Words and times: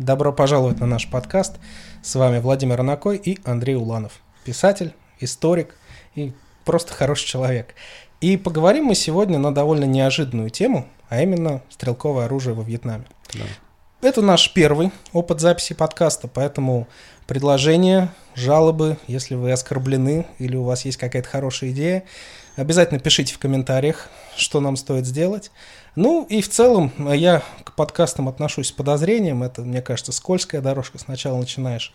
Добро 0.00 0.32
пожаловать 0.32 0.80
на 0.80 0.86
наш 0.86 1.10
подкаст. 1.10 1.56
С 2.00 2.14
вами 2.14 2.38
Владимир 2.38 2.80
Анакой 2.80 3.18
и 3.18 3.38
Андрей 3.44 3.74
Уланов. 3.74 4.22
Писатель, 4.46 4.94
историк 5.18 5.76
и 6.14 6.32
просто 6.64 6.94
хороший 6.94 7.26
человек. 7.26 7.74
И 8.22 8.38
поговорим 8.38 8.86
мы 8.86 8.94
сегодня 8.94 9.38
на 9.38 9.52
довольно 9.52 9.84
неожиданную 9.84 10.48
тему, 10.48 10.86
а 11.10 11.20
именно 11.20 11.60
стрелковое 11.68 12.24
оружие 12.24 12.54
во 12.54 12.62
Вьетнаме. 12.62 13.04
Да. 13.34 14.08
Это 14.08 14.22
наш 14.22 14.54
первый 14.54 14.90
опыт 15.12 15.40
записи 15.40 15.74
подкаста, 15.74 16.28
поэтому 16.28 16.88
предложения, 17.26 18.10
жалобы, 18.34 18.96
если 19.06 19.34
вы 19.34 19.52
оскорблены 19.52 20.26
или 20.38 20.56
у 20.56 20.62
вас 20.62 20.86
есть 20.86 20.96
какая-то 20.96 21.28
хорошая 21.28 21.72
идея, 21.72 22.04
обязательно 22.56 23.00
пишите 23.00 23.34
в 23.34 23.38
комментариях, 23.38 24.08
что 24.34 24.60
нам 24.60 24.76
стоит 24.76 25.04
сделать. 25.04 25.50
Ну 25.96 26.24
и 26.28 26.40
в 26.40 26.48
целом 26.48 26.92
я 27.12 27.42
к 27.64 27.74
подкастам 27.74 28.28
отношусь 28.28 28.68
с 28.68 28.72
подозрением. 28.72 29.42
Это, 29.42 29.62
мне 29.62 29.82
кажется, 29.82 30.12
скользкая 30.12 30.60
дорожка. 30.60 30.98
Сначала 30.98 31.38
начинаешь 31.38 31.92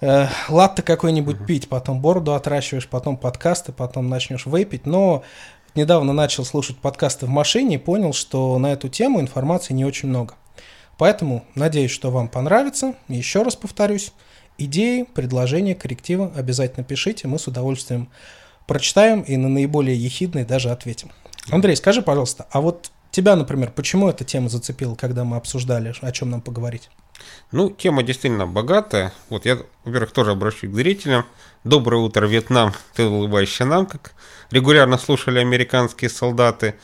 э, 0.00 0.26
латте 0.48 0.82
какой-нибудь 0.82 1.36
uh-huh. 1.36 1.46
пить, 1.46 1.68
потом 1.68 2.00
бороду 2.00 2.34
отращиваешь, 2.34 2.88
потом 2.88 3.16
подкасты, 3.16 3.72
потом 3.72 4.08
начнешь 4.08 4.46
выпить. 4.46 4.86
Но 4.86 5.24
недавно 5.74 6.12
начал 6.12 6.44
слушать 6.44 6.78
подкасты 6.78 7.26
в 7.26 7.30
машине 7.30 7.76
и 7.76 7.78
понял, 7.78 8.12
что 8.12 8.58
на 8.58 8.72
эту 8.72 8.88
тему 8.88 9.20
информации 9.20 9.74
не 9.74 9.84
очень 9.84 10.08
много. 10.08 10.34
Поэтому 10.98 11.44
надеюсь, 11.54 11.90
что 11.90 12.10
вам 12.10 12.28
понравится. 12.28 12.94
Еще 13.08 13.42
раз 13.42 13.56
повторюсь, 13.56 14.12
идеи, 14.56 15.02
предложения, 15.02 15.74
коррективы 15.74 16.30
обязательно 16.34 16.84
пишите. 16.84 17.28
Мы 17.28 17.38
с 17.38 17.46
удовольствием 17.46 18.08
прочитаем 18.66 19.20
и 19.20 19.36
на 19.36 19.48
наиболее 19.48 19.96
ехидные 19.96 20.44
даже 20.44 20.70
ответим. 20.70 21.10
Андрей, 21.50 21.76
скажи, 21.76 22.02
пожалуйста, 22.02 22.46
а 22.50 22.60
вот 22.60 22.90
Тебя, 23.10 23.36
например, 23.36 23.70
почему 23.70 24.08
эта 24.08 24.24
тема 24.24 24.48
зацепила, 24.48 24.94
когда 24.94 25.24
мы 25.24 25.36
обсуждали, 25.36 25.94
о 26.00 26.12
чем 26.12 26.30
нам 26.30 26.40
поговорить? 26.40 26.90
Ну, 27.52 27.70
тема 27.70 28.02
действительно 28.02 28.46
богатая. 28.46 29.12
Вот 29.30 29.46
я, 29.46 29.58
во-первых, 29.84 30.12
тоже 30.12 30.32
обращусь 30.32 30.70
к 30.70 30.74
зрителям. 30.74 31.24
Доброе 31.64 32.02
утро, 32.02 32.26
Вьетнам, 32.26 32.74
ты 32.94 33.04
улыбаешься 33.04 33.64
нам, 33.64 33.86
как 33.86 34.12
регулярно 34.50 34.98
слушали 34.98 35.38
американские 35.38 36.10
солдаты. 36.10 36.74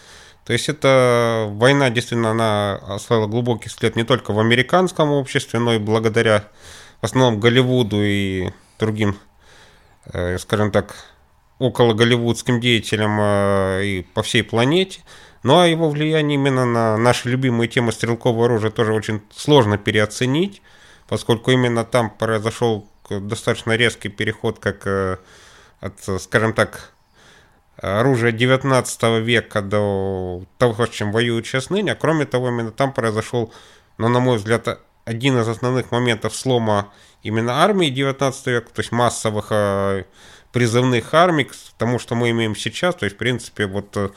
То 0.44 0.52
есть 0.52 0.68
эта 0.68 1.46
война 1.50 1.90
действительно 1.90 2.30
она 2.30 2.74
оставила 2.76 3.26
глубокий 3.26 3.68
след 3.68 3.94
не 3.94 4.04
только 4.04 4.32
в 4.32 4.40
американском 4.40 5.10
обществе, 5.10 5.58
но 5.58 5.74
и 5.74 5.78
благодаря 5.78 6.48
в 7.00 7.04
основном 7.04 7.38
Голливуду 7.38 8.02
и 8.02 8.50
другим, 8.78 9.18
э, 10.12 10.38
скажем 10.38 10.72
так, 10.72 10.94
около 11.58 11.94
голливудским 11.94 12.60
деятелям 12.60 13.18
э, 13.20 13.84
и 13.84 14.02
по 14.02 14.22
всей 14.22 14.42
планете. 14.42 15.00
Ну 15.42 15.58
а 15.58 15.66
его 15.66 15.90
влияние 15.90 16.36
именно 16.36 16.64
на 16.64 16.96
наши 16.96 17.28
любимые 17.28 17.68
темы 17.68 17.92
стрелкового 17.92 18.46
оружия 18.46 18.70
тоже 18.70 18.92
очень 18.92 19.22
сложно 19.34 19.76
переоценить, 19.76 20.62
поскольку 21.08 21.50
именно 21.50 21.84
там 21.84 22.10
произошел 22.10 22.88
достаточно 23.10 23.76
резкий 23.76 24.08
переход 24.08 24.58
как 24.60 24.86
э, 24.86 25.16
от, 25.80 26.22
скажем 26.22 26.54
так, 26.54 26.92
оружия 27.76 28.30
19 28.32 29.02
века 29.24 29.60
до 29.62 30.44
того, 30.58 30.86
с 30.86 30.90
чем 30.90 31.12
воюют 31.12 31.46
сейчас 31.46 31.70
ныне. 31.70 31.92
А 31.92 31.96
кроме 31.96 32.24
того, 32.24 32.48
именно 32.48 32.70
там 32.70 32.92
произошел, 32.92 33.52
ну, 33.98 34.08
на 34.08 34.20
мой 34.20 34.36
взгляд, 34.36 34.80
один 35.04 35.38
из 35.40 35.48
основных 35.48 35.90
моментов 35.90 36.34
слома 36.34 36.92
именно 37.22 37.62
армии 37.64 37.88
19 37.88 38.46
века, 38.46 38.70
то 38.72 38.80
есть 38.80 38.92
массовых 38.92 39.48
э, 39.50 40.04
призывных 40.52 41.12
армий, 41.14 41.44
к 41.44 41.52
тому, 41.76 41.98
что 41.98 42.14
мы 42.14 42.30
имеем 42.30 42.54
сейчас. 42.54 42.94
То 42.94 43.04
есть, 43.04 43.16
в 43.16 43.18
принципе, 43.18 43.66
вот 43.66 43.96
э, 43.96 44.10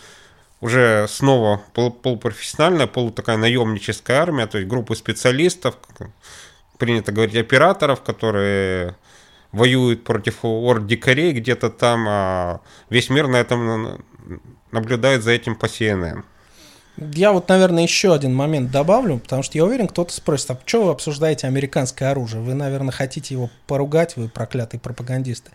уже 0.61 1.07
снова 1.09 1.61
пол 1.73 1.91
полупрофессиональная, 1.91 2.87
полу 2.87 3.11
такая 3.11 3.37
наемническая 3.37 4.21
армия, 4.21 4.47
то 4.47 4.57
есть 4.57 4.69
группы 4.69 4.95
специалистов, 4.95 5.77
принято 6.77 7.11
говорить 7.11 7.35
операторов, 7.35 8.01
которые 8.01 8.95
воюют 9.51 10.03
против 10.03 10.39
орд 10.43 10.85
дикарей 10.85 11.31
где-то 11.31 11.69
там, 11.69 12.05
а 12.07 12.61
весь 12.89 13.09
мир 13.09 13.27
на 13.27 13.37
этом 13.37 14.03
наблюдает 14.71 15.23
за 15.23 15.31
этим 15.31 15.55
по 15.55 15.65
CNN. 15.65 16.23
Я 16.97 17.33
вот, 17.33 17.49
наверное, 17.49 17.83
еще 17.83 18.13
один 18.13 18.33
момент 18.33 18.71
добавлю, 18.71 19.19
потому 19.19 19.43
что 19.43 19.57
я 19.57 19.65
уверен, 19.65 19.87
кто-то 19.87 20.13
спросит, 20.13 20.51
а 20.51 20.59
что 20.65 20.85
вы 20.85 20.91
обсуждаете 20.91 21.47
американское 21.47 22.11
оружие? 22.11 22.41
Вы, 22.41 22.53
наверное, 22.53 22.93
хотите 22.93 23.33
его 23.33 23.49
поругать, 23.67 24.15
вы 24.15 24.29
проклятые 24.29 24.79
пропагандисты. 24.79 25.51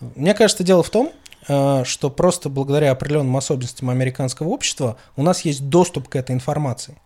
Мне 0.00 0.34
кажется, 0.34 0.62
дело 0.62 0.84
в 0.84 0.90
том, 0.90 1.12
что 1.46 2.10
просто 2.10 2.48
благодаря 2.48 2.90
определенным 2.90 3.36
особенностям 3.36 3.90
американского 3.90 4.48
общества 4.48 4.96
у 5.14 5.22
нас 5.22 5.44
есть 5.44 5.68
доступ 5.68 6.08
к 6.08 6.16
этой 6.16 6.34
информации. 6.34 6.96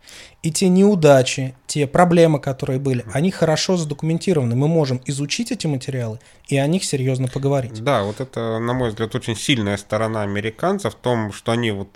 И 0.43 0.51
те 0.51 0.69
неудачи, 0.69 1.55
те 1.67 1.87
проблемы, 1.87 2.41
которые 2.41 2.81
были, 2.81 3.05
они 3.13 3.31
хорошо 3.31 3.77
задокументированы. 3.77 4.57
Мы 4.57 4.67
можем 4.67 5.01
изучить 5.05 5.53
эти 5.53 5.67
материалы 5.67 6.21
и 6.49 6.57
о 6.57 6.67
них 6.67 6.85
серьезно 6.85 7.29
поговорить. 7.29 7.85
Да, 7.85 8.03
вот 8.03 8.21
это, 8.21 8.59
на 8.59 8.73
мой 8.73 8.89
взгляд, 8.91 9.15
очень 9.15 9.37
сильная 9.37 9.77
сторона 9.77 10.23
американцев 10.23 10.95
в 10.95 10.97
том, 10.97 11.33
что 11.33 11.53
они 11.53 11.71
вот 11.73 11.91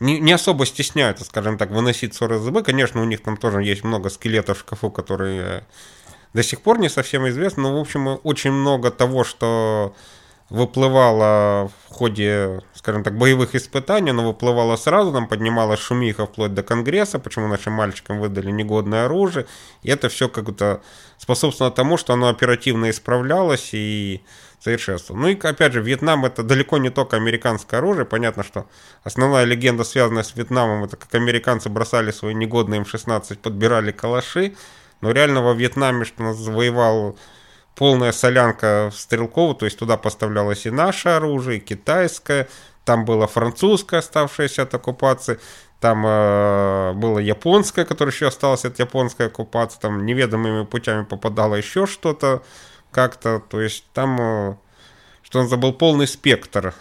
не, 0.00 0.32
особо 0.32 0.66
стесняются, 0.66 1.24
скажем 1.24 1.56
так, 1.56 1.70
выносить 1.70 2.14
ссоры 2.14 2.38
СЗБ. 2.38 2.62
Конечно, 2.62 3.00
у 3.00 3.04
них 3.04 3.22
там 3.22 3.36
тоже 3.38 3.62
есть 3.62 3.84
много 3.84 4.10
скелетов 4.10 4.58
в 4.58 4.60
шкафу, 4.60 4.90
которые 4.90 5.64
до 6.34 6.42
сих 6.42 6.60
пор 6.60 6.78
не 6.78 6.90
совсем 6.90 7.26
известны, 7.28 7.62
но, 7.62 7.78
в 7.78 7.80
общем, 7.80 8.18
очень 8.22 8.50
много 8.50 8.90
того, 8.90 9.24
что 9.24 9.94
выплывала 10.50 11.70
в 11.88 11.92
ходе, 11.92 12.60
скажем 12.74 13.02
так, 13.02 13.16
боевых 13.16 13.54
испытаний, 13.54 14.12
но 14.12 14.26
выплывала 14.26 14.76
сразу, 14.76 15.12
там 15.12 15.26
поднималась 15.26 15.80
шумиха 15.80 16.26
вплоть 16.26 16.54
до 16.54 16.62
Конгресса, 16.62 17.18
почему 17.18 17.48
нашим 17.48 17.72
мальчикам 17.72 18.20
выдали 18.20 18.50
негодное 18.50 19.06
оружие, 19.06 19.46
и 19.82 19.90
это 19.90 20.08
все 20.08 20.28
как-то 20.28 20.82
способствовало 21.18 21.74
тому, 21.74 21.96
что 21.96 22.12
оно 22.12 22.28
оперативно 22.28 22.90
исправлялось 22.90 23.70
и 23.72 24.22
совершенствовало. 24.60 25.22
Ну 25.22 25.28
и, 25.28 25.40
опять 25.40 25.72
же, 25.72 25.82
Вьетнам 25.82 26.24
это 26.24 26.42
далеко 26.42 26.78
не 26.78 26.90
только 26.90 27.16
американское 27.16 27.80
оружие, 27.80 28.04
понятно, 28.04 28.42
что 28.42 28.66
основная 29.02 29.44
легенда, 29.44 29.84
связанная 29.84 30.22
с 30.22 30.34
Вьетнамом, 30.34 30.84
это 30.84 30.96
как 30.96 31.14
американцы 31.14 31.68
бросали 31.68 32.10
свои 32.10 32.34
негодные 32.34 32.80
М-16, 32.80 33.38
подбирали 33.38 33.92
калаши, 33.92 34.54
но 35.00 35.10
реально 35.10 35.42
во 35.42 35.52
Вьетнаме, 35.52 36.04
что 36.04 36.22
нас 36.22 36.36
завоевал 36.36 37.18
полная 37.74 38.12
солянка 38.12 38.90
стрелкового, 38.94 39.54
то 39.54 39.64
есть 39.64 39.78
туда 39.78 39.96
поставлялось 39.96 40.66
и 40.66 40.70
наше 40.70 41.10
оружие, 41.10 41.58
и 41.58 41.60
китайское, 41.60 42.48
там 42.84 43.04
было 43.04 43.26
французское, 43.26 44.00
оставшееся 44.00 44.62
от 44.62 44.74
оккупации, 44.74 45.40
там 45.80 46.04
э, 46.06 46.92
было 46.94 47.18
японское, 47.18 47.84
которое 47.84 48.10
еще 48.10 48.28
осталось 48.28 48.64
от 48.64 48.78
японской 48.78 49.26
оккупации, 49.26 49.78
там 49.80 50.06
неведомыми 50.06 50.64
путями 50.64 51.04
попадало 51.04 51.56
еще 51.56 51.86
что-то 51.86 52.42
как-то, 52.90 53.40
то 53.40 53.60
есть 53.60 53.84
там, 53.92 54.18
э, 54.20 54.54
что 55.22 55.40
он 55.40 55.48
забыл, 55.48 55.72
полный 55.72 56.06
спектр. 56.06 56.74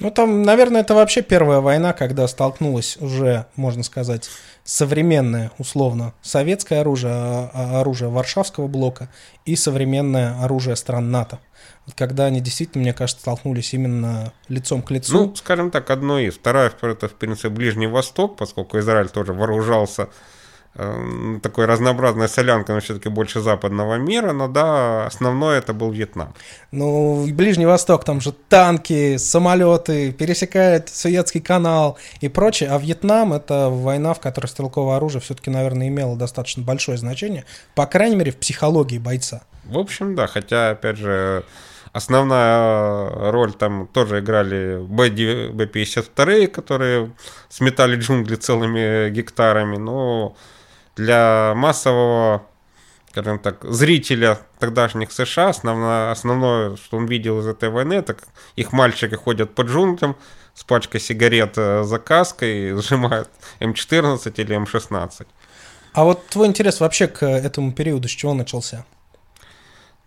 Ну, 0.00 0.12
там, 0.12 0.42
наверное, 0.42 0.82
это 0.82 0.94
вообще 0.94 1.22
первая 1.22 1.60
война, 1.60 1.92
когда 1.92 2.28
столкнулось 2.28 2.96
уже, 2.98 3.46
можно 3.56 3.82
сказать, 3.82 4.30
современное, 4.68 5.50
условно, 5.56 6.12
советское 6.20 6.80
оружие, 6.80 7.10
а, 7.10 7.50
а, 7.54 7.80
оружие 7.80 8.10
Варшавского 8.10 8.68
блока 8.68 9.08
и 9.46 9.56
современное 9.56 10.38
оружие 10.44 10.76
стран 10.76 11.10
НАТО. 11.10 11.38
Когда 11.96 12.26
они 12.26 12.42
действительно, 12.42 12.82
мне 12.82 12.92
кажется, 12.92 13.22
столкнулись 13.22 13.72
именно 13.72 14.34
лицом 14.48 14.82
к 14.82 14.90
лицу. 14.90 15.12
Ну, 15.14 15.34
скажем 15.36 15.70
так, 15.70 15.88
одно 15.88 16.18
из. 16.18 16.34
Вторая, 16.34 16.70
это, 16.82 17.08
в 17.08 17.14
принципе, 17.14 17.48
Ближний 17.48 17.86
Восток, 17.86 18.36
поскольку 18.36 18.78
Израиль 18.78 19.08
тоже 19.08 19.32
вооружался 19.32 20.10
такой 20.74 21.64
разнообразная 21.66 22.28
солянка, 22.28 22.72
но 22.72 22.80
все-таки 22.80 23.08
больше 23.08 23.40
западного 23.40 23.96
мира, 23.96 24.32
но 24.32 24.46
да, 24.46 25.06
основное 25.06 25.58
это 25.58 25.72
был 25.72 25.90
Вьетнам. 25.90 26.34
Ну, 26.70 27.26
Ближний 27.32 27.66
Восток, 27.66 28.04
там 28.04 28.20
же 28.20 28.32
танки, 28.32 29.16
самолеты, 29.16 30.12
пересекает 30.12 30.88
Суетский 30.88 31.40
канал 31.40 31.98
и 32.20 32.28
прочее, 32.28 32.70
а 32.70 32.78
Вьетнам 32.78 33.32
это 33.32 33.70
война, 33.70 34.14
в 34.14 34.20
которой 34.20 34.46
стрелковое 34.46 34.96
оружие 34.96 35.20
все-таки, 35.20 35.50
наверное, 35.50 35.88
имело 35.88 36.16
достаточно 36.16 36.62
большое 36.62 36.96
значение, 36.96 37.44
по 37.74 37.86
крайней 37.86 38.16
мере, 38.16 38.30
в 38.30 38.36
психологии 38.36 38.98
бойца. 38.98 39.42
В 39.64 39.78
общем, 39.78 40.14
да, 40.14 40.28
хотя, 40.28 40.70
опять 40.70 40.96
же, 40.96 41.44
основная 41.92 43.30
роль 43.32 43.52
там 43.52 43.86
тоже 43.88 44.20
играли 44.20 44.78
Б-52, 44.80 46.46
которые 46.46 47.10
сметали 47.48 47.96
джунгли 47.96 48.36
целыми 48.36 49.10
гектарами, 49.10 49.76
но 49.76 50.36
для 50.98 51.54
массового, 51.54 52.46
скажем 53.10 53.38
так, 53.38 53.64
зрителя 53.64 54.38
тогдашних 54.58 55.12
США 55.12 55.48
основное, 55.48 56.10
основное, 56.10 56.76
что 56.76 56.96
он 56.96 57.06
видел 57.06 57.38
из 57.40 57.46
этой 57.46 57.70
войны, 57.70 57.94
это 57.94 58.16
их 58.56 58.72
мальчики 58.72 59.14
ходят 59.14 59.54
по 59.54 59.62
джунглям 59.62 60.16
с 60.54 60.64
пачкой 60.64 61.00
сигарет 61.00 61.56
э, 61.56 61.84
за 61.84 61.98
каской 61.98 62.72
сжимают 62.82 63.30
М14 63.60 64.32
или 64.36 64.56
М16. 64.56 65.26
А 65.92 66.04
вот 66.04 66.26
твой 66.26 66.48
интерес 66.48 66.80
вообще 66.80 67.06
к 67.06 67.24
этому 67.24 67.72
периоду 67.72 68.08
с 68.08 68.10
чего 68.10 68.34
начался? 68.34 68.84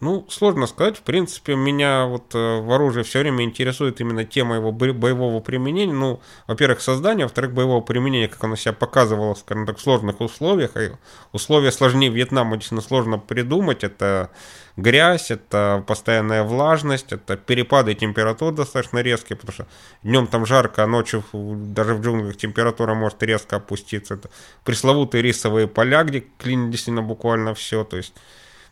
Ну, 0.01 0.25
сложно 0.29 0.65
сказать. 0.65 0.97
В 0.97 1.03
принципе, 1.03 1.55
меня 1.55 2.07
вот 2.07 2.33
э, 2.33 2.59
в 2.59 2.71
оружии 2.71 3.03
все 3.03 3.19
время 3.19 3.43
интересует 3.43 4.01
именно 4.01 4.25
тема 4.25 4.55
его 4.55 4.71
боевого 4.71 5.39
применения. 5.41 5.93
Ну, 5.93 6.19
во-первых, 6.47 6.81
создание, 6.81 7.27
во-вторых, 7.27 7.53
боевого 7.53 7.81
применения, 7.81 8.27
как 8.27 8.43
оно 8.43 8.55
себя 8.55 8.73
показывало, 8.73 9.35
скажем 9.35 9.67
так, 9.67 9.77
в 9.77 9.81
сложных 9.81 10.19
условиях. 10.19 10.75
И 10.75 10.93
условия 11.33 11.71
сложнее 11.71 12.09
Вьетнама 12.09 12.55
действительно 12.55 12.81
сложно 12.81 13.19
придумать. 13.19 13.83
Это 13.83 14.31
грязь, 14.75 15.29
это 15.29 15.83
постоянная 15.85 16.41
влажность, 16.41 17.13
это 17.13 17.37
перепады 17.37 17.93
температур 17.93 18.55
достаточно 18.55 19.03
резкие, 19.03 19.37
потому 19.37 19.53
что 19.53 19.67
днем 20.01 20.25
там 20.25 20.47
жарко, 20.47 20.83
а 20.83 20.87
ночью 20.87 21.23
даже 21.31 21.93
в 21.93 22.01
джунглях 22.01 22.37
температура 22.37 22.95
может 22.95 23.21
резко 23.21 23.57
опуститься. 23.57 24.15
Это 24.15 24.31
пресловутые 24.63 25.21
рисовые 25.21 25.67
поля, 25.67 26.03
где 26.03 26.21
клинит 26.39 26.71
действительно 26.71 27.03
буквально 27.03 27.53
все. 27.53 27.83
То 27.83 27.97
есть 27.97 28.15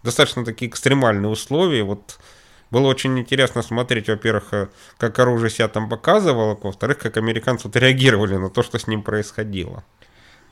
достаточно 0.03 0.45
такие 0.45 0.69
экстремальные 0.69 1.29
условия. 1.29 1.83
Вот 1.83 2.19
было 2.71 2.87
очень 2.87 3.17
интересно 3.19 3.61
смотреть, 3.61 4.09
во-первых, 4.09 4.53
э, 4.53 4.67
как 4.97 5.17
оружие 5.19 5.49
себя 5.49 5.67
там 5.67 5.89
показывало, 5.89 6.57
во-вторых, 6.61 6.99
как 6.99 7.17
американцы 7.17 7.67
вот 7.67 7.75
реагировали 7.75 8.35
на 8.35 8.49
то, 8.49 8.63
что 8.63 8.77
с 8.77 8.87
ним 8.87 9.03
происходило. 9.03 9.83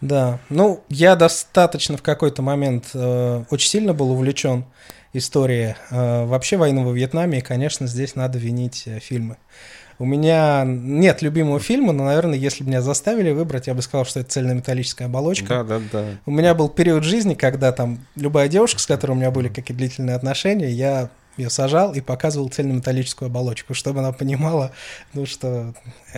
Да, 0.01 0.39
ну, 0.49 0.83
я 0.89 1.15
достаточно 1.15 1.97
в 1.97 2.03
какой-то 2.03 2.41
момент 2.41 2.91
э, 2.93 3.43
очень 3.49 3.69
сильно 3.69 3.93
был 3.93 4.11
увлечен 4.11 4.65
историей 5.13 5.75
э, 5.89 6.25
вообще 6.25 6.57
войны 6.57 6.85
во 6.85 6.91
Вьетнаме, 6.91 7.39
и, 7.39 7.41
конечно, 7.41 7.87
здесь 7.87 8.15
надо 8.15 8.37
винить 8.37 8.83
э, 8.85 8.99
фильмы. 8.99 9.37
У 9.99 10.05
меня 10.05 10.63
нет 10.65 11.21
любимого 11.21 11.59
фильма, 11.59 11.91
но, 11.91 12.05
наверное, 12.05 12.37
если 12.37 12.63
бы 12.63 12.69
меня 12.69 12.81
заставили 12.81 13.31
выбрать, 13.31 13.67
я 13.67 13.73
бы 13.73 13.81
сказал, 13.81 14.05
что 14.05 14.19
это 14.19 14.29
цельнометаллическая 14.29 15.07
оболочка. 15.07 15.47
Да, 15.47 15.63
да, 15.63 15.81
да. 15.91 16.05
У 16.25 16.31
меня 16.31 16.53
был 16.53 16.69
период 16.69 17.03
жизни, 17.03 17.33
когда 17.33 17.71
там 17.71 17.99
любая 18.15 18.47
девушка, 18.47 18.79
с 18.79 18.85
которой 18.85 19.11
у 19.11 19.15
меня 19.15 19.31
были 19.31 19.47
какие-то 19.47 19.73
длительные 19.73 20.15
отношения, 20.15 20.69
я 20.69 21.09
ее 21.37 21.49
сажал 21.49 21.93
и 21.93 22.01
показывал 22.01 22.49
цельнометаллическую 22.49 23.27
оболочку, 23.27 23.73
чтобы 23.73 23.99
она 23.99 24.11
понимала, 24.11 24.71
ну 25.13 25.25
что, 25.25 25.73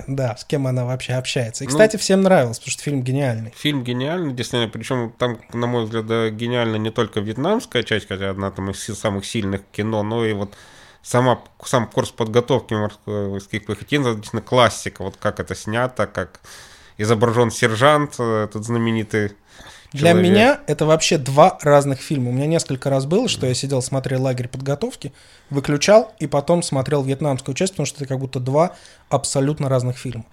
да, 0.07 0.35
с 0.35 0.45
кем 0.45 0.65
она 0.67 0.85
вообще 0.85 1.13
общается. 1.13 1.63
И, 1.63 1.67
ну, 1.67 1.71
кстати, 1.71 1.95
ну, 1.95 1.99
всем 1.99 2.21
нравилось, 2.21 2.59
потому 2.59 2.71
что 2.71 2.83
фильм 2.83 3.01
гениальный. 3.01 3.53
Фильм 3.55 3.83
гениальный, 3.83 4.33
действительно, 4.33 4.69
причем 4.69 5.13
там, 5.17 5.39
на 5.53 5.67
мой 5.67 5.85
взгляд, 5.85 6.05
гениально 6.33 6.77
не 6.77 6.89
только 6.89 7.19
вьетнамская 7.19 7.83
часть, 7.83 8.07
хотя 8.07 8.29
одна 8.29 8.51
там 8.51 8.71
из 8.71 8.79
самых 8.79 9.25
сильных 9.25 9.61
кино, 9.71 10.03
но 10.03 10.25
и 10.25 10.33
вот 10.33 10.53
сама, 11.01 11.39
сам 11.63 11.87
курс 11.87 12.11
подготовки 12.11 12.73
морских 12.73 13.65
пехотинцев, 13.65 14.15
действительно 14.15 14.41
классика, 14.41 15.03
вот 15.03 15.17
как 15.17 15.39
это 15.39 15.55
снято, 15.55 16.07
как 16.07 16.41
изображен 16.97 17.51
сержант, 17.51 18.15
э, 18.19 18.43
этот 18.45 18.65
знаменитый 18.65 19.31
для 19.91 20.13
меня 20.13 20.59
это 20.67 20.85
вообще 20.85 21.17
два 21.17 21.57
разных 21.61 21.99
фильма. 21.99 22.29
У 22.29 22.33
меня 22.33 22.45
несколько 22.45 22.89
раз 22.89 23.05
было, 23.05 23.27
что 23.27 23.47
я 23.47 23.55
сидел, 23.55 23.81
смотрел 23.81 24.21
лагерь 24.21 24.47
подготовки, 24.47 25.13
выключал 25.49 26.13
и 26.19 26.27
потом 26.27 26.61
смотрел 26.61 27.01
вьетнамскую 27.03 27.55
часть, 27.55 27.73
потому 27.73 27.87
что 27.87 27.97
это 27.97 28.07
как 28.07 28.19
будто 28.19 28.39
два 28.39 28.75
абсолютно 29.09 29.67
разных 29.67 29.97
фильма. 29.97 30.25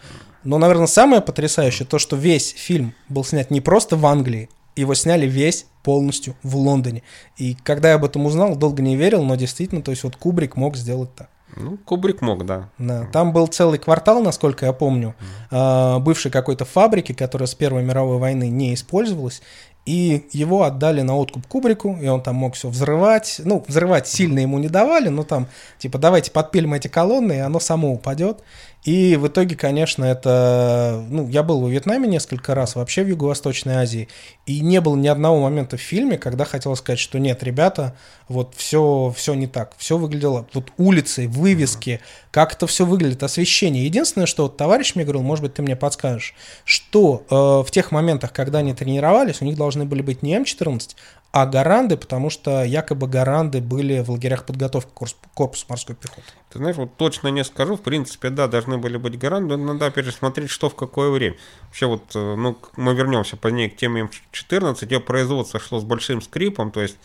Но, 0.45 0.59
наверное, 0.59 0.87
самое 0.87 1.23
потрясающее 1.23 1.87
то, 1.87 1.99
что 1.99 2.17
весь 2.17 2.51
фильм 2.51 2.95
был 3.09 3.25
снят 3.25 3.51
не 3.51 3.63
просто 3.63 3.97
в 3.97 4.05
Англии, 4.05 4.51
его 4.77 4.95
сняли 4.95 5.27
весь 5.27 5.67
полностью 5.83 6.35
в 6.43 6.57
Лондоне. 6.57 7.03
И 7.37 7.57
когда 7.63 7.91
я 7.91 7.95
об 7.95 8.05
этом 8.05 8.27
узнал, 8.27 8.57
долго 8.57 8.83
не 8.83 8.97
верил, 8.97 9.25
но 9.25 9.37
действительно, 9.37 9.83
то 9.83 9.91
есть 9.91 10.05
вот 10.05 10.17
Кубрик 10.17 10.57
мог 10.57 10.77
сделать 10.77 11.15
так. 11.15 11.29
Ну, 11.55 11.79
Кубрик 11.79 12.21
мог, 12.21 12.45
да. 12.45 12.69
да. 12.77 13.07
Там 13.13 13.33
был 13.33 13.47
целый 13.47 13.79
квартал, 13.79 14.21
насколько 14.23 14.67
я 14.67 14.73
помню, 14.73 15.15
mm. 15.51 16.01
бывшей 16.01 16.31
какой-то 16.31 16.65
фабрики, 16.65 17.13
которая 17.13 17.47
с 17.47 17.55
Первой 17.55 17.83
мировой 17.83 18.19
войны 18.19 18.49
не 18.49 18.75
использовалась, 18.75 19.41
и 19.87 20.27
его 20.33 20.65
отдали 20.65 21.03
на 21.03 21.17
откуп 21.17 21.47
Кубрику, 21.47 21.97
и 22.03 22.09
он 22.09 22.21
там 22.21 22.35
мог 22.35 22.57
все 22.57 22.69
взрывать. 22.69 23.41
Ну, 23.45 23.65
взрывать 23.69 24.09
сильно 24.09 24.41
ему 24.41 24.59
не 24.59 24.69
давали, 24.69 25.09
но 25.09 25.23
там, 25.23 25.47
типа, 25.79 25.99
давайте 25.99 26.33
подпилим 26.33 26.75
эти 26.75 26.89
колонны, 26.89 27.35
и 27.35 27.39
оно 27.39 27.61
само 27.61 27.93
упадет. 27.93 28.43
И 28.87 29.17
в 29.17 29.27
итоге, 29.27 29.57
конечно, 29.57 30.05
это... 30.05 31.05
Ну, 31.11 31.29
я 31.29 31.43
был 31.43 31.61
во 31.61 31.69
Вьетнаме 31.69 32.07
несколько 32.07 32.55
раз, 32.55 32.77
вообще 32.77 33.03
в 33.03 33.09
Юго-Восточной 33.09 33.75
Азии, 33.75 34.09
и 34.47 34.61
не 34.61 34.81
было 34.81 34.95
ни 34.95 35.09
одного 35.09 35.43
момента 35.43 35.77
в 35.77 35.81
фильме, 35.81 36.19
когда 36.19 36.45
хотел 36.45 36.77
сказать, 36.77 37.01
что 37.01 37.19
нет, 37.19 37.43
ребята, 37.43 37.97
вот 38.29 38.55
все, 38.57 39.13
все 39.17 39.35
не 39.35 39.49
так. 39.49 39.73
Все 39.77 39.99
выглядело... 39.99 40.47
Вот 40.55 40.73
улицы, 40.77 41.27
вывески, 41.27 42.01
как 42.31 42.53
это 42.53 42.69
все 42.69 42.87
выглядит, 42.87 43.25
освещение. 43.25 43.85
Единственное, 43.85 44.27
что 44.27 44.45
вот 44.45 44.57
товарищ 44.57 44.95
мне 44.95 45.05
говорил, 45.05 45.23
может 45.23 45.43
быть, 45.43 45.55
ты 45.55 45.63
мне 45.63 45.75
подскажешь, 45.75 46.35
что 46.65 47.25
э, 47.29 47.35
в 47.35 47.71
тех 47.73 47.91
моментах, 47.91 48.33
когда 48.33 48.61
они 48.61 48.73
тренировались, 48.73 49.43
у 49.43 49.45
них 49.45 49.57
должны 49.57 49.85
были 49.85 50.03
быть 50.03 50.23
не 50.23 50.37
М14, 50.37 50.91
а 51.33 51.47
гаранды, 51.47 51.97
потому 51.97 52.31
что 52.31 52.65
якобы 52.65 53.09
гаранды 53.09 53.61
были 53.61 54.01
в 54.01 54.11
лагерях 54.11 54.47
подготовки 54.47 54.91
корпуса 55.35 55.67
морской 55.69 55.95
пехоты. 55.95 56.23
Ты 56.51 56.59
знаешь, 56.59 56.77
вот 56.77 56.97
точно 56.97 57.29
не 57.29 57.45
скажу, 57.45 57.77
в 57.77 57.83
принципе, 57.83 58.31
да, 58.31 58.49
должны 58.49 58.79
были 58.79 58.97
быть 58.97 59.19
гаранды, 59.19 59.57
но 59.57 59.75
надо 59.75 59.91
пересмотреть, 59.91 60.51
что 60.51 60.71
в 60.71 60.75
какое 60.75 61.11
время. 61.11 61.37
Вообще 61.67 61.87
вот, 61.87 62.05
э, 62.15 62.35
ну, 62.37 62.57
мы 62.77 62.95
вернемся 62.95 63.37
позднее 63.37 63.69
к 63.69 63.77
теме 63.77 64.09
М14, 64.33 64.91
ее 64.91 65.01
производство 65.01 65.61
шло 65.61 65.79
с 65.79 65.85
большим 65.85 66.23
скрипом, 66.23 66.71
то 66.71 66.81
есть 66.81 66.97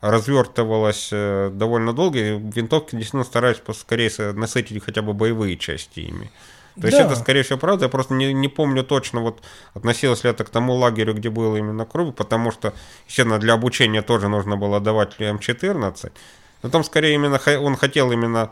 развертывалось 0.00 1.08
э, 1.12 1.50
довольно 1.52 1.92
долго, 1.92 2.18
и 2.18 2.38
винтовки 2.38 2.96
действительно 2.96 3.24
старались 3.24 3.58
поскорее 3.58 4.10
насытить 4.32 4.82
хотя 4.82 5.02
бы 5.02 5.12
боевые 5.12 5.56
части 5.56 6.00
ими. 6.00 6.30
То 6.80 6.86
есть 6.86 6.98
это, 6.98 7.16
скорее 7.16 7.42
всего, 7.42 7.58
правда. 7.58 7.84
Я 7.86 7.88
просто 7.88 8.14
не, 8.14 8.32
не 8.32 8.48
помню 8.48 8.84
точно, 8.84 9.20
вот 9.20 9.42
относилось 9.74 10.24
ли 10.24 10.30
это 10.30 10.44
к 10.44 10.50
тому 10.50 10.74
лагерю, 10.74 11.14
где 11.14 11.30
было 11.30 11.56
именно 11.56 11.84
кровь, 11.84 12.14
потому 12.14 12.50
что, 12.50 12.72
естественно, 13.06 13.38
для 13.38 13.54
обучения 13.54 14.02
тоже 14.02 14.28
нужно 14.28 14.56
было 14.56 14.80
давать 14.80 15.16
М14. 15.18 16.12
Но 16.62 16.68
там 16.70 16.84
скорее 16.84 17.14
именно 17.14 17.40
он 17.60 17.76
хотел 17.76 18.12
именно 18.12 18.50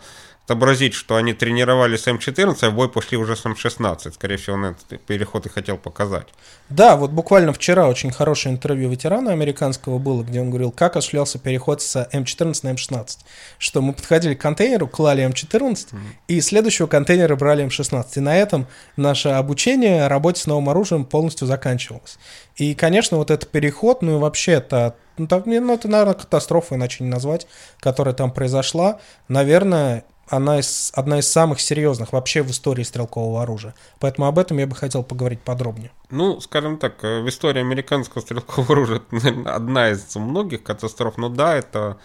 отобразить, 0.49 0.95
что 0.95 1.17
они 1.17 1.35
тренировались 1.35 2.05
с 2.05 2.09
М14, 2.09 2.56
а 2.62 2.71
в 2.71 2.75
бой 2.75 2.89
пошли 2.89 3.19
уже 3.19 3.37
с 3.37 3.45
М16. 3.45 4.15
Скорее 4.15 4.39
всего, 4.39 4.56
он 4.56 4.65
этот 4.65 4.99
переход 5.03 5.45
и 5.45 5.50
хотел 5.50 5.77
показать. 5.77 6.27
Да, 6.71 6.97
вот 6.97 7.11
буквально 7.11 7.53
вчера 7.53 7.87
очень 7.87 8.11
хорошее 8.11 8.55
интервью 8.55 8.89
ветерана 8.89 9.33
американского 9.33 9.99
было, 9.99 10.23
где 10.23 10.41
он 10.41 10.49
говорил, 10.49 10.71
как 10.71 10.97
осуществлялся 10.97 11.39
переход 11.39 11.83
с 11.83 12.09
М14 12.15 12.61
на 12.62 12.71
М16. 12.71 13.19
Что 13.59 13.83
мы 13.83 13.93
подходили 13.93 14.35
к 14.35 14.41
контейнеру, 14.41 14.89
клали 14.89 15.23
М14, 15.29 15.61
mm-hmm. 15.61 15.99
и 16.29 16.41
следующего 16.41 16.87
контейнера 16.87 17.37
брали 17.37 17.67
М16. 17.67 18.06
И 18.17 18.21
на 18.21 18.35
этом 18.35 18.67
наше 18.97 19.29
обучение 19.29 20.06
работе 20.06 20.41
с 20.41 20.47
новым 20.47 20.71
оружием 20.71 21.05
полностью 21.05 21.47
заканчивалось. 21.47 22.19
И, 22.56 22.75
конечно, 22.75 23.19
вот 23.19 23.31
этот 23.31 23.50
переход, 23.50 24.00
ну 24.00 24.17
и 24.17 24.19
вообще 24.19 24.53
это 24.53 24.97
ну, 25.19 25.27
ну, 25.29 25.75
это, 25.75 25.89
наверное, 25.89 26.15
катастрофа, 26.15 26.77
иначе 26.77 27.05
не 27.05 27.11
назвать, 27.11 27.49
которая 27.81 28.15
там 28.15 28.31
произошла. 28.31 29.00
Наверное, 29.27 30.05
она 30.31 30.59
из, 30.59 30.93
одна 30.95 31.19
из 31.19 31.29
самых 31.29 31.61
серьезных 31.61 32.13
вообще 32.13 32.43
в 32.43 32.51
истории 32.51 32.83
стрелкового 32.83 33.43
оружия. 33.43 33.75
Поэтому 33.99 34.27
об 34.27 34.39
этом 34.39 34.59
я 34.59 34.67
бы 34.67 34.75
хотел 34.75 35.03
поговорить 35.03 35.41
подробнее. 35.41 35.91
Ну, 36.11 36.41
скажем 36.41 36.79
так, 36.79 37.02
э, 37.02 37.21
в 37.21 37.29
истории 37.29 37.61
американского 37.61 38.23
стрелкового 38.23 38.73
оружия 38.73 39.02
наверное, 39.11 39.52
одна 39.52 39.91
из 39.91 40.14
многих 40.17 40.62
катастроф. 40.62 41.17
Но 41.17 41.29
да, 41.29 41.57
это, 41.57 41.99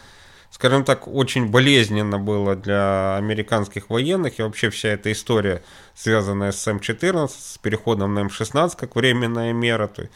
скажем 0.51 0.83
так, 0.83 1.07
очень 1.07 1.47
болезненно 1.47 2.19
было 2.19 2.55
для 2.55 3.17
американских 3.17 3.89
военных. 3.89 4.39
И 4.39 4.43
вообще 4.43 4.69
вся 4.69 4.89
эта 4.89 5.11
история, 5.11 5.63
связанная 5.95 6.51
с 6.51 6.67
М14, 6.67 7.27
с 7.27 7.57
переходом 7.57 8.13
на 8.13 8.19
М16 8.19 8.73
как 8.77 8.95
временная 8.95 9.53
мера, 9.53 9.87
то 9.87 10.07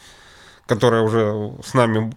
которая 0.66 1.00
уже 1.00 1.54
с 1.64 1.72
нами, 1.72 2.12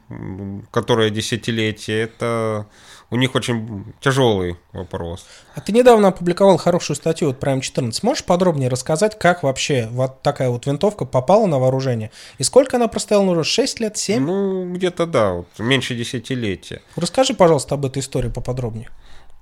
которая 0.72 1.10
десятилетие, 1.10 2.01
это 2.01 2.68
у 3.12 3.18
них 3.18 3.36
очень 3.36 3.94
тяжелый 4.00 4.56
вопрос. 4.72 5.25
А 5.53 5.60
ты 5.60 5.74
недавно 5.74 6.08
опубликовал 6.08 6.58
хорошую 6.58 6.96
статью 6.96 7.27
вот 7.27 7.39
про 7.39 7.53
М14. 7.53 8.00
Можешь 8.03 8.24
подробнее 8.24 8.70
рассказать, 8.70 9.20
как 9.20 9.44
вообще 9.44 9.89
вот 9.91 10.22
такая 10.22 10.50
вот 10.50 10.65
винтовка 10.65 11.06
попала 11.06 11.46
на 11.46 11.60
вооружение? 11.60 12.10
И 12.38 12.44
сколько 12.44 12.77
она 12.77 12.88
простояла 12.88 13.25
ну, 13.25 13.44
6 13.44 13.80
лет, 13.82 13.98
7? 13.98 14.25
Ну, 14.25 14.74
где-то 14.74 15.06
да, 15.06 15.34
вот, 15.34 15.48
меньше 15.60 15.94
десятилетия. 15.94 16.82
Расскажи, 16.96 17.34
пожалуйста, 17.34 17.75
об 17.75 17.86
этой 17.86 18.00
истории 18.00 18.30
поподробнее. 18.30 18.89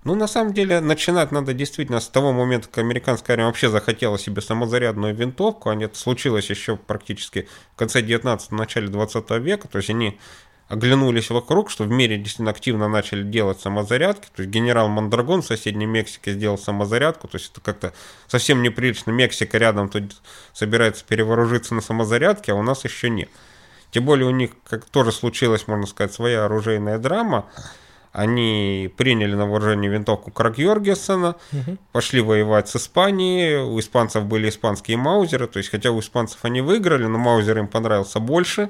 Ну, 0.05 0.15
на 0.15 0.27
самом 0.27 0.53
деле, 0.53 0.79
начинать 0.79 1.31
надо 1.31 1.53
действительно 1.53 1.99
с 1.99 2.07
того 2.07 2.31
момента, 2.31 2.69
как 2.69 2.79
американская 2.79 3.35
армия 3.35 3.47
вообще 3.47 3.69
захотела 3.69 4.17
себе 4.17 4.41
самозарядную 4.41 5.13
винтовку, 5.13 5.69
а 5.69 5.75
это 5.75 5.97
случилось 5.97 6.49
еще 6.49 6.77
практически 6.77 7.47
в 7.73 7.75
конце 7.75 8.01
19 8.01 8.51
начале 8.51 8.87
20 8.87 9.29
века, 9.41 9.67
то 9.67 9.77
есть 9.77 9.89
они 9.89 10.17
оглянулись 10.69 11.31
вокруг, 11.31 11.71
что 11.71 11.83
в 11.83 11.89
мире 11.89 12.17
действительно 12.17 12.51
активно 12.51 12.87
начали 12.87 13.23
делать 13.23 13.59
самозарядки. 13.59 14.27
То 14.35 14.43
есть 14.43 14.51
генерал 14.51 14.87
Мандрагон 14.87 15.41
в 15.41 15.45
соседней 15.45 15.87
Мексике 15.87 16.33
сделал 16.33 16.59
самозарядку. 16.59 17.27
То 17.27 17.37
есть 17.37 17.51
это 17.51 17.59
как-то 17.59 17.91
совсем 18.27 18.61
неприлично. 18.61 19.09
Мексика 19.11 19.57
рядом 19.57 19.89
тут 19.89 20.15
собирается 20.53 21.03
перевооружиться 21.05 21.73
на 21.73 21.81
самозарядке, 21.81 22.51
а 22.51 22.55
у 22.55 22.61
нас 22.61 22.85
еще 22.85 23.09
нет. 23.09 23.29
Тем 23.89 24.05
более 24.05 24.27
у 24.27 24.31
них 24.31 24.51
как 24.63 24.85
тоже 24.85 25.11
случилась, 25.11 25.67
можно 25.67 25.87
сказать, 25.87 26.13
своя 26.13 26.45
оружейная 26.45 26.99
драма. 26.99 27.47
Они 28.11 28.93
приняли 28.95 29.33
на 29.33 29.47
вооружение 29.47 29.89
винтовку 29.89 30.29
Крак 30.29 30.59
Йоргессона, 30.59 31.35
угу. 31.51 31.77
пошли 31.91 32.21
воевать 32.21 32.69
с 32.69 32.75
Испанией. 32.75 33.57
У 33.57 33.79
испанцев 33.79 34.25
были 34.25 34.49
испанские 34.49 34.97
маузеры. 34.97 35.47
То 35.47 35.57
есть, 35.57 35.69
хотя 35.69 35.89
у 35.89 35.99
испанцев 35.99 36.37
они 36.43 36.61
выиграли, 36.61 37.05
но 37.05 37.17
маузер 37.17 37.57
им 37.57 37.67
понравился 37.67 38.19
больше 38.19 38.69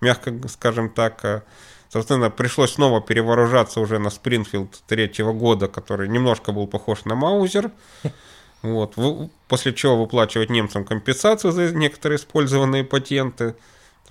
мягко 0.00 0.32
скажем 0.48 0.90
так. 0.90 1.24
Э, 1.24 1.42
Собственно, 1.88 2.30
пришлось 2.30 2.74
снова 2.74 3.00
перевооружаться 3.00 3.80
уже 3.80 3.98
на 3.98 4.10
Спрингфилд 4.10 4.82
третьего 4.86 5.32
года, 5.32 5.68
который 5.68 6.08
немножко 6.08 6.52
был 6.52 6.66
похож 6.66 7.04
на 7.04 7.14
Маузер. 7.14 7.70
Вот. 8.62 8.96
После 9.46 9.72
чего 9.72 9.96
выплачивать 9.96 10.50
немцам 10.50 10.84
компенсацию 10.84 11.52
за 11.52 11.72
некоторые 11.72 12.18
использованные 12.18 12.82
патенты. 12.84 13.54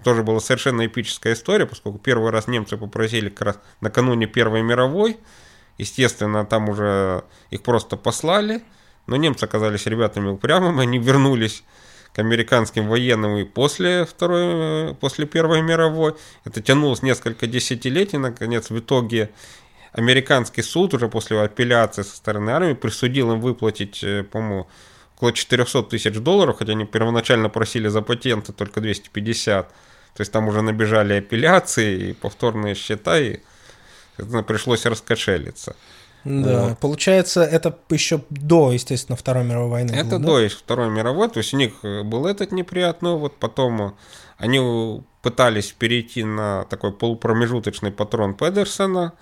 Тоже 0.04 0.24
была 0.24 0.39
совершенно 0.39 0.86
эпическая 0.86 1.34
история, 1.34 1.65
поскольку 1.65 2.00
первый 2.00 2.32
раз 2.32 2.48
немцы 2.48 2.77
попросили 2.77 3.30
как 3.30 3.42
раз 3.42 3.60
накануне 3.82 4.27
Первой 4.27 4.62
мировой. 4.62 5.18
Естественно, 5.77 6.46
там 6.46 6.70
уже 6.70 7.24
их 7.50 7.63
просто 7.63 7.98
послали. 7.98 8.63
Но 9.08 9.18
немцы 9.18 9.44
оказались 9.44 9.86
ребятами 9.86 10.30
упрямыми, 10.30 10.82
они 10.82 10.98
вернулись 10.98 11.63
к 12.15 12.19
американским 12.19 12.88
военным 12.88 13.36
и 13.36 13.43
после, 13.43 14.05
второй, 14.05 14.95
после 14.95 15.25
Первой 15.25 15.62
мировой. 15.62 16.15
Это 16.45 16.62
тянулось 16.62 17.01
несколько 17.01 17.45
десятилетий, 17.45 18.17
наконец, 18.17 18.69
в 18.69 18.79
итоге 18.79 19.31
американский 19.91 20.62
суд 20.62 20.93
уже 20.93 21.10
после 21.10 21.41
апелляции 21.41 22.03
со 22.03 22.15
стороны 22.15 22.51
армии 22.51 22.74
присудил 22.74 23.34
им 23.34 23.41
выплатить, 23.41 24.01
э, 24.01 24.24
по-моему, 24.24 24.67
около 25.17 25.34
400 25.34 25.84
тысяч 25.84 26.13
долларов, 26.13 26.55
хотя 26.57 26.72
они 26.72 26.86
первоначально 26.86 27.50
просили 27.50 27.89
за 27.89 28.01
патенты 28.01 28.53
только 28.53 28.79
250. 28.79 29.67
То 29.67 30.22
есть 30.22 30.31
там 30.31 30.48
уже 30.48 30.62
набежали 30.62 31.15
апелляции 31.15 32.12
и 32.12 32.13
повторные 32.13 32.75
счета, 32.75 33.19
и 33.19 33.39
пришлось 34.48 34.86
раскошелиться. 34.86 35.75
Да, 36.25 36.70
вот. 36.70 36.79
получается, 36.79 37.44
это 37.44 37.77
еще 37.89 38.22
до, 38.32 38.72
естественно, 38.72 39.15
Второй 39.15 39.44
мировой 39.44 39.70
войны. 39.70 39.91
Это 39.91 40.17
было, 40.17 40.41
до 40.41 40.50
да? 40.50 40.55
Второй 40.55 40.89
мировой, 40.89 41.29
то 41.29 41.38
есть 41.38 41.53
у 41.53 41.58
них 41.58 41.74
э, 41.84 42.01
был 42.01 42.25
этот 42.25 42.51
неприятный 42.51 43.15
вот 43.15 43.38
потом 43.38 43.96
они 44.38 45.03
пытались 45.22 45.72
перейти 45.72 46.24
на 46.24 46.65
такой 46.65 46.91
полупромежуточный 46.91 47.91
патрон 47.91 48.34
Педерсона, 48.34 49.13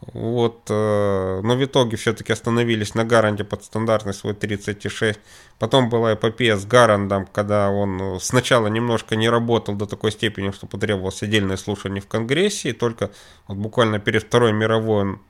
вот, 0.00 0.66
э, 0.68 1.40
но 1.44 1.54
в 1.54 1.64
итоге 1.64 1.96
все-таки 1.96 2.32
остановились 2.32 2.96
на 2.96 3.04
Гаранде 3.04 3.44
под 3.44 3.62
стандартный 3.62 4.12
свой 4.12 4.34
36. 4.34 5.20
Потом 5.60 5.88
была 5.88 6.14
эпопея 6.14 6.56
с 6.56 6.66
Гарандом, 6.66 7.26
когда 7.32 7.70
он 7.70 8.18
сначала 8.20 8.66
немножко 8.66 9.14
не 9.14 9.28
работал 9.28 9.76
до 9.76 9.86
такой 9.86 10.10
степени, 10.10 10.50
что 10.50 10.66
потребовалось 10.66 11.22
отдельное 11.22 11.56
слушание 11.56 12.02
в 12.02 12.08
Конгрессе, 12.08 12.70
и 12.70 12.72
только 12.72 13.12
вот 13.46 13.58
буквально 13.58 14.00
перед 14.00 14.24
Второй 14.24 14.52
мировой 14.52 15.02
он 15.02 15.20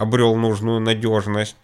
обрел 0.00 0.34
нужную 0.34 0.80
надежность. 0.80 1.56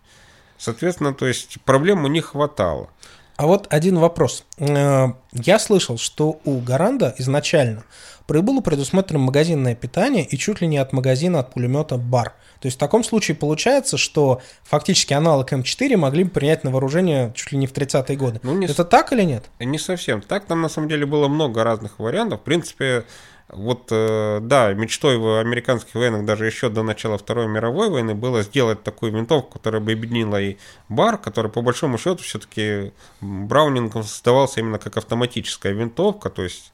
Соответственно, 0.59 1.15
то 1.15 1.27
есть 1.27 1.59
проблем 1.65 2.05
у 2.05 2.09
них 2.09 2.27
хватало. 2.27 2.91
А 3.37 3.47
вот 3.47 3.67
один 3.71 3.99
вопрос. 3.99 4.45
Э, 4.59 5.09
я 5.33 5.59
слышал, 5.59 5.99
что 5.99 6.41
у 6.45 6.59
Гаранда 6.61 7.15
изначально 7.19 7.85
было 8.27 8.61
предусмотрено 8.61 9.21
магазинное 9.21 9.75
питание 9.75 10.25
и 10.25 10.37
чуть 10.37 10.61
ли 10.61 10.67
не 10.67 10.79
от 10.79 10.93
магазина, 10.93 11.41
от 11.41 11.53
пулемета 11.53 11.97
бар. 11.97 12.35
То 12.61 12.67
есть 12.67 12.77
в 12.77 12.81
таком 12.81 13.05
случае 13.05 13.37
получается, 13.37 13.97
что 13.97 14.41
фактически 14.65 15.13
аналог 15.13 15.53
М4 15.53 15.97
могли 15.97 16.25
бы 16.25 16.31
принять 16.31 16.65
на 16.65 16.71
вооружение 16.71 17.33
чуть 17.37 17.53
ли 17.53 17.59
не 17.59 17.67
в 17.67 17.73
30-е 17.73 18.17
годы. 18.17 18.41
Ну, 18.43 18.57
не 18.57 18.67
Это 18.67 18.83
с... 18.83 18.87
так 18.87 19.13
или 19.13 19.23
нет? 19.23 19.45
Не 19.61 19.79
совсем. 19.79 20.23
Так 20.23 20.47
там 20.47 20.61
на 20.61 20.69
самом 20.69 20.89
деле 20.89 21.07
было 21.07 21.29
много 21.29 21.63
разных 21.63 21.99
вариантов. 21.99 22.41
В 22.41 22.45
принципе, 22.45 23.05
вот, 23.49 23.89
э, 23.91 24.41
да, 24.43 24.73
мечтой 24.75 25.19
в 25.19 25.39
американских 25.39 25.95
военных 25.95 26.25
даже 26.25 26.47
еще 26.47 26.69
до 26.69 26.83
начала 26.83 27.17
Второй 27.17 27.47
мировой 27.47 27.89
войны 27.91 28.15
было 28.15 28.43
сделать 28.43 28.83
такую 28.83 29.13
винтовку, 29.13 29.53
которая 29.59 29.81
бы 29.81 29.93
объединила 29.93 30.41
и 30.41 30.57
бар, 30.89 31.17
который 31.17 31.51
по 31.51 31.63
большому 31.63 31.97
счету 31.97 32.23
все-таки 32.25 32.93
Браунингом 33.21 34.03
создавался 34.03 34.61
именно 34.61 34.79
как 34.79 34.97
автоматическая 34.97 35.73
винтовка, 35.73 36.29
то 36.29 36.43
есть 36.43 36.73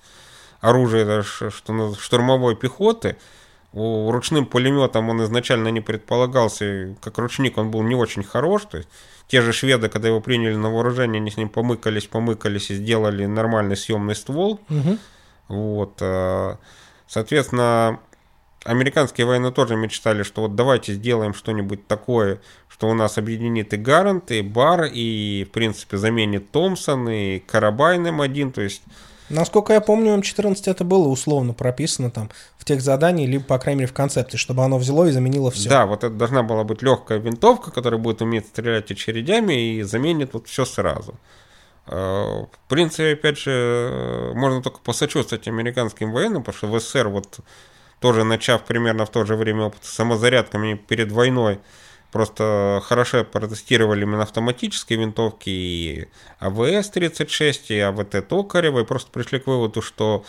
оружие 0.60 1.22
штурмовой 1.22 2.56
пехоты. 2.56 3.16
Ручным 3.74 4.46
пулеметом 4.46 5.08
он 5.08 5.22
изначально 5.24 5.68
не 5.68 5.80
предполагался, 5.80 6.94
как 7.00 7.18
ручник 7.18 7.56
он 7.58 7.70
был 7.70 7.82
не 7.82 7.94
очень 7.94 8.22
хорош, 8.22 8.62
то 8.70 8.78
есть 8.78 8.88
те 9.28 9.40
же 9.40 9.52
шведы, 9.52 9.88
когда 9.88 10.08
его 10.08 10.20
приняли 10.20 10.56
на 10.56 10.70
вооружение, 10.70 11.20
они 11.20 11.30
с 11.30 11.36
ним 11.36 11.48
помыкались, 11.48 12.06
помыкались 12.06 12.70
и 12.70 12.74
сделали 12.74 13.26
нормальный 13.26 13.76
съемный 13.76 14.14
ствол. 14.14 14.60
Угу. 14.68 14.98
Вот, 15.52 15.98
э, 16.00 16.56
соответственно, 17.06 18.00
американские 18.64 19.26
военные 19.26 19.52
тоже 19.52 19.76
мечтали, 19.76 20.22
что 20.22 20.42
вот 20.42 20.54
давайте 20.54 20.94
сделаем 20.94 21.34
что-нибудь 21.34 21.86
такое, 21.86 22.40
что 22.68 22.88
у 22.88 22.94
нас 22.94 23.18
объединит 23.18 23.74
и 23.74 23.76
Гарант, 23.76 24.30
и 24.30 24.40
Бар, 24.40 24.84
и, 24.84 25.44
в 25.48 25.52
принципе, 25.52 25.98
заменит 25.98 26.50
Томпсон, 26.50 27.08
и 27.08 27.38
Карабайн 27.40 28.06
М1, 28.06 28.52
то 28.52 28.62
есть... 28.62 28.82
Насколько 29.28 29.74
я 29.74 29.80
помню, 29.82 30.16
М14 30.16 30.56
это 30.66 30.84
было 30.84 31.08
условно 31.08 31.52
прописано 31.52 32.10
там 32.10 32.30
в 32.56 32.64
тех 32.64 32.80
заданиях, 32.80 33.28
либо, 33.28 33.44
по 33.44 33.58
крайней 33.58 33.80
мере, 33.80 33.90
в 33.90 33.94
концепте, 33.94 34.38
чтобы 34.38 34.64
оно 34.64 34.78
взяло 34.78 35.06
и 35.06 35.10
заменило 35.10 35.50
все. 35.50 35.68
Да, 35.68 35.86
вот 35.86 36.04
это 36.04 36.14
должна 36.14 36.42
была 36.42 36.64
быть 36.64 36.82
легкая 36.82 37.18
винтовка, 37.18 37.70
которая 37.70 38.00
будет 38.00 38.22
уметь 38.22 38.46
стрелять 38.46 38.90
очередями 38.90 39.74
и 39.74 39.82
заменит 39.82 40.32
вот 40.32 40.48
все 40.48 40.64
сразу. 40.64 41.14
Э, 41.86 42.44
в 42.50 42.68
принципе, 42.68 43.12
опять 43.12 43.38
же, 43.38 43.50
э, 43.50 44.32
можно 44.34 44.62
только 44.62 44.78
посочувствовать 44.80 45.48
американским 45.48 46.12
военным, 46.12 46.42
потому 46.42 46.56
что 46.56 46.66
в 46.68 46.80
СССР, 46.80 47.08
вот 47.08 47.40
тоже 48.00 48.24
начав 48.24 48.64
примерно 48.64 49.06
в 49.06 49.10
то 49.10 49.24
же 49.24 49.36
время 49.36 49.64
опыт 49.64 49.84
самозарядками 49.84 50.74
перед 50.74 51.10
войной, 51.12 51.60
просто 52.12 52.82
хорошо 52.84 53.24
протестировали 53.24 54.02
именно 54.02 54.22
автоматические 54.22 55.00
винтовки 55.00 55.50
и 55.50 56.08
АВС-36, 56.40 57.68
и 57.68 57.78
АВТ 57.78 58.28
Токарева, 58.28 58.80
и 58.80 58.84
просто 58.84 59.10
пришли 59.10 59.40
к 59.40 59.46
выводу, 59.46 59.82
что 59.82 60.24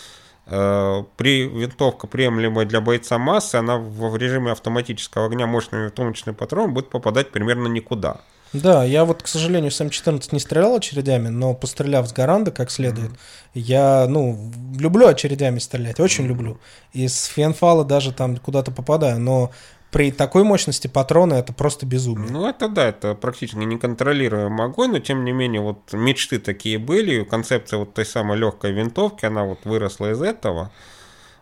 э, 0.47 1.03
при 1.17 1.47
винтовка, 1.47 2.07
приемлемая 2.07 2.65
для 2.65 2.81
бойца 2.81 3.17
массы, 3.19 3.55
она 3.55 3.77
в 3.77 4.15
режиме 4.17 4.51
автоматического 4.51 5.27
огня 5.27 5.45
мощный 5.45 5.83
винтовочный 5.83 6.33
патрон 6.33 6.73
будет 6.73 6.89
попадать 6.89 7.31
примерно 7.31 7.67
никуда. 7.67 8.21
Да, 8.53 8.83
я 8.83 9.03
вот, 9.03 9.23
к 9.23 9.27
сожалению, 9.27 9.71
с 9.71 9.81
М14 9.81 10.29
не 10.31 10.39
стрелял 10.39 10.75
очередями, 10.75 11.29
но 11.29 11.55
постреляв 11.55 12.07
с 12.07 12.13
Гаранда 12.13 12.51
как 12.51 12.69
следует, 12.69 13.11
mm-hmm. 13.11 13.17
я, 13.55 14.05
ну, 14.07 14.51
люблю 14.77 15.07
очередями 15.07 15.57
стрелять, 15.59 15.99
очень 15.99 16.25
mm-hmm. 16.25 16.27
люблю. 16.27 16.59
И 16.93 17.07
с 17.07 17.25
Фенфала 17.25 17.83
даже 17.83 18.11
там 18.11 18.37
куда-то 18.37 18.71
попадаю, 18.71 19.19
но 19.19 19.51
при 19.93 20.11
такой 20.11 20.43
мощности 20.43 20.87
патрона 20.87 21.35
это 21.35 21.53
просто 21.53 21.85
безумие. 21.85 22.31
Ну, 22.31 22.47
это 22.47 22.67
да, 22.67 22.89
это 22.89 23.15
практически 23.15 23.57
неконтролируемый 23.57 24.65
огонь, 24.65 24.91
но 24.91 24.99
тем 24.99 25.23
не 25.23 25.31
менее, 25.31 25.61
вот 25.61 25.93
мечты 25.93 26.39
такие 26.39 26.79
были, 26.79 27.23
концепция 27.23 27.77
вот 27.77 27.93
той 27.93 28.05
самой 28.05 28.37
легкой 28.37 28.71
винтовки, 28.71 29.25
она 29.25 29.43
вот 29.45 29.59
выросла 29.65 30.11
из 30.11 30.21
этого. 30.21 30.71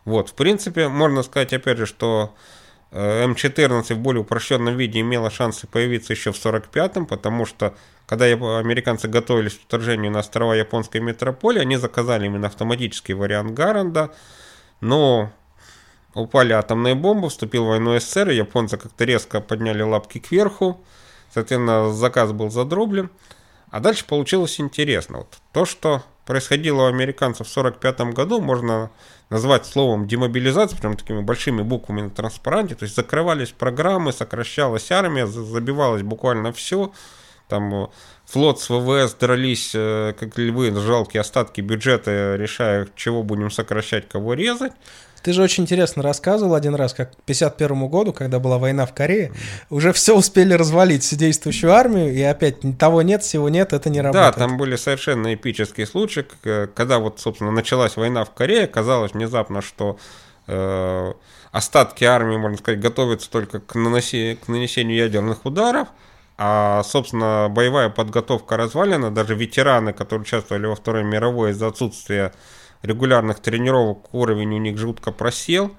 Вот, 0.03 0.29
в 0.29 0.33
принципе, 0.33 0.87
можно 0.87 1.23
сказать, 1.23 1.53
опять 1.53 1.77
же, 1.77 1.85
что 1.85 2.33
М14 2.91 3.93
в 3.93 3.99
более 3.99 4.21
упрощенном 4.21 4.75
виде 4.75 4.99
имела 4.99 5.29
шансы 5.29 5.65
появиться 5.65 6.13
еще 6.13 6.31
в 6.31 6.35
45-м, 6.35 7.05
потому 7.05 7.45
что 7.45 7.73
когда 8.05 8.25
американцы 8.25 9.07
готовились 9.07 9.53
к 9.53 9.61
вторжению 9.61 10.11
на 10.11 10.19
острова 10.19 10.53
японской 10.53 10.99
метрополии, 10.99 11.61
они 11.61 11.77
заказали 11.77 12.25
именно 12.25 12.47
автоматический 12.47 13.13
вариант 13.13 13.53
Гаранда, 13.53 14.13
но 14.81 15.31
упали 16.13 16.51
атомные 16.51 16.95
бомбы, 16.95 17.29
вступил 17.29 17.63
в 17.63 17.69
войну 17.69 17.97
СССР, 17.97 18.31
и 18.31 18.35
японцы 18.35 18.77
как-то 18.77 19.05
резко 19.05 19.39
подняли 19.39 19.81
лапки 19.81 20.19
кверху, 20.19 20.83
соответственно, 21.33 21.93
заказ 21.93 22.33
был 22.33 22.49
задроблен. 22.49 23.09
А 23.69 23.79
дальше 23.79 24.05
получилось 24.05 24.59
интересно. 24.59 25.19
Вот 25.19 25.37
то, 25.53 25.63
что 25.63 26.03
происходило 26.25 26.81
у 26.81 26.87
американцев 26.87 27.47
в 27.47 27.57
1945 27.57 28.13
году, 28.13 28.41
можно 28.41 28.91
назвать 29.31 29.65
словом 29.65 30.07
демобилизация, 30.07 30.77
прям 30.77 30.95
такими 30.95 31.21
большими 31.21 31.63
буквами 31.63 32.01
на 32.01 32.09
транспаранте, 32.09 32.75
то 32.75 32.83
есть 32.83 32.95
закрывались 32.95 33.51
программы, 33.51 34.11
сокращалась 34.11 34.91
армия, 34.91 35.25
забивалось 35.25 36.03
буквально 36.03 36.51
все, 36.51 36.91
там 37.47 37.73
э, 37.73 37.87
флот 38.31 38.61
с 38.61 38.69
ВВС 38.69 39.13
дрались, 39.19 39.71
э, 39.73 40.13
как 40.17 40.37
львы, 40.37 40.73
жалкие 40.79 41.21
остатки 41.21 41.61
бюджета, 41.61 42.35
решая, 42.37 42.87
чего 42.95 43.23
будем 43.23 43.51
сокращать, 43.51 44.07
кого 44.07 44.33
резать. 44.33 44.71
Ты 45.21 45.33
же 45.33 45.43
очень 45.43 45.63
интересно 45.63 46.01
рассказывал 46.01 46.55
один 46.55 46.73
раз, 46.73 46.93
как 46.93 47.11
к 47.11 47.21
51 47.23 47.87
году, 47.89 48.11
когда 48.11 48.39
была 48.39 48.57
война 48.57 48.85
в 48.85 48.93
Корее, 48.93 49.31
уже 49.69 49.93
все 49.93 50.15
успели 50.15 50.53
развалить, 50.53 51.03
всю 51.03 51.15
действующую 51.15 51.73
армию, 51.73 52.11
и 52.13 52.21
опять 52.21 52.57
того 52.79 53.01
нет, 53.03 53.21
всего 53.21 53.49
нет, 53.49 53.73
это 53.73 53.89
не 53.89 54.01
работает. 54.01 54.33
Да, 54.33 54.39
там 54.39 54.57
были 54.57 54.75
совершенно 54.77 55.33
эпические 55.33 55.85
случаи, 55.85 56.25
когда 56.73 56.97
вот, 56.97 57.19
собственно, 57.19 57.51
началась 57.51 57.97
война 57.97 58.23
в 58.23 58.31
Корее, 58.31 58.65
казалось 58.65 59.13
внезапно, 59.13 59.61
что 59.61 59.99
э, 60.47 61.13
остатки 61.51 62.03
армии, 62.03 62.37
можно 62.37 62.57
сказать, 62.57 62.79
готовятся 62.79 63.29
только 63.29 63.59
к, 63.59 63.75
наноси, 63.75 64.39
к 64.43 64.47
нанесению 64.47 64.97
ядерных 64.97 65.45
ударов, 65.45 65.89
а, 66.37 66.83
собственно, 66.83 67.47
боевая 67.49 67.89
подготовка 67.89 68.57
развалена, 68.57 69.11
даже 69.11 69.35
ветераны, 69.35 69.93
которые 69.93 70.23
участвовали 70.23 70.65
во 70.65 70.75
Второй 70.75 71.03
мировой 71.03 71.51
из-за 71.51 71.67
отсутствия 71.67 72.33
регулярных 72.81 73.39
тренировок 73.39 74.13
уровень 74.13 74.55
у 74.55 74.57
них 74.57 74.77
жутко 74.77 75.11
просел. 75.11 75.71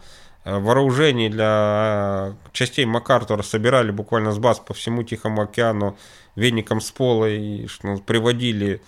Э, 0.45 0.59
вооружение 0.59 1.31
для 1.31 2.31
э, 2.31 2.35
частей 2.53 2.85
МакАртура 2.85 3.43
собирали 3.43 3.91
буквально 3.91 4.33
с 4.33 4.39
баз 4.39 4.59
по 4.59 4.75
всему 4.75 5.03
Тихому 5.03 5.43
океану 5.43 5.97
веником 6.37 6.81
с 6.81 6.91
пола 6.91 7.29
и 7.29 7.67
что, 7.67 7.97
приводили 7.99 8.83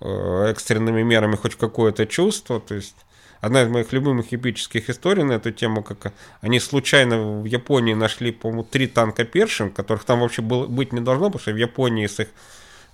э, 0.00 0.46
экстренными 0.50 1.02
мерами 1.02 1.36
хоть 1.36 1.56
какое-то 1.56 2.06
чувство. 2.06 2.60
То 2.60 2.74
есть 2.74 2.96
одна 3.42 3.64
из 3.64 3.68
моих 3.68 3.92
любимых 3.92 4.32
эпических 4.32 4.88
историй 4.88 5.24
на 5.24 5.32
эту 5.32 5.50
тему, 5.50 5.82
как 5.82 6.14
они 6.40 6.60
случайно 6.60 7.40
в 7.42 7.44
Японии 7.44 7.92
нашли, 7.92 8.32
по-моему, 8.32 8.62
три 8.62 8.86
танка 8.86 9.24
Першин, 9.24 9.70
которых 9.70 10.04
там 10.04 10.20
вообще 10.20 10.40
было, 10.40 10.66
быть 10.66 10.92
не 10.92 11.00
должно, 11.00 11.26
потому 11.26 11.42
что 11.42 11.52
в 11.52 11.56
Японии 11.56 12.06
с 12.06 12.20
их 12.20 12.28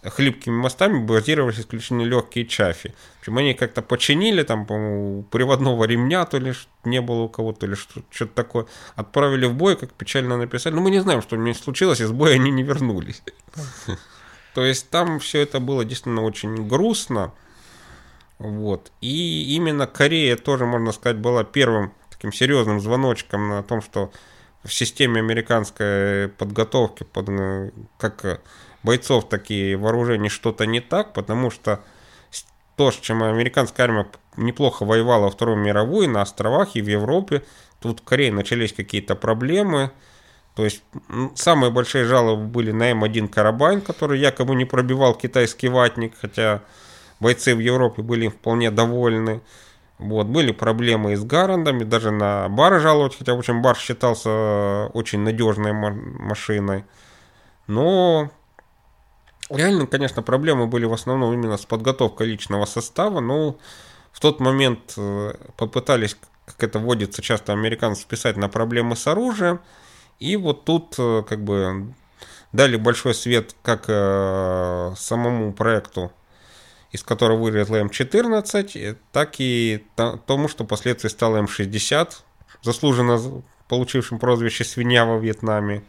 хлипкими 0.02 0.54
мостами 0.54 1.04
базировались 1.04 1.60
исключительно 1.60 2.02
легкие 2.02 2.46
чафи. 2.46 2.94
Причем 3.20 3.38
они 3.38 3.52
как-то 3.52 3.82
починили, 3.82 4.42
там, 4.42 4.64
по-моему, 4.64 5.22
приводного 5.24 5.84
ремня, 5.84 6.24
то 6.24 6.38
ли 6.38 6.54
не 6.84 7.02
было 7.02 7.22
у 7.22 7.28
кого-то, 7.28 7.66
или 7.66 7.74
что-то 7.74 8.32
такое. 8.32 8.66
Отправили 8.94 9.44
в 9.44 9.54
бой, 9.54 9.76
как 9.76 9.92
печально 9.92 10.38
написали. 10.38 10.74
Но 10.74 10.80
мы 10.80 10.90
не 10.90 11.00
знаем, 11.00 11.20
что 11.20 11.36
у 11.36 11.38
меня 11.38 11.52
случилось, 11.52 12.00
из 12.00 12.10
боя 12.10 12.34
они 12.34 12.50
не 12.50 12.62
вернулись. 12.62 13.22
То 14.54 14.64
есть 14.64 14.88
там 14.88 15.18
все 15.18 15.40
это 15.40 15.60
было 15.60 15.84
действительно 15.84 16.22
очень 16.22 16.66
грустно. 16.66 17.32
Вот. 18.38 18.92
И 19.00 19.54
именно 19.54 19.86
Корея 19.86 20.36
тоже, 20.36 20.64
можно 20.64 20.92
сказать, 20.92 21.18
была 21.18 21.44
первым 21.44 21.92
таким 22.10 22.32
серьезным 22.32 22.80
звоночком 22.80 23.48
на 23.48 23.62
том, 23.62 23.82
что 23.82 24.12
в 24.64 24.72
системе 24.72 25.20
американской 25.20 26.28
подготовки, 26.28 27.04
под, 27.04 27.28
как 27.98 28.42
бойцов 28.82 29.28
такие 29.28 29.76
вооружений 29.76 30.28
что-то 30.28 30.66
не 30.66 30.80
так, 30.80 31.12
потому 31.12 31.50
что 31.50 31.80
то, 32.76 32.92
с 32.92 32.96
чем 32.96 33.24
американская 33.24 33.86
армия 33.86 34.06
неплохо 34.36 34.84
воевала 34.84 35.24
во 35.24 35.30
Вторую 35.30 35.58
мировую 35.58 36.08
на 36.08 36.22
островах 36.22 36.76
и 36.76 36.82
в 36.82 36.88
Европе, 36.88 37.42
тут 37.80 38.00
в 38.00 38.04
Корее 38.04 38.32
начались 38.32 38.72
какие-то 38.72 39.16
проблемы. 39.16 39.90
То 40.54 40.64
есть 40.64 40.82
самые 41.34 41.72
большие 41.72 42.04
жалобы 42.04 42.44
были 42.44 42.70
на 42.70 42.92
М1 42.92 43.28
Карабайн, 43.28 43.80
который 43.80 44.20
якобы 44.20 44.54
не 44.54 44.64
пробивал 44.64 45.14
китайский 45.14 45.68
ватник, 45.68 46.14
хотя 46.20 46.62
бойцы 47.20 47.54
в 47.54 47.58
Европе 47.58 48.02
были 48.02 48.28
вполне 48.28 48.70
довольны. 48.70 49.40
Вот, 49.98 50.26
были 50.26 50.52
проблемы 50.52 51.12
и 51.12 51.16
с 51.16 51.24
Гарандами, 51.24 51.82
даже 51.82 52.12
на 52.12 52.48
Бар 52.48 52.80
жаловать, 52.80 53.18
хотя, 53.18 53.34
в 53.34 53.38
общем, 53.38 53.62
Бар 53.62 53.76
считался 53.76 54.86
очень 54.94 55.20
надежной 55.20 55.72
машиной. 55.72 56.84
Но 57.66 58.30
Реально, 59.50 59.86
конечно, 59.86 60.22
проблемы 60.22 60.66
были 60.66 60.84
в 60.84 60.92
основном 60.92 61.32
именно 61.32 61.56
с 61.56 61.64
подготовкой 61.64 62.26
личного 62.26 62.66
состава, 62.66 63.20
но 63.20 63.56
в 64.12 64.20
тот 64.20 64.40
момент 64.40 64.92
э, 64.98 65.34
попытались, 65.56 66.18
как 66.44 66.62
это 66.62 66.78
водится 66.78 67.22
часто 67.22 67.54
американцы, 67.54 68.02
списать 68.02 68.36
на 68.36 68.48
проблемы 68.50 68.94
с 68.94 69.06
оружием, 69.06 69.60
и 70.18 70.36
вот 70.36 70.66
тут 70.66 70.96
э, 70.98 71.22
как 71.26 71.42
бы 71.42 71.94
дали 72.52 72.76
большой 72.76 73.14
свет 73.14 73.54
как 73.62 73.84
э, 73.88 74.92
самому 74.98 75.54
проекту, 75.54 76.12
из 76.90 77.02
которого 77.02 77.42
выросла 77.42 77.82
М14, 77.82 78.96
так 79.12 79.34
и 79.38 79.84
тому, 80.26 80.48
что 80.48 80.64
впоследствии 80.64 81.08
стало 81.08 81.42
М60, 81.42 82.10
заслуженно 82.62 83.42
получившим 83.68 84.18
прозвище 84.18 84.64
«Свинья 84.64 85.04
во 85.04 85.18
Вьетнаме». 85.18 85.82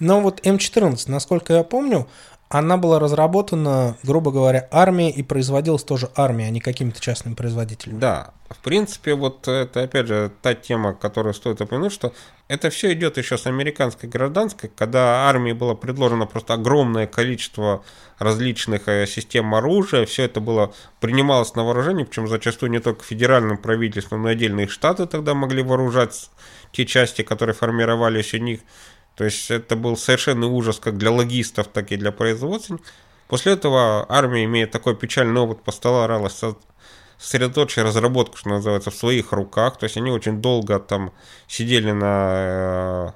Но 0.00 0.20
вот 0.20 0.40
М14, 0.44 1.04
насколько 1.06 1.54
я 1.54 1.62
помню, 1.62 2.08
она 2.48 2.76
была 2.76 2.98
разработана, 2.98 3.96
грубо 4.02 4.30
говоря, 4.30 4.68
армией 4.70 5.10
и 5.10 5.22
производилась 5.22 5.82
тоже 5.82 6.10
армией, 6.14 6.48
а 6.48 6.50
не 6.50 6.60
какими-то 6.60 7.00
частными 7.00 7.34
производителями. 7.34 7.98
Да, 7.98 8.32
в 8.48 8.58
принципе, 8.58 9.14
вот 9.14 9.48
это 9.48 9.82
опять 9.82 10.06
же 10.06 10.30
та 10.42 10.54
тема, 10.54 10.94
которую 10.94 11.34
стоит 11.34 11.60
упомянуть, 11.60 11.92
что 11.92 12.12
это 12.46 12.70
все 12.70 12.92
идет 12.92 13.16
еще 13.16 13.38
с 13.38 13.46
американской 13.46 14.08
гражданской, 14.08 14.70
когда 14.74 15.28
армии 15.28 15.52
было 15.52 15.74
предложено 15.74 16.26
просто 16.26 16.54
огромное 16.54 17.06
количество 17.06 17.82
различных 18.18 18.86
э, 18.86 19.06
систем 19.06 19.54
оружия, 19.54 20.04
все 20.06 20.24
это 20.24 20.40
было 20.40 20.72
принималось 21.00 21.54
на 21.54 21.64
вооружение, 21.64 22.06
причем 22.06 22.28
зачастую 22.28 22.70
не 22.70 22.80
только 22.80 23.02
федеральным 23.02 23.56
правительством, 23.56 24.22
но 24.22 24.28
и 24.28 24.32
отдельные 24.32 24.68
штаты 24.68 25.06
тогда 25.06 25.34
могли 25.34 25.62
вооружать 25.62 26.30
те 26.70 26.84
части, 26.86 27.22
которые 27.22 27.54
формировались 27.54 28.34
у 28.34 28.38
них. 28.38 28.60
То 29.16 29.24
есть 29.24 29.50
это 29.50 29.76
был 29.76 29.96
совершенный 29.96 30.48
ужас 30.48 30.78
как 30.78 30.98
для 30.98 31.10
логистов, 31.10 31.68
так 31.68 31.92
и 31.92 31.96
для 31.96 32.12
производственников. 32.12 32.86
После 33.28 33.52
этого 33.52 34.06
армия, 34.08 34.44
имея 34.44 34.66
такой 34.66 34.96
печальный 34.96 35.40
опыт, 35.40 35.62
постаралась 35.62 36.40
сосредоточить 37.18 37.78
разработку, 37.78 38.36
что 38.36 38.50
называется, 38.50 38.90
в 38.90 38.94
своих 38.94 39.32
руках. 39.32 39.78
То 39.78 39.84
есть 39.84 39.96
они 39.96 40.10
очень 40.10 40.42
долго 40.42 40.78
там 40.78 41.12
сидели 41.46 41.92
на 41.92 42.32
э, 42.34 43.10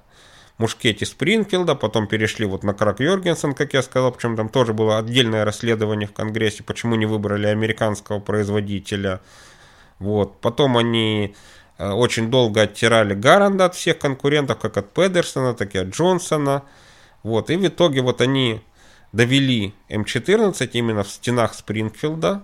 мушкете 0.59 1.05
Спрингфилда, 1.05 1.75
потом 1.75 2.07
перешли 2.07 2.47
вот 2.47 2.63
на 2.65 2.75
Крак 2.75 3.01
Йоргенсен, 3.01 3.55
как 3.55 3.75
я 3.75 3.83
сказал, 3.83 4.13
причем 4.13 4.37
там 4.37 4.49
тоже 4.49 4.73
было 4.73 4.99
отдельное 4.99 5.45
расследование 5.45 6.09
в 6.09 6.13
Конгрессе, 6.13 6.63
почему 6.63 6.95
не 6.97 7.07
выбрали 7.07 7.47
американского 7.47 8.19
производителя. 8.19 9.21
Вот. 9.99 10.41
Потом 10.41 10.77
они 10.77 11.35
очень 11.79 12.31
долго 12.31 12.63
оттирали 12.63 13.15
Гаранда 13.15 13.67
от 13.67 13.75
всех 13.75 13.99
конкурентов, 13.99 14.59
как 14.59 14.77
от 14.77 14.93
Педерсона, 14.93 15.55
так 15.55 15.75
и 15.75 15.79
от 15.79 15.89
Джонсона. 15.89 16.63
Вот, 17.23 17.51
и 17.51 17.57
в 17.57 17.67
итоге 17.67 18.03
вот 18.03 18.21
они 18.21 18.61
довели 19.13 19.75
М14 19.89 20.69
именно 20.73 21.03
в 21.03 21.09
стенах 21.09 21.55
Спрингфилда. 21.55 22.43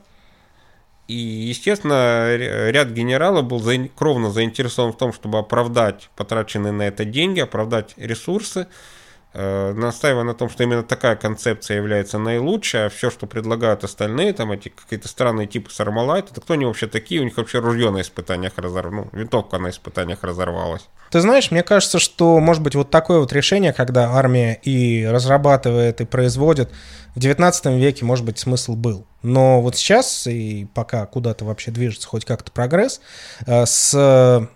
И, 1.06 1.14
естественно, 1.14 2.34
ряд 2.36 2.88
генералов 2.90 3.44
был 3.44 3.62
кровно 3.94 4.30
заинтересован 4.30 4.92
в 4.92 4.96
том, 4.96 5.12
чтобы 5.12 5.38
оправдать 5.38 6.08
потраченные 6.16 6.72
на 6.72 6.82
это 6.82 7.04
деньги, 7.04 7.40
оправдать 7.40 7.92
ресурсы. 7.96 8.68
Э, 9.36 9.72
настаивая 9.72 10.22
на 10.22 10.34
том, 10.34 10.48
что 10.48 10.62
именно 10.62 10.84
такая 10.84 11.16
концепция 11.16 11.76
является 11.78 12.18
наилучшей, 12.18 12.86
а 12.86 12.88
все, 12.88 13.10
что 13.10 13.26
предлагают 13.26 13.82
остальные, 13.82 14.32
там 14.32 14.52
эти 14.52 14.68
какие-то 14.68 15.08
странные 15.08 15.48
типы 15.48 15.72
Сармалайт, 15.72 16.30
это 16.30 16.40
кто 16.40 16.54
они 16.54 16.66
вообще 16.66 16.86
такие, 16.86 17.20
у 17.20 17.24
них 17.24 17.36
вообще 17.36 17.58
ружье 17.58 17.90
на 17.90 18.00
испытаниях 18.00 18.52
разорвалось, 18.56 19.08
ну, 19.12 19.18
винтовка 19.18 19.58
на 19.58 19.70
испытаниях 19.70 20.22
разорвалась. 20.22 20.88
Ты 21.10 21.20
знаешь, 21.20 21.50
мне 21.50 21.64
кажется, 21.64 21.98
что, 21.98 22.38
может 22.38 22.62
быть, 22.62 22.76
вот 22.76 22.90
такое 22.90 23.18
вот 23.18 23.32
решение, 23.32 23.72
когда 23.72 24.12
армия 24.12 24.54
и 24.54 25.04
разрабатывает, 25.04 26.00
и 26.00 26.04
производит, 26.04 26.70
в 27.16 27.18
19 27.18 27.66
веке, 27.66 28.04
может 28.04 28.24
быть, 28.24 28.38
смысл 28.38 28.76
был. 28.76 29.04
Но 29.22 29.60
вот 29.60 29.74
сейчас, 29.76 30.28
и 30.28 30.68
пока 30.74 31.06
куда-то 31.06 31.44
вообще 31.44 31.72
движется 31.72 32.06
хоть 32.06 32.24
как-то 32.24 32.52
прогресс, 32.52 33.00
э, 33.46 33.66
с 33.66 34.48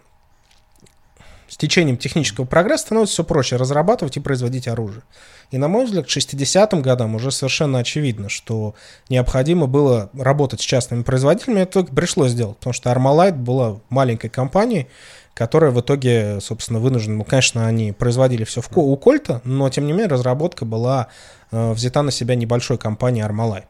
с 1.48 1.56
течением 1.56 1.96
технического 1.96 2.44
прогресса 2.44 2.86
становится 2.86 3.14
все 3.14 3.24
проще 3.24 3.56
разрабатывать 3.56 4.16
и 4.16 4.20
производить 4.20 4.68
оружие. 4.68 5.02
И, 5.50 5.58
на 5.58 5.68
мой 5.68 5.86
взгляд, 5.86 6.06
к 6.06 6.10
60-м 6.10 6.82
годам 6.82 7.14
уже 7.14 7.30
совершенно 7.30 7.78
очевидно, 7.78 8.28
что 8.28 8.74
необходимо 9.08 9.66
было 9.66 10.10
работать 10.14 10.60
с 10.60 10.64
частными 10.64 11.02
производителями. 11.02 11.60
Это 11.60 11.72
только 11.72 11.94
пришлось 11.94 12.32
сделать, 12.32 12.58
потому 12.58 12.74
что 12.74 12.90
Armalite 12.90 13.36
была 13.36 13.80
маленькой 13.88 14.28
компанией, 14.28 14.88
которая 15.32 15.70
в 15.70 15.80
итоге, 15.80 16.40
собственно, 16.40 16.80
вынуждена... 16.80 17.16
Ну, 17.16 17.24
конечно, 17.24 17.66
они 17.66 17.92
производили 17.92 18.44
все 18.44 18.60
в, 18.60 18.68
у 18.76 18.96
Кольта, 18.96 19.40
но, 19.44 19.68
тем 19.70 19.86
не 19.86 19.92
менее, 19.92 20.08
разработка 20.08 20.64
была 20.64 21.08
э, 21.50 21.72
взята 21.72 22.02
на 22.02 22.10
себя 22.10 22.34
небольшой 22.34 22.76
компанией 22.76 23.24
Armalite. 23.24 23.68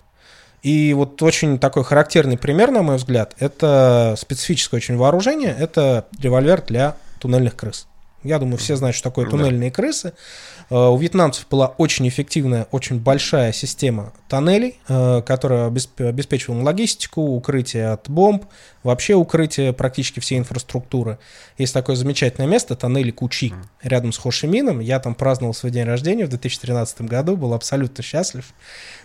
И 0.63 0.93
вот 0.95 1.23
очень 1.23 1.59
такой 1.59 1.85
характерный 1.85 2.37
пример, 2.37 2.71
на 2.73 2.83
мой 2.83 2.97
взгляд, 2.97 3.35
это 3.39 4.15
специфическое 4.19 4.79
очень 4.79 4.97
вооружение, 4.97 5.55
это 5.57 6.07
револьвер 6.21 6.63
для 6.63 6.97
туннельных 7.19 7.57
крыс. 7.57 7.87
Я 8.25 8.41
думаю, 8.41 8.57
все 8.57 8.75
знают, 8.75 8.97
что 8.97 9.11
такое 9.11 9.27
туннельные 9.27 9.71
крысы. 9.71 10.13
Э, 10.71 10.89
у 10.89 10.97
вьетнамцев 10.97 11.47
была 11.49 11.69
очень 11.79 12.09
эффективная, 12.09 12.67
очень 12.73 12.99
большая 12.99 13.53
система 13.53 14.13
тоннелей, 14.29 14.81
э, 14.89 15.23
которая 15.25 15.69
обеспечивала 15.69 16.63
логистику, 16.63 17.23
укрытие 17.23 17.91
от 17.91 18.11
бомб, 18.11 18.47
вообще 18.83 19.15
укрытие 19.15 19.73
практически 19.73 20.19
всей 20.19 20.39
инфраструктуры. 20.39 21.19
Есть 21.59 21.73
такое 21.73 21.95
замечательное 21.95 22.49
место, 22.49 22.75
тоннели 22.75 23.13
Кучи, 23.13 23.55
рядом 23.83 24.13
с 24.13 24.19
Хошимином. 24.19 24.81
Я 24.81 24.99
там 24.99 25.15
праздновал 25.15 25.55
свой 25.55 25.71
день 25.71 25.85
рождения 25.85 26.27
в 26.27 26.31
2013 26.31 27.03
году, 27.03 27.37
был 27.37 27.55
абсолютно 27.55 28.03
счастлив. 28.03 28.47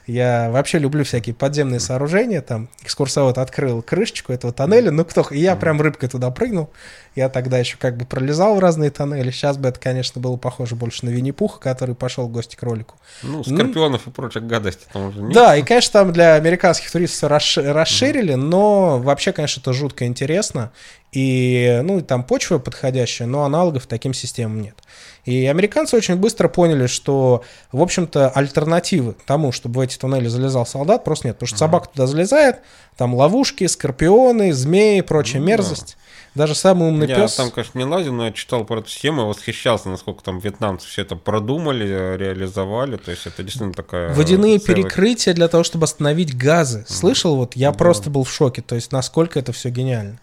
Я 0.05 0.49
вообще 0.51 0.79
люблю 0.79 1.03
всякие 1.05 1.33
подземные 1.33 1.79
сооружения. 1.79 2.41
Там 2.41 2.67
экскурсовод 2.81 3.37
открыл 3.37 3.81
крышечку 3.81 4.33
этого 4.33 4.51
тоннеля. 4.51 4.91
Ну, 4.91 5.05
кто... 5.05 5.25
И 5.31 5.39
я 5.39 5.55
прям 5.55 5.79
рыбкой 5.79 6.09
туда 6.09 6.29
прыгнул. 6.29 6.69
Я 7.15 7.29
тогда 7.29 7.57
еще 7.57 7.77
как 7.77 7.95
бы 7.95 8.05
пролезал 8.05 8.55
в 8.55 8.59
разные 8.59 8.89
тоннели. 8.89 9.31
Сейчас 9.31 9.57
бы 9.57 9.69
это, 9.69 9.79
конечно, 9.79 10.19
было 10.19 10.35
похоже 10.35 10.75
больше 10.75 11.05
на 11.05 11.09
Винни-Пуха, 11.09 11.59
который 11.59 11.95
пошел 11.95 12.27
в 12.27 12.31
гости 12.31 12.55
к 12.55 12.63
ролику. 12.63 12.95
Ну, 13.21 13.43
скорпионов 13.43 14.01
ну, 14.05 14.11
и 14.11 14.13
прочих 14.13 14.45
гадостей 14.45 14.87
там 14.91 15.07
уже 15.07 15.21
нет. 15.21 15.33
Да, 15.33 15.55
и, 15.55 15.61
конечно, 15.61 15.91
там 15.93 16.11
для 16.11 16.35
американских 16.35 16.91
туристов 16.91 17.31
расширили, 17.31 18.33
но 18.33 18.99
вообще, 18.99 19.31
конечно, 19.31 19.61
это 19.61 19.71
жутко 19.71 20.05
интересно. 20.05 20.71
И, 21.13 21.81
ну, 21.83 22.01
там 22.01 22.23
почва 22.23 22.57
подходящая, 22.57 23.27
но 23.27 23.43
аналогов 23.43 23.85
таким 23.85 24.13
системам 24.13 24.61
нет. 24.61 24.75
И 25.25 25.45
американцы 25.45 25.95
очень 25.95 26.17
быстро 26.17 26.49
поняли, 26.49 26.87
что, 26.87 27.43
в 27.71 27.81
общем-то, 27.81 28.29
альтернативы 28.29 29.15
тому, 29.25 29.53
чтобы 29.53 29.79
в 29.79 29.79
эти 29.79 29.97
туннели 29.97 30.27
залезал 30.27 30.65
солдат, 30.65 31.05
просто 31.05 31.27
нет. 31.27 31.37
Потому 31.37 31.47
что 31.47 31.57
собака 31.57 31.89
туда 31.89 32.07
залезает, 32.07 32.57
там 32.97 33.15
ловушки, 33.15 33.65
скорпионы, 33.67 34.51
змеи 34.51 34.97
и 34.99 35.01
прочая 35.01 35.41
ну, 35.41 35.47
мерзость. 35.47 35.95
Да. 35.97 36.03
Даже 36.35 36.55
самый 36.55 36.87
умный 36.87 37.07
я 37.07 37.15
пес. 37.15 37.35
там, 37.35 37.51
конечно, 37.51 37.77
не 37.77 37.85
лазил, 37.85 38.11
но 38.11 38.25
я 38.25 38.31
читал 38.31 38.65
про 38.65 38.79
эту 38.79 38.89
схему 38.89 39.21
и 39.21 39.25
восхищался, 39.25 39.89
насколько 39.89 40.23
там 40.23 40.39
вьетнамцы 40.39 40.87
все 40.87 41.03
это 41.03 41.15
продумали, 41.15 41.85
реализовали. 42.17 42.97
То 42.97 43.11
есть 43.11 43.27
это 43.27 43.43
действительно 43.43 43.73
такая... 43.73 44.13
Водяные 44.13 44.57
целая... 44.57 44.81
перекрытия 44.81 45.33
для 45.33 45.47
того, 45.47 45.63
чтобы 45.63 45.83
остановить 45.83 46.35
газы. 46.35 46.85
Слышал? 46.87 47.35
Вот 47.35 47.55
я 47.55 47.71
да. 47.71 47.77
просто 47.77 48.09
был 48.09 48.23
в 48.23 48.31
шоке. 48.31 48.63
То 48.63 48.75
есть 48.75 48.91
насколько 48.91 49.37
это 49.37 49.53
все 49.53 49.69
гениально. 49.69 50.19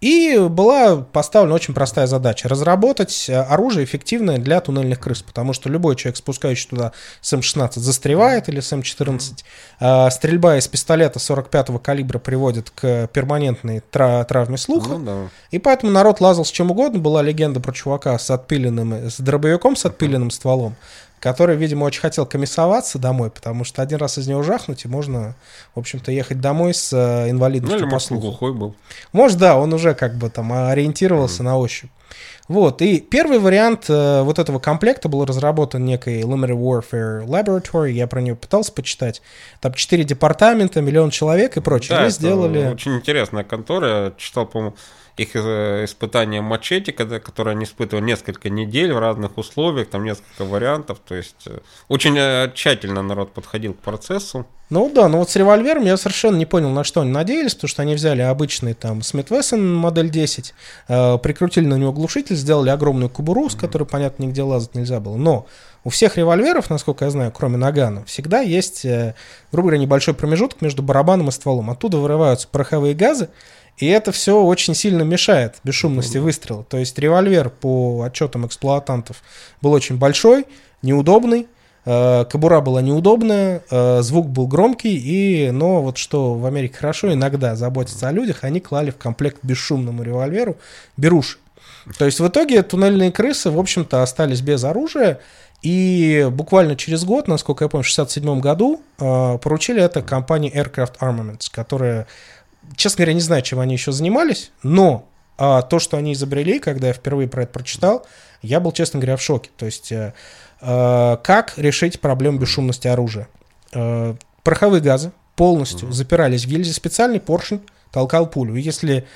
И 0.00 0.38
была 0.48 0.96
поставлена 0.96 1.54
очень 1.54 1.74
простая 1.74 2.06
задача– 2.06 2.48
разработать 2.48 3.28
оружие 3.28 3.84
эффективное 3.84 4.38
для 4.38 4.60
туннельных 4.60 5.00
крыс, 5.00 5.22
потому 5.22 5.52
что 5.52 5.68
любой 5.68 5.96
человек, 5.96 6.16
спускающий 6.16 6.68
туда 6.68 6.92
с 7.20 7.32
М16, 7.32 7.72
застревает 7.80 8.48
или 8.48 8.60
с 8.60 8.72
М14. 8.72 9.44
А 9.80 10.08
стрельба 10.10 10.56
из 10.56 10.68
пистолета 10.68 11.18
45-го 11.18 11.80
калибра 11.80 12.18
приводит 12.20 12.70
к 12.70 13.08
перманентной 13.12 13.80
тра- 13.90 14.24
травме 14.24 14.56
слуха. 14.56 14.98
Ну, 14.98 15.04
да. 15.04 15.30
И 15.50 15.58
поэтому 15.58 15.90
народ 15.90 16.20
лазал 16.20 16.44
с 16.44 16.50
чем 16.50 16.70
угодно. 16.70 17.00
Была 17.00 17.22
легенда 17.22 17.58
про 17.58 17.72
чувака 17.72 18.18
с 18.18 18.30
отпиленным, 18.30 19.10
с 19.10 19.18
дробовиком 19.18 19.74
с 19.74 19.84
отпиленным 19.84 20.30
стволом, 20.30 20.76
который, 21.20 21.56
видимо, 21.56 21.84
очень 21.84 22.00
хотел 22.00 22.26
комиссоваться 22.26 22.98
домой, 22.98 23.30
потому 23.30 23.64
что 23.64 23.82
один 23.82 23.98
раз 23.98 24.18
из 24.18 24.26
него 24.28 24.42
жахнуть, 24.42 24.84
и 24.84 24.88
можно, 24.88 25.34
в 25.74 25.78
общем-то, 25.78 26.12
ехать 26.12 26.40
домой 26.40 26.74
с 26.74 26.92
э, 26.92 27.24
Ну, 27.26 27.30
инвалидностью 27.30 27.78
или, 27.80 27.84
по 27.86 27.92
может, 27.92 28.08
слуху. 28.08 28.22
глухой 28.22 28.52
был. 28.54 28.74
Может, 29.12 29.38
да, 29.38 29.56
он 29.58 29.72
уже 29.72 29.94
как 29.94 30.14
бы 30.16 30.30
там 30.30 30.52
ориентировался 30.52 31.42
на 31.42 31.58
ощупь. 31.58 31.90
Вот, 32.48 32.80
и 32.80 32.98
первый 33.00 33.38
вариант 33.40 33.84
э, 33.90 34.22
вот 34.22 34.38
этого 34.38 34.58
комплекта 34.58 35.10
был 35.10 35.22
разработан 35.26 35.84
некой 35.84 36.22
Limited 36.22 36.56
Warfare 36.56 37.26
Laboratory, 37.26 37.90
я 37.90 38.06
про 38.06 38.22
нее 38.22 38.34
пытался 38.36 38.72
почитать. 38.72 39.20
Там 39.60 39.74
четыре 39.74 40.04
департамента, 40.04 40.80
миллион 40.80 41.10
человек 41.10 41.58
и 41.58 41.60
прочее. 41.60 41.96
Да, 41.98 42.02
Они 42.04 42.10
сделали... 42.10 42.68
очень 42.72 42.96
интересная 42.96 43.44
контора. 43.44 44.04
Я 44.06 44.12
читал, 44.16 44.46
по-моему, 44.46 44.76
их 45.18 45.30
э, 45.34 45.84
испытания 45.84 46.40
мачете, 46.40 46.92
когда, 46.92 47.20
которые 47.20 47.52
они 47.52 47.64
испытывали 47.64 48.04
несколько 48.04 48.50
недель 48.50 48.92
в 48.92 48.98
разных 48.98 49.36
условиях, 49.38 49.88
там 49.88 50.04
несколько 50.04 50.44
вариантов. 50.44 51.00
То 51.06 51.14
есть 51.14 51.46
э, 51.46 51.58
очень 51.88 52.16
э, 52.16 52.50
тщательно 52.54 53.02
народ 53.02 53.32
подходил 53.32 53.74
к 53.74 53.78
процессу. 53.78 54.46
Ну 54.70 54.90
да, 54.94 55.08
но 55.08 55.18
вот 55.18 55.30
с 55.30 55.36
револьвером 55.36 55.84
я 55.84 55.96
совершенно 55.96 56.36
не 56.36 56.44
понял, 56.44 56.68
на 56.68 56.84
что 56.84 57.00
они 57.00 57.10
надеялись, 57.10 57.54
потому 57.54 57.68
что 57.68 57.82
они 57.82 57.94
взяли 57.94 58.20
обычный 58.20 58.74
там 58.74 59.00
Смит 59.00 59.30
Вессон 59.30 59.74
модель 59.74 60.10
10, 60.10 60.54
э, 60.88 61.18
прикрутили 61.18 61.64
на 61.64 61.76
него 61.76 61.92
глушитель, 61.92 62.36
сделали 62.36 62.68
огромную 62.68 63.08
кобуру, 63.08 63.48
с 63.48 63.54
которой, 63.54 63.84
понятно, 63.84 64.24
нигде 64.24 64.42
лазать 64.42 64.74
нельзя 64.74 65.00
было. 65.00 65.16
Но 65.16 65.46
у 65.84 65.90
всех 65.90 66.18
револьверов, 66.18 66.68
насколько 66.68 67.06
я 67.06 67.10
знаю, 67.10 67.32
кроме 67.32 67.56
нагана, 67.56 68.04
всегда 68.04 68.40
есть, 68.40 68.84
э, 68.84 69.14
грубо 69.50 69.68
говоря, 69.68 69.82
небольшой 69.82 70.12
промежуток 70.12 70.60
между 70.60 70.82
барабаном 70.82 71.28
и 71.28 71.32
стволом. 71.32 71.70
Оттуда 71.70 71.96
вырываются 71.96 72.46
пороховые 72.46 72.94
газы, 72.94 73.30
и 73.78 73.86
это 73.86 74.12
все 74.12 74.42
очень 74.42 74.74
сильно 74.74 75.02
мешает 75.02 75.56
бесшумности 75.64 76.18
выстрела. 76.18 76.64
То 76.64 76.78
есть 76.78 76.98
револьвер, 76.98 77.48
по 77.48 78.02
отчетам 78.02 78.46
эксплуатантов, 78.46 79.22
был 79.62 79.72
очень 79.72 79.96
большой, 79.96 80.46
неудобный, 80.82 81.46
э, 81.84 82.24
кобура 82.30 82.60
была 82.60 82.82
неудобная, 82.82 83.62
э, 83.70 84.02
звук 84.02 84.28
был 84.28 84.46
громкий, 84.46 84.96
и, 84.96 85.50
но 85.50 85.80
вот 85.82 85.96
что 85.96 86.34
в 86.34 86.44
Америке 86.46 86.76
хорошо, 86.78 87.12
иногда 87.12 87.56
заботиться 87.56 88.08
о 88.08 88.12
людях, 88.12 88.42
они 88.42 88.60
клали 88.60 88.90
в 88.90 88.96
комплект 88.96 89.38
бесшумному 89.42 90.02
револьверу 90.02 90.56
беруши. 90.96 91.38
То 91.96 92.04
есть 92.04 92.20
в 92.20 92.28
итоге 92.28 92.62
туннельные 92.62 93.12
крысы, 93.12 93.50
в 93.50 93.58
общем-то, 93.58 94.02
остались 94.02 94.40
без 94.40 94.64
оружия, 94.64 95.20
и 95.62 96.28
буквально 96.30 96.76
через 96.76 97.04
год, 97.04 97.26
насколько 97.26 97.64
я 97.64 97.68
помню, 97.68 97.84
в 97.84 97.90
1967 97.92 98.40
году 98.40 98.80
э, 98.98 99.38
поручили 99.38 99.82
это 99.82 100.02
компании 100.02 100.54
Aircraft 100.54 100.98
Armaments, 101.00 101.48
которая, 101.50 102.06
честно 102.76 102.98
говоря, 102.98 103.14
не 103.14 103.20
знаю, 103.20 103.42
чем 103.42 103.60
они 103.60 103.74
еще 103.74 103.92
занимались, 103.92 104.50
но 104.62 105.08
а, 105.36 105.62
то, 105.62 105.78
что 105.78 105.96
они 105.96 106.12
изобрели, 106.12 106.58
когда 106.58 106.88
я 106.88 106.92
впервые 106.92 107.28
про 107.28 107.44
это 107.44 107.52
прочитал, 107.52 108.06
я 108.42 108.60
был, 108.60 108.72
честно 108.72 108.98
говоря, 108.98 109.16
в 109.16 109.22
шоке. 109.22 109.50
То 109.56 109.66
есть, 109.66 109.92
э, 109.92 110.12
э, 110.60 111.16
как 111.22 111.54
решить 111.56 112.00
проблему 112.00 112.38
бесшумности 112.38 112.88
оружия? 112.88 113.28
Э, 113.72 114.14
пороховые 114.42 114.80
газы 114.80 115.12
полностью 115.36 115.92
запирались 115.92 116.44
в 116.44 116.48
гильзе, 116.48 116.72
специальный 116.72 117.20
поршень 117.20 117.62
толкал 117.92 118.28
пулю. 118.28 118.56
И 118.56 118.60
если 118.60 119.06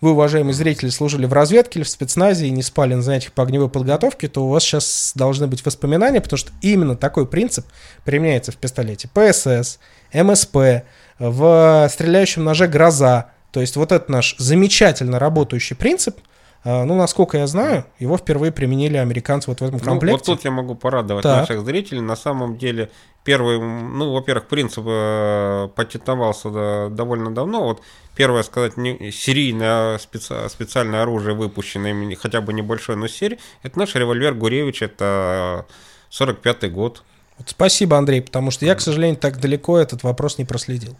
вы, 0.00 0.12
уважаемые 0.12 0.54
зрители, 0.54 0.90
служили 0.90 1.26
в 1.26 1.32
разведке 1.32 1.78
или 1.78 1.84
в 1.84 1.88
спецназе 1.88 2.46
и 2.46 2.50
не 2.50 2.62
спали 2.62 2.94
на 2.94 3.02
занятиях 3.02 3.32
по 3.32 3.42
огневой 3.42 3.68
подготовке, 3.68 4.28
то 4.28 4.44
у 4.44 4.48
вас 4.48 4.64
сейчас 4.64 5.12
должны 5.14 5.46
быть 5.46 5.64
воспоминания, 5.64 6.20
потому 6.20 6.38
что 6.38 6.50
именно 6.60 6.96
такой 6.96 7.26
принцип 7.26 7.66
применяется 8.04 8.50
в 8.52 8.56
пистолете. 8.56 9.08
ПСС, 9.08 9.78
МСП, 10.12 10.84
в 11.18 11.88
стреляющем 11.90 12.44
ноже 12.44 12.66
«Гроза». 12.68 13.30
То 13.50 13.60
есть 13.60 13.76
вот 13.76 13.92
этот 13.92 14.08
наш 14.08 14.34
замечательно 14.38 15.18
работающий 15.18 15.76
принцип, 15.76 16.18
э, 16.64 16.84
ну, 16.84 16.94
насколько 16.96 17.36
я 17.38 17.46
знаю, 17.46 17.84
его 17.98 18.16
впервые 18.16 18.50
применили 18.52 18.96
американцы 18.96 19.50
вот 19.50 19.60
в 19.60 19.64
этом 19.64 19.78
Ну, 19.78 19.84
комплекте. 19.84 20.16
вот 20.16 20.24
тут 20.38 20.44
я 20.44 20.50
могу 20.50 20.74
порадовать 20.74 21.22
Так. 21.22 21.40
наших 21.48 21.64
зрителей. 21.64 22.00
На 22.00 22.16
самом 22.16 22.56
деле, 22.56 22.90
первый, 23.24 23.60
ну, 23.60 24.12
во-первых, 24.12 24.46
принцип 24.48 24.84
э, 24.86 25.68
патентовался 25.74 26.88
довольно 26.88 27.34
давно. 27.34 27.64
Вот 27.64 27.82
первое 28.16 28.42
сказать, 28.42 28.76
не, 28.78 29.10
серийное 29.12 29.98
специ- 29.98 30.48
специальное 30.48 31.02
оружие, 31.02 31.34
выпущенное 31.34 32.16
хотя 32.16 32.40
бы 32.40 32.52
небольшой, 32.54 32.96
но 32.96 33.06
серии, 33.06 33.38
это 33.62 33.78
наш 33.78 33.94
револьвер 33.94 34.34
Гуревич, 34.34 34.82
это 34.82 35.66
45-й 36.10 36.70
год. 36.70 37.02
Вот 37.42 37.50
спасибо, 37.50 37.98
Андрей, 37.98 38.22
потому 38.22 38.52
что 38.52 38.64
я, 38.64 38.76
к 38.76 38.80
сожалению, 38.80 39.16
так 39.16 39.40
далеко 39.40 39.76
этот 39.76 40.04
вопрос 40.04 40.38
не 40.38 40.44
проследил. 40.44 40.96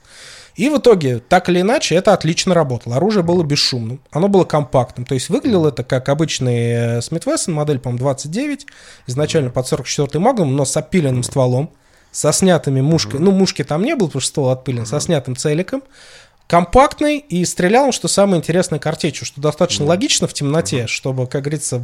И 0.56 0.68
в 0.68 0.78
итоге, 0.78 1.20
так 1.20 1.48
или 1.48 1.60
иначе, 1.60 1.94
это 1.94 2.12
отлично 2.12 2.52
работало. 2.52 2.96
Оружие 2.96 3.22
было 3.22 3.44
бесшумным, 3.44 4.00
оно 4.10 4.26
было 4.26 4.44
компактным. 4.44 5.06
То 5.06 5.14
есть 5.14 5.28
выглядело 5.28 5.68
это 5.68 5.84
как 5.84 6.08
обычный 6.08 7.00
Смит 7.00 7.26
Вессон, 7.26 7.54
модель, 7.54 7.78
по-моему, 7.78 8.00
29, 8.00 8.66
изначально 9.06 9.50
под 9.50 9.72
44-й 9.72 10.18
магнум, 10.18 10.56
но 10.56 10.64
с 10.64 10.76
опиленным 10.76 11.22
стволом, 11.22 11.70
со 12.10 12.32
снятыми 12.32 12.80
мушкой. 12.80 13.20
Ну, 13.20 13.30
мушки 13.30 13.62
там 13.62 13.84
не 13.84 13.94
было, 13.94 14.08
потому 14.08 14.20
что 14.20 14.30
ствол 14.30 14.50
отпилен, 14.50 14.84
со 14.84 14.98
снятым 14.98 15.36
целиком. 15.36 15.84
Компактный 16.48 17.18
и 17.18 17.44
стрелял 17.44 17.86
он, 17.86 17.92
что 17.92 18.08
самое 18.08 18.38
интересное, 18.38 18.80
картечью, 18.80 19.24
что 19.24 19.40
достаточно 19.40 19.86
логично 19.86 20.26
в 20.26 20.34
темноте, 20.34 20.86
чтобы, 20.86 21.26
как 21.26 21.42
говорится, 21.42 21.80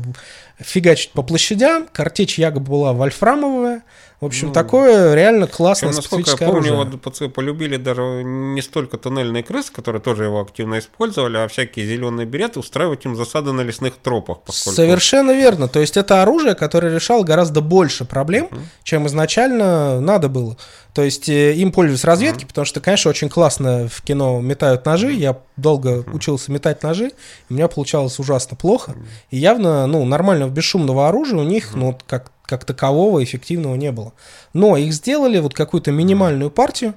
фигачить 0.58 1.12
по 1.12 1.22
площадям. 1.22 1.86
Картечь 1.90 2.38
якобы 2.38 2.72
была 2.72 2.92
вольфрамовая. 2.92 3.82
В 4.20 4.24
общем, 4.24 4.48
Ну, 4.48 4.52
такое 4.52 5.14
реально 5.14 5.46
классное 5.46 5.90
Причем, 5.90 5.96
насколько 5.96 6.30
я 6.30 6.36
помню, 6.36 6.74
оружие. 6.74 6.98
пацаны 6.98 7.30
полюбили 7.30 7.76
даже 7.76 8.02
не 8.24 8.60
столько 8.62 8.98
туннельные 8.98 9.44
крысы, 9.44 9.72
которые 9.72 10.02
тоже 10.02 10.24
его 10.24 10.40
активно 10.40 10.80
использовали, 10.80 11.36
а 11.36 11.46
всякие 11.46 11.86
зеленые 11.86 12.26
береты, 12.26 12.58
устраивать 12.58 13.04
им 13.04 13.14
засады 13.14 13.52
на 13.52 13.60
лесных 13.60 13.94
тропах. 13.96 14.40
Поскольку... 14.44 14.74
Совершенно 14.74 15.30
верно. 15.30 15.68
То 15.68 15.78
есть 15.78 15.96
это 15.96 16.20
оружие, 16.20 16.56
которое 16.56 16.92
решало 16.92 17.22
гораздо 17.22 17.60
больше 17.60 18.04
проблем, 18.04 18.48
чем 18.82 19.06
изначально 19.06 20.00
надо 20.00 20.28
было. 20.28 20.56
То 20.94 21.04
есть 21.04 21.28
э, 21.28 21.54
им 21.54 21.70
пользовались 21.70 22.02
разведки, 22.02 22.44
потому 22.44 22.64
что, 22.64 22.80
конечно, 22.80 23.10
очень 23.10 23.28
классно 23.28 23.88
в 23.88 24.02
кино 24.02 24.40
метают 24.40 24.84
ножи. 24.84 25.12
Я 25.12 25.38
долго 25.56 26.04
учился 26.12 26.50
метать 26.50 26.82
ножи, 26.82 27.12
у 27.48 27.54
меня 27.54 27.68
получалось 27.68 28.18
ужасно 28.18 28.56
плохо. 28.56 28.96
И 29.30 29.36
явно, 29.36 29.86
ну, 29.86 30.04
нормального 30.04 30.50
бесшумного 30.50 31.08
оружия 31.08 31.38
у 31.38 31.44
них, 31.44 31.76
ну, 31.76 31.88
вот 31.88 32.02
как, 32.04 32.32
как 32.48 32.64
такового 32.64 33.22
эффективного 33.22 33.74
не 33.76 33.92
было. 33.92 34.12
Но 34.54 34.76
их 34.76 34.92
сделали 34.94 35.38
вот 35.38 35.54
какую-то 35.54 35.92
минимальную 35.92 36.50
партию, 36.50 36.94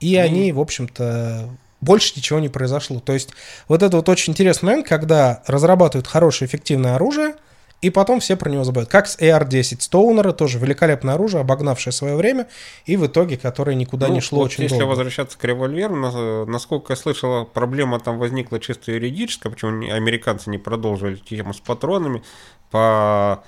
и 0.00 0.16
они, 0.16 0.52
в 0.52 0.60
общем-то, 0.60 1.48
больше 1.80 2.12
ничего 2.16 2.40
не 2.40 2.48
произошло. 2.48 2.98
То 3.00 3.12
есть 3.12 3.30
вот 3.68 3.82
это 3.82 3.96
вот 3.96 4.08
очень 4.08 4.32
интересный 4.32 4.66
момент, 4.66 4.86
когда 4.88 5.42
разрабатывают 5.46 6.06
хорошее 6.08 6.48
эффективное 6.48 6.96
оружие, 6.96 7.34
и 7.80 7.90
потом 7.90 8.18
все 8.18 8.34
про 8.36 8.50
него 8.50 8.64
забывают. 8.64 8.90
Как 8.90 9.06
с 9.06 9.16
AR-10 9.20 9.80
Стоунера, 9.82 10.32
тоже 10.32 10.58
великолепное 10.58 11.14
оружие, 11.14 11.42
обогнавшее 11.42 11.92
свое 11.92 12.16
время, 12.16 12.48
и 12.86 12.96
в 12.96 13.06
итоге, 13.06 13.36
которое 13.36 13.76
никуда 13.76 14.08
Ну, 14.08 14.14
не 14.14 14.20
шло 14.20 14.40
вот 14.40 14.46
очень 14.46 14.64
если 14.64 14.78
долго. 14.78 14.90
возвращаться 14.90 15.38
к 15.38 15.44
револьверу, 15.44 15.94
на- 15.94 16.44
насколько 16.44 16.92
я 16.92 16.96
слышал, 16.96 17.44
проблема 17.44 18.00
там 18.00 18.18
возникла 18.18 18.58
чисто 18.58 18.90
юридическая, 18.90 19.52
почему 19.52 19.70
американцы 19.92 20.50
не 20.50 20.58
продолжили 20.58 21.14
тему 21.16 21.54
с 21.54 21.60
патронами 21.60 22.24
по 22.72 23.44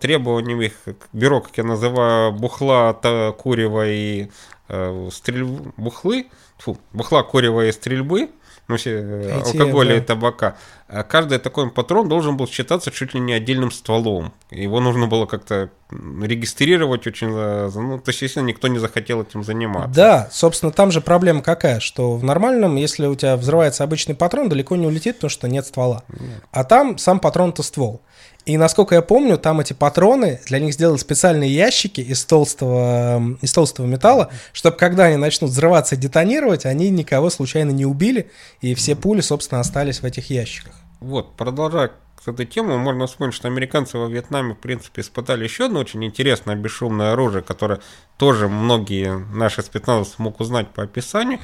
требованиям 0.00 0.60
их 0.62 0.72
бюро, 1.12 1.40
как 1.40 1.56
я 1.58 1.64
называю, 1.64 2.32
бухла, 2.32 2.92
та- 2.94 3.32
курева 3.32 3.88
и 3.88 4.28
э, 4.68 5.08
стрельбы, 5.12 5.72
бухлы, 5.76 6.26
фу, 6.58 6.76
бухла, 6.92 7.22
курева 7.22 7.66
и 7.66 7.72
стрельбы, 7.72 8.30
ну, 8.68 8.76
все 8.76 8.90
э, 8.92 9.40
алкоголя 9.42 9.88
да. 9.90 9.96
и 9.96 10.00
табака, 10.00 10.56
а 10.88 11.02
каждый 11.02 11.38
такой 11.38 11.70
патрон 11.70 12.08
должен 12.08 12.36
был 12.36 12.46
считаться 12.48 12.90
чуть 12.90 13.14
ли 13.14 13.20
не 13.20 13.32
отдельным 13.34 13.70
стволом. 13.70 14.32
Его 14.50 14.80
нужно 14.80 15.06
было 15.06 15.26
как-то 15.26 15.70
регистрировать 15.90 17.06
очень... 17.06 17.28
э, 17.30 17.70
Ну, 17.74 17.98
то 17.98 18.10
есть, 18.10 18.22
естественно, 18.22 18.46
никто 18.46 18.68
не 18.68 18.78
захотел 18.78 19.22
этим 19.22 19.44
заниматься. 19.44 19.90
Да, 19.94 20.28
собственно, 20.32 20.72
там 20.72 20.90
же 20.92 21.00
проблема 21.00 21.42
какая, 21.42 21.80
что 21.80 22.14
в 22.16 22.24
нормальном, 22.24 22.76
если 22.76 23.06
у 23.06 23.14
тебя 23.14 23.36
взрывается 23.36 23.84
обычный 23.84 24.14
патрон, 24.14 24.48
далеко 24.48 24.76
не 24.76 24.86
улетит, 24.86 25.16
потому 25.16 25.30
что 25.30 25.48
нет 25.48 25.66
ствола. 25.66 26.04
А 26.50 26.64
там 26.64 26.96
сам 26.98 27.20
патрон-то 27.20 27.62
ствол. 27.62 28.00
И 28.44 28.58
насколько 28.58 28.94
я 28.94 29.00
помню, 29.02 29.38
там 29.38 29.60
эти 29.60 29.72
патроны, 29.72 30.40
для 30.46 30.58
них 30.58 30.74
сделали 30.74 30.98
специальные 30.98 31.54
ящики 31.54 32.02
из 32.02 32.24
толстого, 32.24 33.16
м, 33.16 33.38
из 33.40 33.52
толстого 33.52 33.86
металла, 33.86 34.30
чтобы 34.52 34.76
когда 34.76 35.04
они 35.04 35.16
начнут 35.16 35.50
взрываться 35.50 35.94
и 35.94 35.98
детонировать, 35.98 36.66
они 36.66 36.90
никого 36.90 37.30
случайно 37.30 37.70
не 37.70 37.86
убили, 37.86 38.30
и 38.60 38.74
все 38.74 38.96
пули, 38.96 39.22
собственно, 39.22 39.60
остались 39.60 40.00
в 40.00 40.04
этих 40.04 40.28
ящиках. 40.28 40.74
Вот, 41.00 41.36
продолжая 41.36 41.92
к 42.22 42.28
этой 42.28 42.44
теме, 42.44 42.76
можно 42.76 43.06
вспомнить, 43.06 43.34
что 43.34 43.48
американцы 43.48 43.96
во 43.96 44.08
Вьетнаме, 44.08 44.54
в 44.54 44.58
принципе, 44.58 45.00
испытали 45.00 45.44
еще 45.44 45.66
одно 45.66 45.80
очень 45.80 46.04
интересное 46.04 46.54
бесшумное 46.54 47.12
оружие, 47.12 47.42
которое 47.42 47.80
тоже 48.18 48.48
многие 48.48 49.18
наши 49.34 49.62
спецназовцы 49.62 50.16
смог 50.16 50.40
узнать 50.40 50.68
по 50.68 50.82
описанию. 50.82 51.40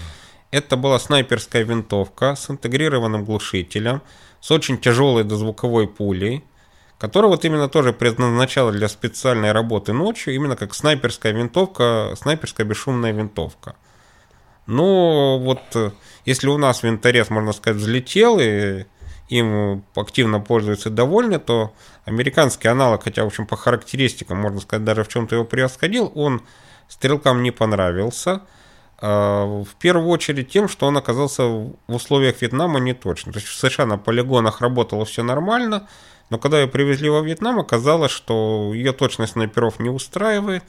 Это 0.50 0.76
была 0.76 0.98
снайперская 0.98 1.62
винтовка 1.62 2.34
с 2.34 2.50
интегрированным 2.50 3.24
глушителем, 3.24 4.02
с 4.40 4.50
очень 4.50 4.78
тяжелой 4.78 5.24
дозвуковой 5.24 5.86
пулей, 5.86 6.44
которая 7.00 7.30
вот 7.30 7.46
именно 7.46 7.68
тоже 7.68 7.94
предназначалась 7.94 8.76
для 8.76 8.86
специальной 8.86 9.52
работы 9.52 9.94
ночью, 9.94 10.34
именно 10.34 10.54
как 10.54 10.74
снайперская 10.74 11.32
винтовка, 11.32 12.12
снайперская 12.14 12.66
бесшумная 12.66 13.12
винтовка. 13.12 13.74
Но 14.66 15.38
вот 15.38 15.62
э, 15.74 15.92
если 16.26 16.48
у 16.48 16.58
нас 16.58 16.82
винторез, 16.82 17.30
можно 17.30 17.52
сказать, 17.52 17.80
взлетел 17.80 18.38
и 18.38 18.84
им 19.30 19.82
активно 19.94 20.40
пользуются 20.40 20.90
довольны, 20.90 21.38
то 21.38 21.72
американский 22.04 22.68
аналог, 22.68 23.04
хотя, 23.04 23.24
в 23.24 23.28
общем, 23.28 23.46
по 23.46 23.56
характеристикам, 23.56 24.36
можно 24.36 24.60
сказать, 24.60 24.84
даже 24.84 25.02
в 25.02 25.08
чем-то 25.08 25.36
его 25.36 25.44
превосходил, 25.46 26.12
он 26.14 26.42
стрелкам 26.86 27.42
не 27.42 27.50
понравился. 27.50 28.42
А, 28.98 29.46
в 29.46 29.74
первую 29.78 30.08
очередь 30.08 30.50
тем, 30.50 30.68
что 30.68 30.86
он 30.86 30.98
оказался 30.98 31.44
в 31.44 31.74
условиях 31.88 32.42
Вьетнама 32.42 32.78
не 32.78 32.92
точно. 32.92 33.32
То 33.32 33.38
есть 33.38 33.48
в 33.48 33.58
США 33.58 33.86
на 33.86 33.96
полигонах 33.96 34.60
работало 34.60 35.06
все 35.06 35.22
нормально, 35.22 35.88
но 36.30 36.38
когда 36.38 36.60
ее 36.60 36.68
привезли 36.68 37.10
во 37.10 37.20
Вьетнам, 37.20 37.58
оказалось, 37.58 38.12
что 38.12 38.72
ее 38.74 38.92
точность 38.92 39.32
снайперов 39.32 39.78
не 39.78 39.90
устраивает. 39.90 40.64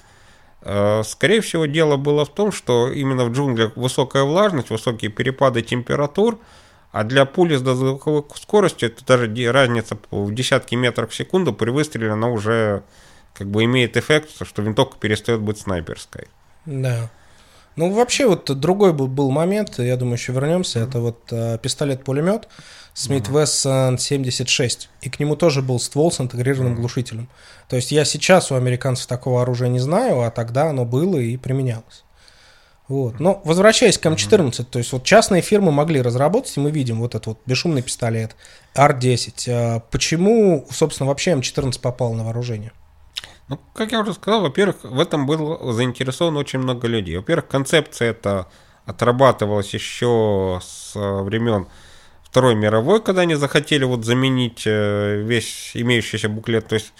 А, 0.62 1.04
скорее 1.04 1.42
всего, 1.42 1.66
дело 1.66 1.98
было 1.98 2.26
в 2.26 2.30
том, 2.30 2.52
что 2.52 2.92
именно 2.92 3.26
в 3.26 3.32
джунглях 3.32 3.76
высокая 3.78 4.24
влажность, 4.24 4.70
высокие 4.70 5.10
перепады 5.10 5.62
температур– 5.62 6.38
а 6.92 7.04
для 7.04 7.26
пули 7.26 7.56
с 7.56 7.62
дозвуковой 7.62 8.24
скоростью 8.36 8.90
это 8.90 9.06
даже 9.06 9.52
разница 9.52 9.98
в 10.12 10.34
десятки 10.34 10.76
метров 10.76 11.12
в 11.12 11.16
секунду 11.16 11.54
при 11.54 11.70
выстреле 11.70 12.12
она 12.12 12.28
уже 12.28 12.84
как 13.34 13.48
бы 13.48 13.64
имеет 13.64 13.96
эффект, 13.96 14.30
что 14.42 14.62
винтовка 14.62 14.98
перестает 15.00 15.40
быть 15.40 15.58
снайперской. 15.58 16.28
Да. 16.66 17.10
Ну, 17.76 17.92
вообще, 17.92 18.28
вот 18.28 18.60
другой 18.60 18.94
был, 18.94 19.08
был 19.08 19.32
момент, 19.32 19.80
я 19.80 19.96
думаю, 19.96 20.16
еще 20.16 20.34
вернемся, 20.34 20.80
это 20.80 21.00
вот 21.00 21.20
э, 21.32 21.58
пистолет-пулемет 21.62 22.50
Смит 22.94 23.30
Вессон 23.30 23.98
76, 23.98 24.90
и 25.02 25.10
к 25.10 25.20
нему 25.20 25.38
тоже 25.38 25.62
был 25.62 25.80
ствол 25.80 26.12
с 26.12 26.20
интегрированным 26.20 26.76
глушителем. 26.76 27.30
То 27.70 27.78
есть 27.78 27.92
я 27.92 28.04
сейчас 28.04 28.52
у 28.52 28.56
американцев 28.56 29.08
такого 29.08 29.42
оружия 29.44 29.70
не 29.70 29.80
знаю, 29.80 30.22
а 30.22 30.32
тогда 30.32 30.70
оно 30.70 30.84
было 30.84 31.18
и 31.18 31.38
применялось. 31.38 32.04
Вот. 32.90 33.22
Но 33.22 33.42
возвращаясь 33.46 33.98
к 33.98 34.06
М14, 34.06 34.66
то 34.66 34.78
есть 34.78 34.92
вот 34.92 35.06
частные 35.06 35.42
фирмы 35.42 35.72
могли 35.72 36.02
разработать, 36.02 36.58
и 36.58 36.60
мы 36.60 36.72
видим 36.72 37.00
вот 37.00 37.16
этот 37.16 37.28
вот 37.28 37.40
бесшумный 37.46 37.82
пистолет 37.82 38.36
R10. 38.76 39.46
А 39.48 39.80
почему, 39.80 40.68
собственно, 40.70 41.08
вообще 41.08 41.32
М14 41.32 41.80
попал 41.80 42.14
на 42.14 42.26
вооружение? 42.26 42.74
Ну, 43.52 43.60
как 43.74 43.92
я 43.92 44.00
уже 44.00 44.14
сказал, 44.14 44.44
во-первых, 44.44 44.78
в 44.84 44.98
этом 44.98 45.26
было 45.26 45.74
заинтересовано 45.74 46.40
очень 46.40 46.60
много 46.60 46.88
людей. 46.88 47.18
Во-первых, 47.18 47.50
концепция 47.50 48.12
эта 48.12 48.48
отрабатывалась 48.86 49.74
еще 49.74 50.62
с 50.64 50.94
времен 50.96 51.68
Второй 52.24 52.56
мировой, 52.56 53.02
когда 53.02 53.24
они 53.24 53.36
захотели 53.36 53.84
вот 53.84 54.06
заменить 54.06 54.64
э, 54.66 55.22
весь 55.24 55.72
имеющийся 55.74 56.30
буклет, 56.30 56.68
то 56.68 56.76
есть 56.76 56.94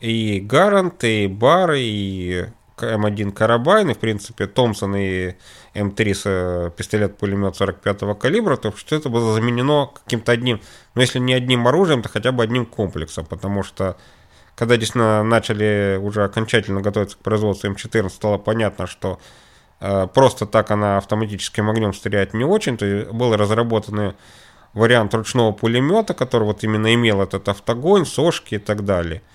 и 0.00 0.40
Гарант, 0.40 1.04
и 1.04 1.28
Бар, 1.28 1.74
и 1.74 2.46
М1 2.78 3.30
Карабайн, 3.30 3.90
и, 3.90 3.94
в 3.94 3.98
принципе, 3.98 4.48
Томпсон 4.48 4.96
и 4.96 5.36
М3 5.74 6.72
пистолет-пулемет 6.72 7.60
45-го 7.60 8.16
калибра, 8.16 8.56
то 8.56 8.74
что 8.76 8.96
это 8.96 9.08
было 9.08 9.34
заменено 9.34 9.92
каким-то 10.02 10.32
одним, 10.32 10.60
ну, 10.96 11.00
если 11.00 11.20
не 11.20 11.32
одним 11.32 11.68
оружием, 11.68 12.02
то 12.02 12.08
хотя 12.08 12.32
бы 12.32 12.42
одним 12.42 12.66
комплексом, 12.66 13.24
потому 13.24 13.62
что 13.62 13.96
когда 14.54 14.76
действительно 14.76 15.22
начали 15.22 15.98
уже 16.00 16.24
окончательно 16.24 16.80
готовиться 16.80 17.16
к 17.16 17.20
производству 17.20 17.70
М14, 17.70 18.08
стало 18.10 18.38
понятно, 18.38 18.86
что 18.86 19.18
э, 19.80 20.06
просто 20.12 20.46
так 20.46 20.70
она 20.70 20.98
автоматическим 20.98 21.70
огнем 21.70 21.94
стреляет 21.94 22.34
не 22.34 22.44
очень, 22.44 22.76
то 22.76 22.86
есть 22.86 23.10
был 23.10 23.36
разработан 23.36 24.14
вариант 24.72 25.14
ручного 25.14 25.52
пулемета, 25.52 26.14
который 26.14 26.44
вот 26.44 26.64
именно 26.64 26.94
имел 26.94 27.22
этот 27.22 27.48
автогонь, 27.48 28.06
сошки 28.06 28.56
и 28.56 28.58
так 28.58 28.84
далее– 28.84 29.22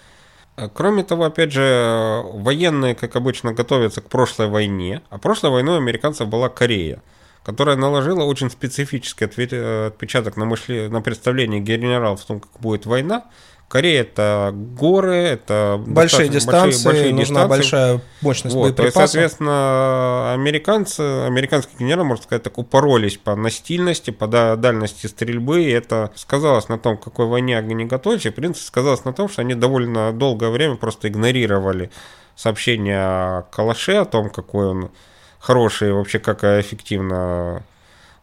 а, 0.57 0.69
кроме 0.69 1.03
того, 1.03 1.25
опять 1.25 1.51
же, 1.51 2.23
военные, 2.33 2.95
как 2.95 3.15
обычно, 3.15 3.53
готовятся 3.53 4.01
к 4.01 4.09
прошлой 4.09 4.47
войне. 4.47 5.03
А 5.09 5.19
прошлой 5.19 5.51
войной 5.51 5.77
американцев 5.77 6.27
была 6.27 6.49
Корея, 6.49 7.01
которая 7.43 7.75
наложила 7.75 8.23
очень 8.23 8.49
специфический 8.49 9.25
отпечаток 9.25 10.35
на, 10.35 10.45
мышле, 10.45 10.89
на 10.89 11.01
представление 11.01 11.61
генералов 11.61 12.23
о 12.23 12.27
том, 12.27 12.39
как 12.39 12.59
будет 12.59 12.87
война. 12.87 13.25
Корея 13.67 14.01
это 14.01 14.51
горы, 14.53 15.15
это 15.15 15.83
большие 15.85 16.29
дистанции, 16.29 16.85
большие, 16.85 16.85
большие 16.85 17.13
нужна 17.13 17.41
дистанции. 17.41 17.49
большая 17.49 18.01
мощность 18.21 18.55
вот, 18.55 18.61
боеприпасов. 18.63 18.93
То 18.93 19.01
есть, 19.01 19.11
соответственно, 19.11 20.33
американцы, 20.33 21.01
американские 21.01 21.79
генералы, 21.79 22.07
можно 22.07 22.23
сказать, 22.23 22.43
так 22.43 22.57
упоролись 22.57 23.17
по 23.17 23.35
настильности, 23.35 24.11
по 24.11 24.27
дальности 24.27 25.07
стрельбы, 25.07 25.63
и 25.63 25.69
это 25.69 26.11
сказалось 26.15 26.69
на 26.69 26.79
том, 26.79 26.97
какой 26.97 27.25
войне 27.25 27.57
они 27.57 27.83
готовились, 27.83 28.25
и, 28.25 28.29
в 28.29 28.35
принципе, 28.35 28.65
сказалось 28.65 29.03
на 29.03 29.11
том, 29.11 29.27
что 29.27 29.41
они 29.41 29.53
довольно 29.53 30.13
долгое 30.13 30.49
время 30.49 30.75
просто 30.75 31.09
игнорировали 31.09 31.91
сообщения 32.37 32.99
о 32.99 33.41
Калаше, 33.51 33.95
о 33.95 34.05
том, 34.05 34.29
какой 34.29 34.67
он 34.67 34.91
хороший, 35.39 35.91
вообще 35.91 36.19
как 36.19 36.45
эффективно 36.45 37.63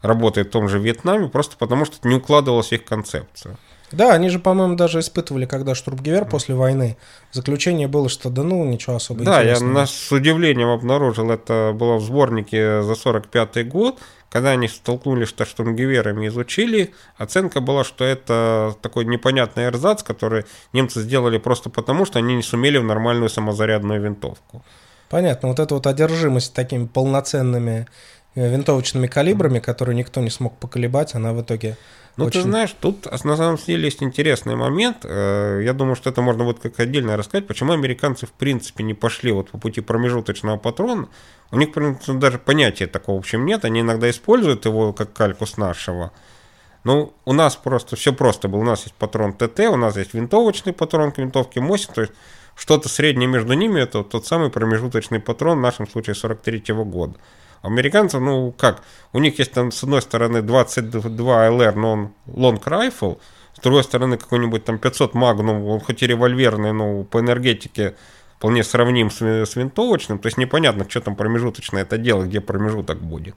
работает 0.00 0.48
в 0.48 0.50
том 0.52 0.70
же 0.70 0.78
Вьетнаме, 0.78 1.28
просто 1.28 1.56
потому 1.58 1.84
что 1.84 1.96
это 1.98 2.08
не 2.08 2.16
укладывалось 2.16 2.68
в 2.68 2.72
их 2.72 2.84
концепцию. 2.84 3.58
Да, 3.94 4.12
они 4.12 4.28
же, 4.28 4.38
по-моему, 4.38 4.76
даже 4.76 5.00
испытывали, 5.00 5.46
когда 5.46 5.74
Штурмгевер 5.74 6.24
после 6.24 6.54
войны. 6.54 6.96
Заключение 7.32 7.88
было, 7.88 8.08
что 8.08 8.30
да 8.30 8.42
ну, 8.42 8.64
ничего 8.64 8.96
особо 8.96 9.24
Да, 9.24 9.42
я 9.42 9.60
нас 9.60 9.90
с 9.90 10.12
удивлением 10.12 10.68
обнаружил, 10.68 11.30
это 11.30 11.72
было 11.74 11.96
в 11.96 12.02
сборнике 12.02 12.82
за 12.82 12.94
45 12.94 13.68
год, 13.68 13.98
когда 14.34 14.50
они 14.50 14.66
столкнулись 14.66 15.28
с 15.28 15.46
штурмгеверами, 15.46 16.26
изучили, 16.26 16.92
оценка 17.16 17.60
была, 17.60 17.84
что 17.84 18.04
это 18.04 18.74
такой 18.82 19.04
непонятный 19.04 19.66
эрзац, 19.66 20.02
который 20.02 20.44
немцы 20.72 21.00
сделали 21.02 21.38
просто 21.38 21.70
потому, 21.70 22.04
что 22.04 22.18
они 22.18 22.34
не 22.34 22.42
сумели 22.42 22.78
в 22.78 22.84
нормальную 22.84 23.28
самозарядную 23.28 24.02
винтовку. 24.02 24.64
Понятно, 25.08 25.50
вот 25.50 25.60
эта 25.60 25.74
вот 25.74 25.86
одержимость 25.86 26.52
такими 26.54 26.86
полноценными 26.86 27.86
э, 28.34 28.48
винтовочными 28.48 29.06
калибрами, 29.06 29.60
которые 29.60 29.94
никто 29.94 30.20
не 30.20 30.30
смог 30.30 30.58
поколебать, 30.58 31.14
она 31.14 31.32
в 31.32 31.40
итоге 31.40 31.76
ну, 32.16 32.26
Очень... 32.26 32.42
ты 32.42 32.48
знаешь, 32.48 32.74
тут 32.80 33.06
на 33.24 33.36
самом 33.36 33.56
деле 33.56 33.84
есть 33.84 34.02
интересный 34.02 34.54
момент. 34.54 34.98
Э, 35.02 35.60
я 35.64 35.72
думаю, 35.72 35.96
что 35.96 36.10
это 36.10 36.22
можно 36.22 36.44
будет 36.44 36.60
как 36.60 36.78
отдельно 36.78 37.16
рассказать, 37.16 37.46
почему 37.46 37.72
американцы 37.72 38.26
в 38.26 38.32
принципе 38.32 38.84
не 38.84 38.94
пошли 38.94 39.32
вот 39.32 39.50
по 39.50 39.58
пути 39.58 39.80
промежуточного 39.80 40.56
патрона. 40.56 41.08
У 41.50 41.56
них 41.56 41.70
даже 42.06 42.38
понятия 42.38 42.86
такого 42.86 43.16
в 43.16 43.20
общем 43.20 43.44
нет. 43.44 43.64
Они 43.64 43.80
иногда 43.80 44.08
используют 44.08 44.64
его 44.64 44.92
как 44.92 45.12
кальку 45.12 45.46
с 45.46 45.56
нашего. 45.56 46.12
Ну, 46.84 47.14
у 47.24 47.32
нас 47.32 47.56
просто 47.56 47.96
все 47.96 48.12
просто 48.12 48.48
было. 48.48 48.60
У 48.60 48.64
нас 48.64 48.82
есть 48.82 48.94
патрон 48.94 49.32
ТТ, 49.32 49.60
у 49.60 49.76
нас 49.76 49.96
есть 49.96 50.14
винтовочный 50.14 50.72
патрон 50.72 51.12
к 51.12 51.18
винтовке 51.18 51.60
Мосин, 51.60 51.94
то 51.94 52.02
есть 52.02 52.12
что-то 52.54 52.88
среднее 52.88 53.26
между 53.26 53.54
ними, 53.54 53.80
это 53.80 54.04
тот 54.04 54.26
самый 54.26 54.50
промежуточный 54.50 55.18
патрон, 55.18 55.58
в 55.58 55.62
нашем 55.62 55.88
случае 55.88 56.14
43-го 56.14 56.84
года. 56.84 57.14
Американцев, 57.64 58.20
ну 58.20 58.52
как, 58.52 58.82
у 59.14 59.18
них 59.18 59.38
есть 59.38 59.52
там 59.52 59.72
с 59.72 59.82
одной 59.82 60.02
стороны 60.02 60.42
22 60.42 61.48
ЛР, 61.48 61.74
но 61.74 61.92
он 61.92 62.12
long 62.26 62.62
rifle, 62.62 63.18
с 63.54 63.60
другой 63.60 63.84
стороны 63.84 64.18
какой-нибудь 64.18 64.64
там 64.64 64.78
500 64.78 65.14
Magnum, 65.14 65.64
он 65.64 65.80
хоть 65.80 66.02
и 66.02 66.06
револьверный, 66.06 66.72
но 66.72 67.04
по 67.04 67.20
энергетике 67.20 67.96
вполне 68.36 68.62
сравним 68.64 69.10
с, 69.10 69.22
с 69.22 69.56
винтовочным, 69.56 70.18
то 70.18 70.26
есть 70.26 70.36
непонятно, 70.36 70.84
что 70.88 71.00
там 71.00 71.16
промежуточное 71.16 71.82
это 71.82 71.96
дело, 71.96 72.24
где 72.24 72.42
промежуток 72.42 73.00
будет. 73.00 73.34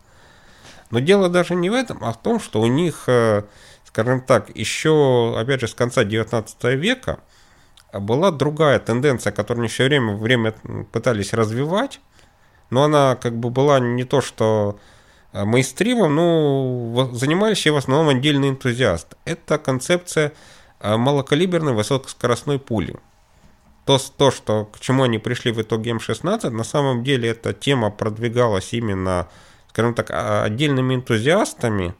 Но 0.89 0.99
дело 0.99 1.29
даже 1.29 1.55
не 1.55 1.69
в 1.69 1.73
этом, 1.73 2.03
а 2.03 2.11
в 2.11 2.21
том, 2.21 2.41
что 2.41 2.59
у 2.59 2.67
них, 2.67 3.03
э, 3.07 3.43
скажем 3.85 4.19
так, 4.19 4.53
еще, 4.53 5.35
опять 5.37 5.61
же, 5.61 5.69
с 5.69 5.73
конца 5.73 6.03
19 6.03 6.63
века 6.75 7.19
была 7.93 8.31
другая 8.31 8.79
тенденция, 8.79 9.31
которую 9.31 9.61
они 9.61 9.69
все 9.69 9.85
время, 9.85 10.15
время 10.15 10.53
пытались 10.91 11.31
развивать, 11.31 12.01
но 12.69 12.83
она 12.83 13.15
как 13.15 13.37
бы 13.37 13.49
была 13.49 13.79
не 13.79 14.03
то, 14.03 14.21
что 14.21 14.79
э, 15.33 15.45
мейнстримом, 15.45 16.15
ну, 16.15 17.09
занимались 17.13 17.65
в 17.65 17.75
основном 17.75 18.09
отдельные 18.09 18.51
энтузиасты. 18.51 19.15
Это 19.25 19.57
концепция 19.57 20.33
э, 20.79 20.97
малокалиберной 20.97 21.73
высокоскоростной 21.73 22.59
пули. 22.59 22.97
То, 23.85 23.99
то, 24.17 24.31
что, 24.31 24.65
к 24.65 24.81
чему 24.81 25.03
они 25.03 25.17
пришли 25.17 25.51
в 25.53 25.61
итоге 25.61 25.91
М16, 25.91 26.49
на 26.49 26.65
самом 26.65 27.05
деле 27.05 27.29
эта 27.29 27.53
тема 27.53 27.89
продвигалась 27.89 28.73
именно, 28.73 29.29
скажем 29.69 29.93
так, 29.93 30.11
а, 30.11 30.43
отдельными 30.43 30.95
энтузиастами. 30.95 31.95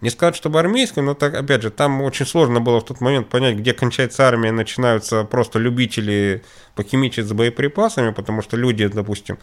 Не 0.00 0.10
сказать, 0.10 0.34
чтобы 0.34 0.58
армейским, 0.58 1.04
но 1.04 1.14
так, 1.14 1.34
опять 1.34 1.62
же, 1.62 1.70
там 1.70 2.02
очень 2.02 2.26
сложно 2.26 2.60
было 2.60 2.80
в 2.80 2.84
тот 2.84 3.00
момент 3.00 3.28
понять, 3.28 3.56
где 3.56 3.72
кончается 3.72 4.26
армия, 4.26 4.50
начинаются 4.50 5.22
просто 5.22 5.60
любители 5.60 6.42
похимичить 6.74 7.26
с 7.26 7.32
боеприпасами, 7.32 8.10
потому 8.10 8.42
что 8.42 8.56
люди, 8.56 8.88
допустим, 8.88 9.38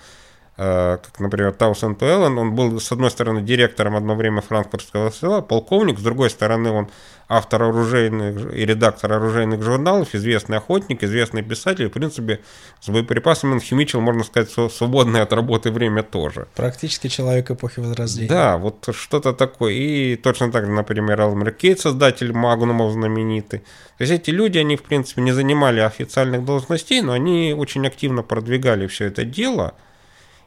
как, 0.59 1.19
например, 1.19 1.53
Таусен 1.53 1.95
Туэллен, 1.95 2.37
он 2.37 2.53
был, 2.53 2.81
с 2.81 2.91
одной 2.91 3.09
стороны, 3.11 3.41
директором 3.41 3.95
одно 3.95 4.13
время 4.15 4.41
франкфуртского 4.41 5.09
села, 5.09 5.39
полковник, 5.39 5.99
с 5.99 6.01
другой 6.01 6.29
стороны, 6.29 6.69
он 6.69 6.89
автор 7.29 7.63
оружейных 7.63 8.53
и 8.53 8.65
редактор 8.65 9.13
оружейных 9.13 9.63
журналов, 9.63 10.13
известный 10.13 10.57
охотник, 10.57 11.01
известный 11.01 11.43
писатель, 11.43 11.87
в 11.87 11.91
принципе, 11.91 12.41
с 12.81 12.89
боеприпасами 12.89 13.53
он 13.53 13.61
химичил, 13.61 14.01
можно 14.01 14.25
сказать, 14.25 14.51
свободное 14.51 15.21
от 15.21 15.31
работы 15.31 15.71
время 15.71 16.03
тоже. 16.03 16.49
Практически 16.55 17.07
человек 17.07 17.49
эпохи 17.51 17.79
Возрождения. 17.79 18.27
Да, 18.27 18.57
вот 18.57 18.89
что-то 18.91 19.31
такое. 19.31 19.71
И 19.71 20.17
точно 20.17 20.51
так 20.51 20.65
же, 20.65 20.71
например, 20.71 21.21
Алмер 21.21 21.51
Кейт, 21.51 21.79
создатель 21.79 22.33
Магнумов 22.33 22.91
знаменитый. 22.91 23.59
То 23.97 24.03
есть 24.03 24.11
эти 24.11 24.31
люди, 24.31 24.57
они, 24.57 24.75
в 24.75 24.83
принципе, 24.83 25.21
не 25.21 25.31
занимали 25.31 25.79
официальных 25.79 26.43
должностей, 26.43 27.01
но 27.01 27.13
они 27.13 27.55
очень 27.57 27.87
активно 27.87 28.23
продвигали 28.23 28.87
все 28.87 29.05
это 29.05 29.23
дело– 29.23 29.73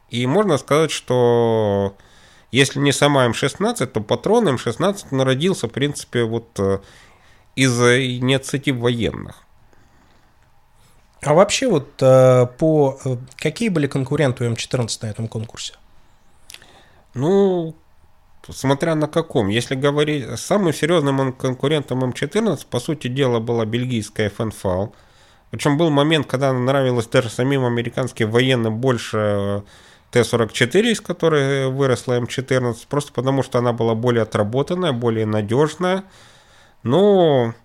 и 0.09 0.25
можно 0.27 0.57
сказать, 0.57 0.91
что 0.91 1.95
если 2.51 2.79
не 2.79 2.91
сама 2.91 3.27
М16, 3.27 3.85
то 3.87 4.01
патрон 4.01 4.47
М16 4.47 5.07
народился, 5.09 5.67
в 5.67 5.71
принципе, 5.71 6.23
вот 6.23 6.59
э, 6.59 6.79
из 7.55 7.71
инициатив 7.79 8.77
военных. 8.77 9.43
А 11.23 11.33
вообще 11.33 11.67
вот 11.67 11.89
э, 12.01 12.45
по 12.57 12.99
э, 13.05 13.17
какие 13.37 13.69
были 13.69 13.87
конкуренты 13.87 14.45
у 14.45 14.51
М14 14.51 14.99
на 15.01 15.07
этом 15.07 15.27
конкурсе? 15.27 15.73
Ну, 17.13 17.75
смотря 18.49 18.95
на 18.95 19.07
каком. 19.07 19.47
Если 19.47 19.75
говорить, 19.75 20.39
самым 20.39 20.73
серьезным 20.73 21.33
конкурентом 21.33 22.03
М14, 22.03 22.67
по 22.69 22.79
сути 22.79 23.07
дела, 23.07 23.39
была 23.39 23.65
бельгийская 23.65 24.29
ФНФАЛ. 24.29 24.93
Причем 25.49 25.77
был 25.77 25.89
момент, 25.89 26.27
когда 26.27 26.49
она 26.49 26.59
нравилась 26.59 27.07
даже 27.07 27.29
самим 27.29 27.65
американским 27.65 28.29
военным 28.29 28.77
больше 28.77 29.63
Т-44, 30.13 30.91
из 30.91 31.01
которой 31.01 31.71
выросла 31.71 32.19
М14, 32.19 32.85
просто 32.87 33.11
потому 33.13 33.41
что 33.41 33.57
она 33.57 33.73
была 33.73 33.95
более 33.95 34.21
отработанная, 34.21 34.91
более 34.91 35.25
надежная. 35.25 36.03
Но 36.83 37.55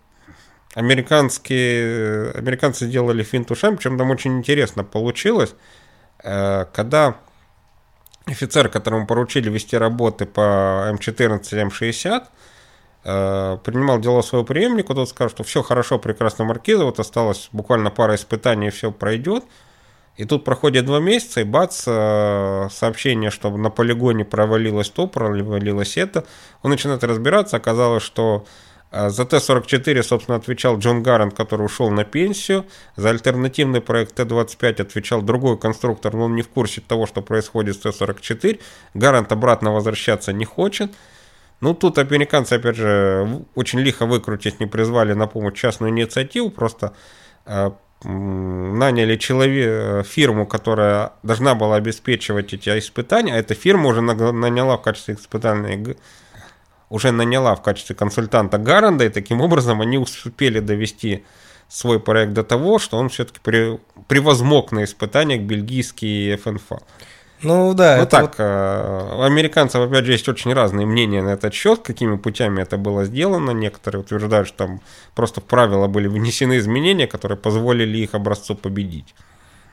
американские, 0.75 2.31
американцы 2.31 2.87
сделали 2.87 3.23
финт 3.23 3.51
ушам, 3.51 3.77
причем 3.77 3.99
там 3.99 4.11
очень 4.11 4.39
интересно 4.39 4.83
получилось, 4.83 5.55
э, 6.25 6.65
когда 6.73 7.17
офицер, 8.25 8.71
которому 8.71 9.07
поручили 9.07 9.51
вести 9.51 9.77
работы 9.77 10.25
по 10.25 10.91
М14 10.91 11.43
и 11.53 11.65
М60, 11.69 12.25
принимал 13.03 14.01
дело 14.01 14.23
своего 14.23 14.45
преемника, 14.45 14.93
тот 14.93 15.09
сказал, 15.09 15.31
что 15.31 15.43
все 15.45 15.63
хорошо, 15.63 15.99
прекрасно, 15.99 16.45
Маркиза, 16.45 16.85
вот 16.85 16.99
осталось 16.99 17.49
буквально 17.53 17.91
пара 17.91 18.17
испытаний, 18.17 18.69
и 18.69 18.71
все 18.71 18.91
пройдет– 18.91 19.45
и 20.19 20.25
тут 20.25 20.45
проходит 20.45 20.85
два 20.85 20.99
месяца, 20.99 21.41
и 21.41 21.45
бац, 21.45 21.85
э, 21.87 22.69
сообщение, 22.73 23.31
что 23.31 23.57
на 23.57 23.71
полигоне 23.71 24.25
провалилось 24.25 24.91
то, 24.91 25.07
провалилось 25.07 25.97
это. 25.97 26.25
Он 26.63 26.73
начинает 26.73 27.05
разбираться, 27.05 27.57
оказалось, 27.57 28.03
что 28.03 28.45
э, 28.91 29.11
за 29.11 29.25
Т-44, 29.25 30.03
собственно, 30.03 30.37
отвечал 30.37 30.77
Джон 30.77 31.05
Гарант, 31.05 31.35
который 31.35 31.67
ушел 31.67 31.91
на 31.91 32.03
пенсию. 32.03 32.67
За 32.97 33.11
альтернативный 33.11 33.81
проект 33.81 34.17
Т-25 34.17 34.83
отвечал 34.83 35.23
другой 35.23 35.57
конструктор, 35.57 36.13
но 36.13 36.25
он 36.25 36.35
не 36.35 36.43
в 36.43 36.49
курсе 36.49 36.81
того, 36.81 37.07
что 37.07 37.23
происходит 37.23 37.77
с 37.77 37.79
Т-44. 37.79 38.59
Гарант 38.95 39.31
обратно 39.31 39.73
возвращаться 39.73 40.33
не 40.33 40.45
хочет. 40.45 40.91
Ну, 41.61 41.75
тут 41.75 41.97
американцы, 41.97 42.55
опять 42.55 42.75
же, 42.75 43.45
очень 43.55 43.79
лихо 43.79 44.05
выкрутить, 44.05 44.59
не 44.59 44.67
призвали 44.67 45.13
на 45.13 45.29
помощь 45.29 45.61
частную 45.61 45.93
инициативу, 45.93 46.51
просто 46.51 46.93
э, 47.47 47.71
наняли 48.05 49.17
человек, 49.17 50.07
фирму, 50.07 50.47
которая 50.47 51.13
должна 51.23 51.55
была 51.55 51.77
обеспечивать 51.77 52.55
эти 52.55 52.79
испытания, 52.79 53.35
а 53.35 53.39
эта 53.39 53.55
фирма 53.55 53.89
уже 53.89 54.01
наняла 54.01 54.77
в 54.77 54.83
качестве 54.83 55.15
испытательной 55.15 55.97
уже 56.91 57.13
наняла 57.13 57.55
в 57.55 57.63
качестве 57.63 57.95
консультанта 57.95 58.59
Гаранда, 58.59 59.05
и 59.05 59.09
таким 59.11 59.41
образом 59.41 59.81
они 59.81 59.99
успели 59.99 60.61
довести 60.61 61.25
свой 61.69 62.01
проект 62.01 62.33
до 62.33 62.45
того, 62.45 62.79
что 62.79 62.97
он 62.97 63.11
все-таки 63.11 63.41
превозмог 64.07 64.73
на 64.73 64.85
испытаниях 64.85 65.43
бельгийский 65.43 66.37
ФНФА. 66.37 66.81
Ну 67.43 67.75
да. 67.75 67.99
Ну 67.99 68.07
так, 68.07 68.23
вот... 68.23 68.35
Э, 68.39 69.17
у 69.19 69.23
американцев, 69.23 69.81
опять 69.81 70.05
же, 70.05 70.13
есть 70.13 70.29
очень 70.29 70.53
разные 70.53 70.87
мнения 70.87 71.23
на 71.23 71.31
этот 71.31 71.55
счет, 71.55 71.81
какими 71.81 72.17
путями 72.17 72.63
это 72.63 72.77
было 72.77 73.05
сделано. 73.05 73.53
Некоторые 73.53 74.03
утверждают, 74.03 74.49
что 74.49 74.67
там 74.67 74.81
просто 75.15 75.41
в 75.41 75.45
правила 75.45 75.87
были 75.87 76.09
внесены 76.09 76.59
изменения, 76.59 77.07
которые 77.07 77.39
позволили 77.39 77.99
их 77.99 78.15
образцу 78.15 78.55
победить. 78.55 79.15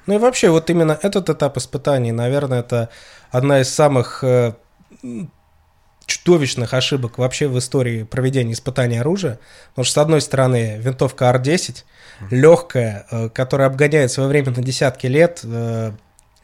Ну 0.05 0.15
и 0.15 0.17
вообще, 0.17 0.49
вот 0.49 0.69
именно 0.69 0.97
этот 1.01 1.29
этап 1.29 1.57
испытаний, 1.57 2.11
наверное, 2.11 2.59
это 2.59 2.89
одна 3.31 3.61
из 3.61 3.73
самых 3.73 4.23
э, 4.23 4.53
чудовищных 6.05 6.73
ошибок 6.75 7.17
вообще 7.17 7.47
в 7.47 7.57
истории 7.57 8.03
проведения 8.03 8.53
испытаний 8.53 8.99
оружия. 8.99 9.39
Потому 9.69 9.85
что, 9.85 9.93
с 9.93 9.97
одной 9.97 10.21
стороны, 10.21 10.77
винтовка 10.79 11.25
Р-10, 11.25 11.83
легкая, 12.29 13.07
э, 13.09 13.29
которая 13.29 13.67
обгоняет 13.67 14.11
свое 14.11 14.29
время 14.29 14.51
на 14.51 14.61
десятки 14.61 15.07
лет, 15.07 15.41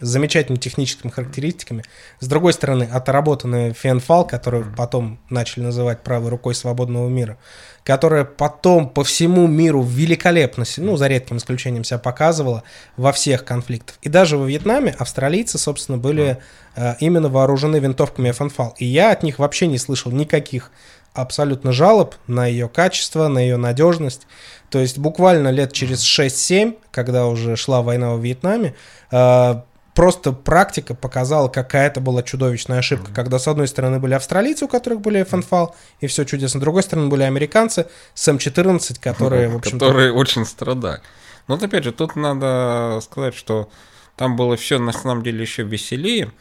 с 0.02 0.08
замечательными 0.08 0.60
техническими 0.60 1.10
характеристиками. 1.12 1.84
С 2.20 2.28
другой 2.28 2.54
стороны, 2.54 2.90
отработанная 2.92 3.74
фенфал, 3.74 4.26
которую 4.28 4.74
потом 4.76 5.20
начали 5.30 5.64
называть 5.64 6.02
правой 6.02 6.30
рукой 6.30 6.56
свободного 6.56 7.08
мира, 7.08 7.38
которая 7.84 8.26
потом 8.26 8.90
по 8.90 9.04
всему 9.04 9.48
миру 9.48 9.82
великолепно, 9.82 10.66
ну, 10.78 10.98
за 10.98 11.08
редким 11.08 11.38
исключением, 11.38 11.84
себя 11.84 12.00
показывала 12.00 12.64
во 12.98 13.12
всех 13.12 13.46
конфликтах. 13.46 13.98
И 14.02 14.10
даже 14.10 14.38
во 14.38 14.46
Вьетнаме 14.46 14.96
австралийцы, 14.98 15.58
собственно, 15.58 15.98
были 15.98 16.40
э, 16.76 16.96
именно 17.00 17.30
вооружены 17.30 17.78
винтовками 17.78 18.32
фенфал. 18.32 18.76
И 18.78 18.86
я 18.86 19.12
от 19.12 19.24
них 19.24 19.40
вообще 19.40 19.68
не 19.68 19.78
слышал 19.78 20.12
никаких 20.12 20.72
абсолютно 21.14 21.72
жалоб 21.72 22.16
на 22.28 22.46
ее 22.48 22.70
качество, 22.70 23.28
на 23.28 23.40
ее 23.40 23.58
надежность. 23.58 24.28
То 24.70 24.80
есть 24.80 24.98
буквально 24.98 25.50
лет 25.50 25.74
через 25.74 26.04
6-7, 26.04 26.78
когда 26.92 27.28
уже 27.28 27.56
шла 27.56 27.82
война 27.82 28.12
во 28.12 28.18
Вьетнаме, 28.18 28.76
э, 29.12 29.62
просто 30.02 30.32
практика 30.32 30.96
показала, 30.96 31.48
какая 31.48 31.86
это 31.86 32.02
была 32.02 32.24
чудовищная 32.24 32.80
ошибка, 32.80 33.12
mm-hmm. 33.12 33.14
когда 33.14 33.38
с 33.38 33.48
одной 33.48 33.68
стороны 33.68 34.00
были 34.00 34.16
австралийцы, 34.16 34.66
у 34.66 34.68
которых 34.68 35.00
были 35.00 35.24
FNFAL, 35.24 35.76
и 36.00 36.08
все 36.08 36.24
чудесно, 36.24 36.60
с 36.60 36.64
другой 36.64 36.82
стороны 36.82 37.08
были 37.08 37.22
американцы 37.22 37.86
с 38.16 38.28
М14, 38.28 39.00
которые, 39.00 39.50
в 39.50 39.58
общем 39.58 39.78
Которые 39.78 40.12
очень 40.12 40.44
страдали. 40.48 41.02
Но 41.48 41.54
вот 41.54 41.64
опять 41.64 41.84
же, 41.84 41.92
тут 41.92 42.16
надо 42.16 43.00
сказать, 43.04 43.36
что 43.36 43.70
там 44.16 44.36
было 44.36 44.58
все 44.58 44.80
на 44.80 44.92
самом 44.92 45.22
деле 45.22 45.40
еще 45.42 45.62
веселее. 45.62 46.32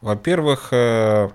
Во-первых, 0.00 0.68
Э, 0.70 1.28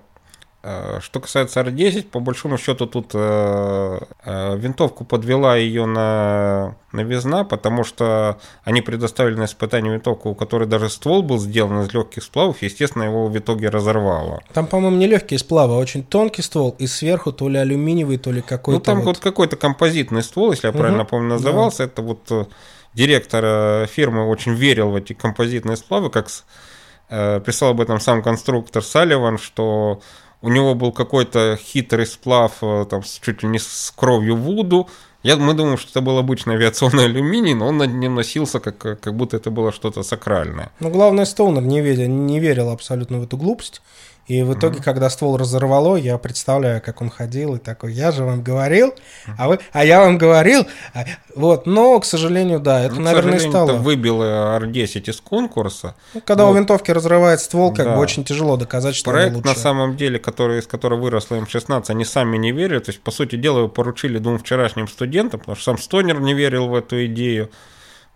что 0.60 1.20
касается 1.20 1.60
R10, 1.60 2.08
по 2.08 2.18
большому 2.18 2.58
счету 2.58 2.86
тут 2.86 3.12
э, 3.14 4.00
э, 4.24 4.56
винтовку 4.56 5.04
подвела 5.04 5.56
ее 5.56 5.86
на 5.86 6.74
новизна, 6.90 7.44
потому 7.44 7.84
что 7.84 8.40
они 8.64 8.82
предоставили 8.82 9.36
на 9.36 9.44
испытание 9.44 9.92
винтовку, 9.92 10.30
у 10.30 10.34
которой 10.34 10.66
даже 10.66 10.90
ствол 10.90 11.22
был 11.22 11.38
сделан 11.38 11.82
из 11.82 11.94
легких 11.94 12.24
сплавов, 12.24 12.60
естественно, 12.60 13.04
его 13.04 13.28
в 13.28 13.38
итоге 13.38 13.68
разорвало. 13.68 14.42
Там, 14.52 14.66
по-моему, 14.66 14.96
не 14.96 15.06
легкие 15.06 15.38
сплавы, 15.38 15.74
а 15.74 15.76
очень 15.76 16.02
тонкий 16.02 16.42
ствол, 16.42 16.74
и 16.76 16.88
сверху 16.88 17.30
то 17.30 17.48
ли 17.48 17.58
алюминиевый, 17.58 18.18
то 18.18 18.32
ли 18.32 18.40
какой-то. 18.40 18.78
Ну, 18.78 18.84
там 18.84 18.98
вот, 18.98 19.06
вот 19.06 19.18
какой-то 19.20 19.56
композитный 19.56 20.24
ствол, 20.24 20.50
если 20.50 20.66
я 20.66 20.70
угу, 20.70 20.80
правильно 20.80 21.04
помню, 21.04 21.28
назывался. 21.28 21.78
Да. 21.78 21.84
Это 21.84 22.02
вот 22.02 22.48
директор 22.94 23.86
фирмы 23.86 24.28
очень 24.28 24.54
верил 24.54 24.90
в 24.90 24.96
эти 24.96 25.12
композитные 25.12 25.76
сплавы, 25.76 26.10
как 26.10 26.26
писал 27.08 27.70
об 27.70 27.80
этом 27.80 28.00
сам 28.00 28.22
конструктор 28.22 28.82
Салливан, 28.82 29.38
что 29.38 30.00
у 30.40 30.48
него 30.48 30.74
был 30.74 30.92
какой-то 30.92 31.58
хитрый 31.60 32.06
сплав 32.06 32.52
э, 32.62 32.86
там, 32.88 33.02
чуть 33.02 33.42
ли 33.42 33.48
не 33.48 33.58
с 33.58 33.92
кровью 33.94 34.36
Вуду. 34.36 34.88
Я, 35.24 35.36
мы 35.36 35.54
думаем, 35.54 35.78
что 35.78 35.90
это 35.90 36.00
был 36.00 36.18
обычный 36.18 36.54
авиационный 36.54 37.04
алюминий, 37.06 37.54
но 37.54 37.68
он 37.68 37.78
над 37.78 37.92
ним 37.92 38.14
носился, 38.14 38.60
как, 38.60 38.78
как 38.78 39.14
будто 39.14 39.36
это 39.36 39.50
было 39.50 39.72
что-то 39.72 40.02
сакральное. 40.02 40.70
Ну, 40.80 40.90
главное, 40.90 41.24
Стоунер 41.24 41.62
не 41.62 41.80
верил, 41.80 42.08
не 42.08 42.38
верил 42.38 42.70
абсолютно 42.70 43.18
в 43.18 43.24
эту 43.24 43.36
глупость. 43.36 43.82
И 44.28 44.42
в 44.42 44.52
итоге, 44.52 44.78
mm-hmm. 44.78 44.82
когда 44.82 45.08
ствол 45.08 45.38
разорвало, 45.38 45.96
я 45.96 46.18
представляю, 46.18 46.82
как 46.82 47.00
он 47.00 47.08
ходил 47.08 47.56
и 47.56 47.58
такой, 47.58 47.94
я 47.94 48.12
же 48.12 48.24
вам 48.24 48.42
говорил, 48.42 48.94
а 49.38 49.48
вы, 49.48 49.58
а 49.72 49.84
я 49.84 50.00
вам 50.00 50.18
говорил, 50.18 50.66
а... 50.92 51.04
вот, 51.34 51.66
но, 51.66 51.98
к 51.98 52.04
сожалению, 52.04 52.60
да, 52.60 52.84
это, 52.84 52.94
ну, 52.96 53.00
наверное, 53.00 53.38
стало. 53.38 53.70
Это 53.70 53.78
выбило 53.80 54.58
R10 54.60 55.10
из 55.10 55.20
конкурса. 55.22 55.94
Ну, 56.12 56.20
когда 56.20 56.44
вот. 56.44 56.52
у 56.52 56.56
винтовки 56.56 56.90
разрывает 56.90 57.40
ствол, 57.40 57.72
как 57.72 57.86
да. 57.86 57.94
бы 57.96 58.00
очень 58.02 58.22
тяжело 58.22 58.58
доказать, 58.58 58.94
что 58.94 59.10
Проект, 59.10 59.36
лучше. 59.36 59.48
на 59.48 59.54
самом 59.54 59.96
деле, 59.96 60.18
который, 60.18 60.58
из 60.58 60.66
которого 60.66 61.00
выросла 61.00 61.36
М16, 61.36 61.84
они 61.88 62.04
сами 62.04 62.36
не 62.36 62.52
верят, 62.52 62.84
то 62.84 62.90
есть, 62.90 63.00
по 63.00 63.10
сути 63.10 63.36
дела, 63.36 63.60
его 63.60 63.68
поручили 63.68 64.18
двум 64.18 64.38
вчерашним 64.38 64.88
студентам, 64.88 65.40
потому 65.40 65.56
что 65.56 65.64
сам 65.64 65.78
Стонер 65.78 66.20
не 66.20 66.34
верил 66.34 66.68
в 66.68 66.74
эту 66.74 67.06
идею. 67.06 67.50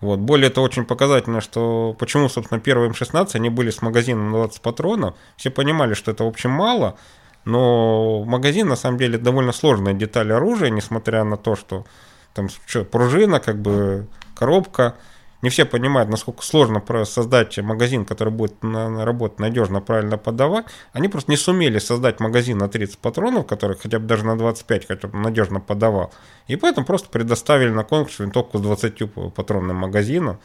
Вот. 0.03 0.19
Более 0.19 0.51
того, 0.51 0.67
очень 0.67 0.85
показательно, 0.85 1.41
что 1.41 1.95
почему, 1.97 2.29
собственно, 2.29 2.61
первые 2.61 2.91
М16, 2.91 3.31
они 3.35 3.51
были 3.51 3.71
с 3.71 3.83
магазином 3.83 4.33
20 4.33 4.61
патронов. 4.61 5.15
Все 5.37 5.49
понимали, 5.49 5.95
что 5.95 6.11
это, 6.11 6.25
в 6.25 6.27
общем, 6.27 6.51
мало, 6.51 6.99
но 7.45 8.25
магазин, 8.25 8.69
на 8.69 8.75
самом 8.75 8.99
деле, 8.99 9.17
довольно 9.17 9.53
сложная 9.53 9.95
деталь 9.95 10.33
оружия, 10.33 10.71
несмотря 10.71 11.23
на 11.23 11.37
то, 11.37 11.55
что 11.55 11.87
там 12.35 12.49
что, 12.67 12.85
пружина, 12.85 13.39
как 13.39 13.63
бы 13.63 14.09
коробка, 14.35 14.97
не 15.43 15.51
все 15.51 15.65
понимают, 15.65 16.09
насколько 16.09 16.45
сложно 16.45 16.83
создать 17.05 17.59
магазин, 17.59 18.05
который 18.05 18.33
будет 18.33 18.55
работать 18.63 19.41
надежно, 19.41 19.81
правильно 19.81 20.17
подавать. 20.17 20.67
Они 20.93 21.09
просто 21.09 21.31
не 21.33 21.37
сумели 21.37 21.79
создать 21.81 22.21
магазин 22.21 22.59
на 22.59 22.69
30 22.69 22.99
патронов, 22.99 23.47
который 23.47 23.77
хотя 23.77 23.99
бы 23.99 24.07
даже 24.07 24.25
на 24.25 24.39
25 24.39 24.87
хотя 24.87 25.09
бы 25.09 25.19
надежно 25.19 25.61
подавал. 25.61 26.13
И 26.47 26.57
поэтому 26.57 26.87
просто 26.87 27.09
предоставили 27.11 27.71
на 27.71 27.83
конкурс 27.83 28.21
винтовку 28.21 28.59
с 28.59 28.61
20 28.61 29.35
патронным 29.35 29.77
магазином. 29.77 30.39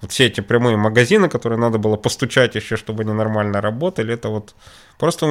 Вот 0.00 0.12
все 0.12 0.26
эти 0.26 0.42
прямые 0.42 0.76
магазины, 0.76 1.28
которые 1.28 1.58
надо 1.58 1.78
было 1.78 1.96
постучать 1.96 2.54
еще, 2.54 2.76
чтобы 2.76 3.02
они 3.02 3.12
нормально 3.12 3.60
работали, 3.60 4.12
это 4.14 4.28
вот 4.28 4.54
просто 4.98 5.26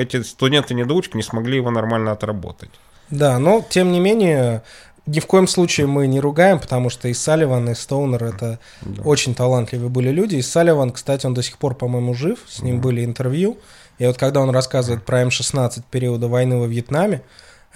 эти 0.00 0.22
студенты-недоучки 0.22 1.16
не 1.16 1.22
смогли 1.22 1.56
его 1.56 1.70
нормально 1.70 2.12
отработать. 2.12 2.70
Да, 3.10 3.38
но 3.38 3.64
тем 3.68 3.92
не 3.92 4.00
менее, 4.00 4.62
ни 5.06 5.20
в 5.20 5.26
коем 5.26 5.46
случае 5.46 5.86
мы 5.86 6.06
не 6.06 6.20
ругаем, 6.20 6.58
потому 6.58 6.90
что 6.90 7.08
и 7.08 7.14
Салливан, 7.14 7.70
и 7.70 7.74
Стоунер 7.74 8.24
это 8.24 8.58
да. 8.82 9.02
очень 9.02 9.34
талантливые 9.34 9.88
были 9.88 10.10
люди. 10.10 10.36
И 10.36 10.42
Салливан, 10.42 10.90
кстати, 10.90 11.26
он 11.26 11.34
до 11.34 11.42
сих 11.42 11.58
пор, 11.58 11.74
по-моему, 11.74 12.12
жив, 12.14 12.40
с 12.48 12.62
ним 12.62 12.76
да. 12.76 12.82
были 12.82 13.04
интервью. 13.04 13.58
И 13.98 14.06
вот 14.06 14.18
когда 14.18 14.40
он 14.40 14.50
рассказывает 14.50 15.04
про 15.04 15.22
М-16 15.22 15.82
периода 15.90 16.28
войны 16.28 16.58
во 16.58 16.66
Вьетнаме, 16.66 17.22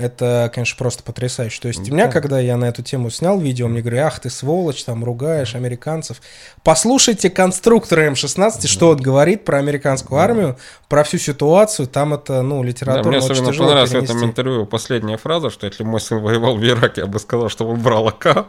это, 0.01 0.51
конечно, 0.55 0.79
просто 0.79 1.03
потрясающе. 1.03 1.61
То 1.61 1.69
есть 1.69 1.85
да. 1.85 1.93
меня, 1.93 2.09
когда 2.09 2.41
я 2.41 2.57
на 2.57 2.65
эту 2.65 2.83
тему 2.83 3.11
снял 3.11 3.39
видео, 3.39 3.69
мне 3.69 3.83
говорят, 3.83 4.15
ах 4.15 4.21
ты 4.21 4.31
сволочь, 4.31 4.83
там 4.83 5.05
ругаешь 5.05 5.55
американцев. 5.55 6.23
Послушайте 6.65 7.29
конструктора 7.29 8.11
М16, 8.11 8.63
да. 8.63 8.69
что 8.69 8.91
он 8.91 8.97
говорит 8.97 9.45
про 9.45 9.59
американскую 9.59 10.19
да. 10.19 10.25
армию, 10.25 10.57
про 10.89 11.05
всю 11.05 11.19
ситуацию. 11.19 11.87
Там 11.87 12.15
это, 12.15 12.41
ну, 12.41 12.63
литературно 12.63 13.03
да, 13.05 13.09
Мне 13.11 13.19
особенно 13.19 13.53
понравилась 13.53 13.91
перенести. 13.91 14.13
в 14.13 14.17
этом 14.17 14.31
интервью 14.31 14.67
последняя 14.67 15.19
фраза, 15.19 15.51
что 15.51 15.67
если 15.67 15.85
мой 15.85 16.01
сын 16.01 16.19
воевал 16.21 16.57
в 16.57 16.65
Ираке, 16.65 17.03
я 17.03 17.07
бы 17.07 17.19
сказал, 17.19 17.51
что 17.51 17.69
он 17.69 17.81
брал 17.81 18.09
АК. 18.09 18.47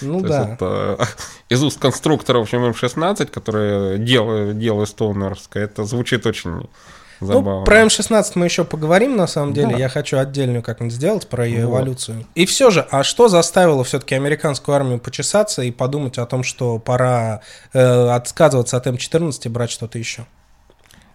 Ну 0.00 0.20
То 0.22 0.28
да. 0.28 0.50
это 0.54 1.08
из 1.50 1.62
уст 1.62 1.78
конструктора, 1.78 2.38
в 2.38 2.42
общем, 2.42 2.64
М16, 2.64 3.26
который 3.26 3.98
дело, 3.98 4.54
дело 4.54 4.84
Стоунерское, 4.86 5.64
это 5.64 5.84
звучит 5.84 6.26
очень 6.26 6.68
Забавно. 7.20 7.60
Ну, 7.60 7.64
про 7.64 7.82
М16 7.82 8.32
мы 8.34 8.44
еще 8.44 8.64
поговорим, 8.64 9.16
на 9.16 9.26
самом 9.26 9.54
деле. 9.54 9.72
Да. 9.72 9.78
Я 9.78 9.88
хочу 9.88 10.18
отдельную 10.18 10.62
как-нибудь 10.62 10.94
сделать 10.94 11.28
про 11.28 11.46
ее 11.46 11.66
вот. 11.66 11.78
эволюцию. 11.78 12.26
И 12.34 12.44
все 12.46 12.70
же, 12.70 12.86
а 12.90 13.04
что 13.04 13.28
заставило 13.28 13.84
все-таки 13.84 14.14
американскую 14.14 14.74
армию 14.74 14.98
почесаться 14.98 15.62
и 15.62 15.70
подумать 15.70 16.18
о 16.18 16.26
том, 16.26 16.42
что 16.42 16.78
пора 16.78 17.40
э, 17.72 18.08
отказываться 18.08 18.76
от 18.76 18.86
М14 18.86 19.32
и 19.44 19.48
брать 19.48 19.70
что-то 19.70 19.98
еще? 19.98 20.26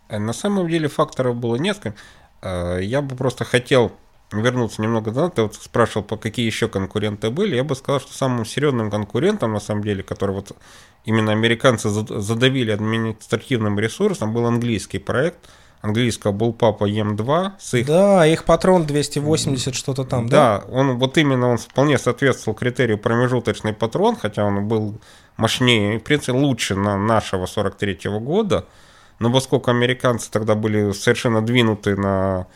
Э, 0.10 0.18
на 0.18 0.34
самом 0.34 0.68
деле 0.68 0.88
факторов 0.88 1.36
было 1.36 1.56
несколько. 1.56 1.96
Э, 2.42 2.80
я 2.82 3.02
бы 3.02 3.16
просто 3.16 3.46
хотел 3.46 3.92
вернуться 4.32 4.82
немного 4.82 5.12
назад, 5.12 5.36
ты 5.36 5.42
вот 5.44 5.56
спрашивал, 5.56 6.04
по 6.04 6.16
какие 6.16 6.46
еще 6.46 6.70
конкуренты 6.70 7.30
были, 7.30 7.58
я 7.58 7.66
бы 7.66 7.76
сказал, 7.76 8.00
что 8.00 8.14
самым 8.14 8.46
серьезным 8.46 8.90
конкурентом, 8.90 9.52
на 9.52 9.60
самом 9.60 9.84
деле, 9.84 10.04
который 10.04 10.34
вот 10.34 10.56
именно 11.04 11.34
американцы 11.34 11.90
задавили 11.90 12.72
административным 12.72 13.78
ресурсом, 13.78 14.34
был 14.34 14.46
английский 14.46 14.98
проект– 14.98 15.38
английского 15.82 16.32
был 16.32 16.54
папа 16.54 16.90
Ем2 16.90 17.52
с 17.60 17.74
их... 17.74 17.88
Да, 17.88 18.26
их 18.26 18.46
патрон 18.46 18.86
280 18.86 19.76
что-то 19.76 20.04
там, 20.04 20.28
да? 20.28 20.60
Да, 20.60 20.66
он 20.72 20.98
вот 20.98 21.18
именно 21.18 21.50
он 21.50 21.58
вполне 21.58 21.98
соответствовал 21.98 22.56
критерию 22.56 22.98
промежуточный 22.98 23.74
патрон, 23.74 24.16
хотя 24.16 24.46
он 24.46 24.68
был 24.68 25.00
мощнее, 25.38 26.00
в 26.00 26.04
принципе, 26.04 26.34
лучше 26.34 26.76
на 26.76 26.98
нашего 26.98 27.46
43-го 27.46 28.20
года, 28.20 28.66
но 29.20 29.32
поскольку 29.32 29.72
американцы 29.72 30.30
тогда 30.32 30.56
были 30.56 30.92
совершенно 30.92 31.42
двинуты 31.42 31.96
на 31.96 32.48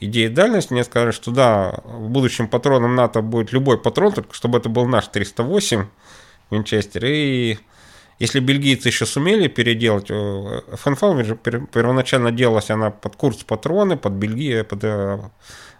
идеи 0.00 0.26
дальности, 0.28 0.72
мне 0.72 0.84
сказали, 0.84 1.12
что 1.12 1.30
да, 1.30 1.80
в 1.84 2.08
будущем 2.08 2.48
патроном 2.48 2.96
НАТО 2.96 3.22
будет 3.22 3.52
любой 3.52 3.78
патрон, 3.78 4.12
только 4.12 4.34
чтобы 4.34 4.58
это 4.58 4.68
был 4.68 4.86
наш 4.86 5.06
308 5.08 5.86
Винчестер, 6.50 7.04
и 7.06 7.58
если 8.22 8.38
бельгийцы 8.38 8.88
еще 8.88 9.04
сумели 9.04 9.48
переделать, 9.48 10.06
ФНФ 10.06 11.26
же 11.26 11.34
первоначально 11.34 12.30
делалась 12.30 12.70
она 12.70 12.90
под 12.90 13.16
курс 13.16 13.38
патроны, 13.38 13.96
под 13.96 14.12
Бельгию, 14.12 14.64
под 14.64 14.84
э, 14.84 15.18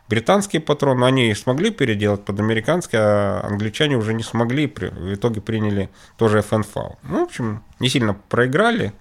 британские 0.08 0.60
патроны, 0.60 1.04
они 1.04 1.32
смогли 1.36 1.70
переделать 1.70 2.24
под 2.24 2.40
американские, 2.40 3.00
а 3.00 3.46
англичане 3.48 3.96
уже 3.96 4.12
не 4.12 4.24
смогли, 4.24 4.66
в 4.66 5.14
итоге 5.14 5.40
приняли 5.40 5.88
тоже 6.16 6.42
ФНФ. 6.42 6.74
Ну, 7.04 7.20
в 7.20 7.22
общем, 7.22 7.62
не 7.78 7.88
сильно 7.88 8.14
проиграли. 8.28 8.92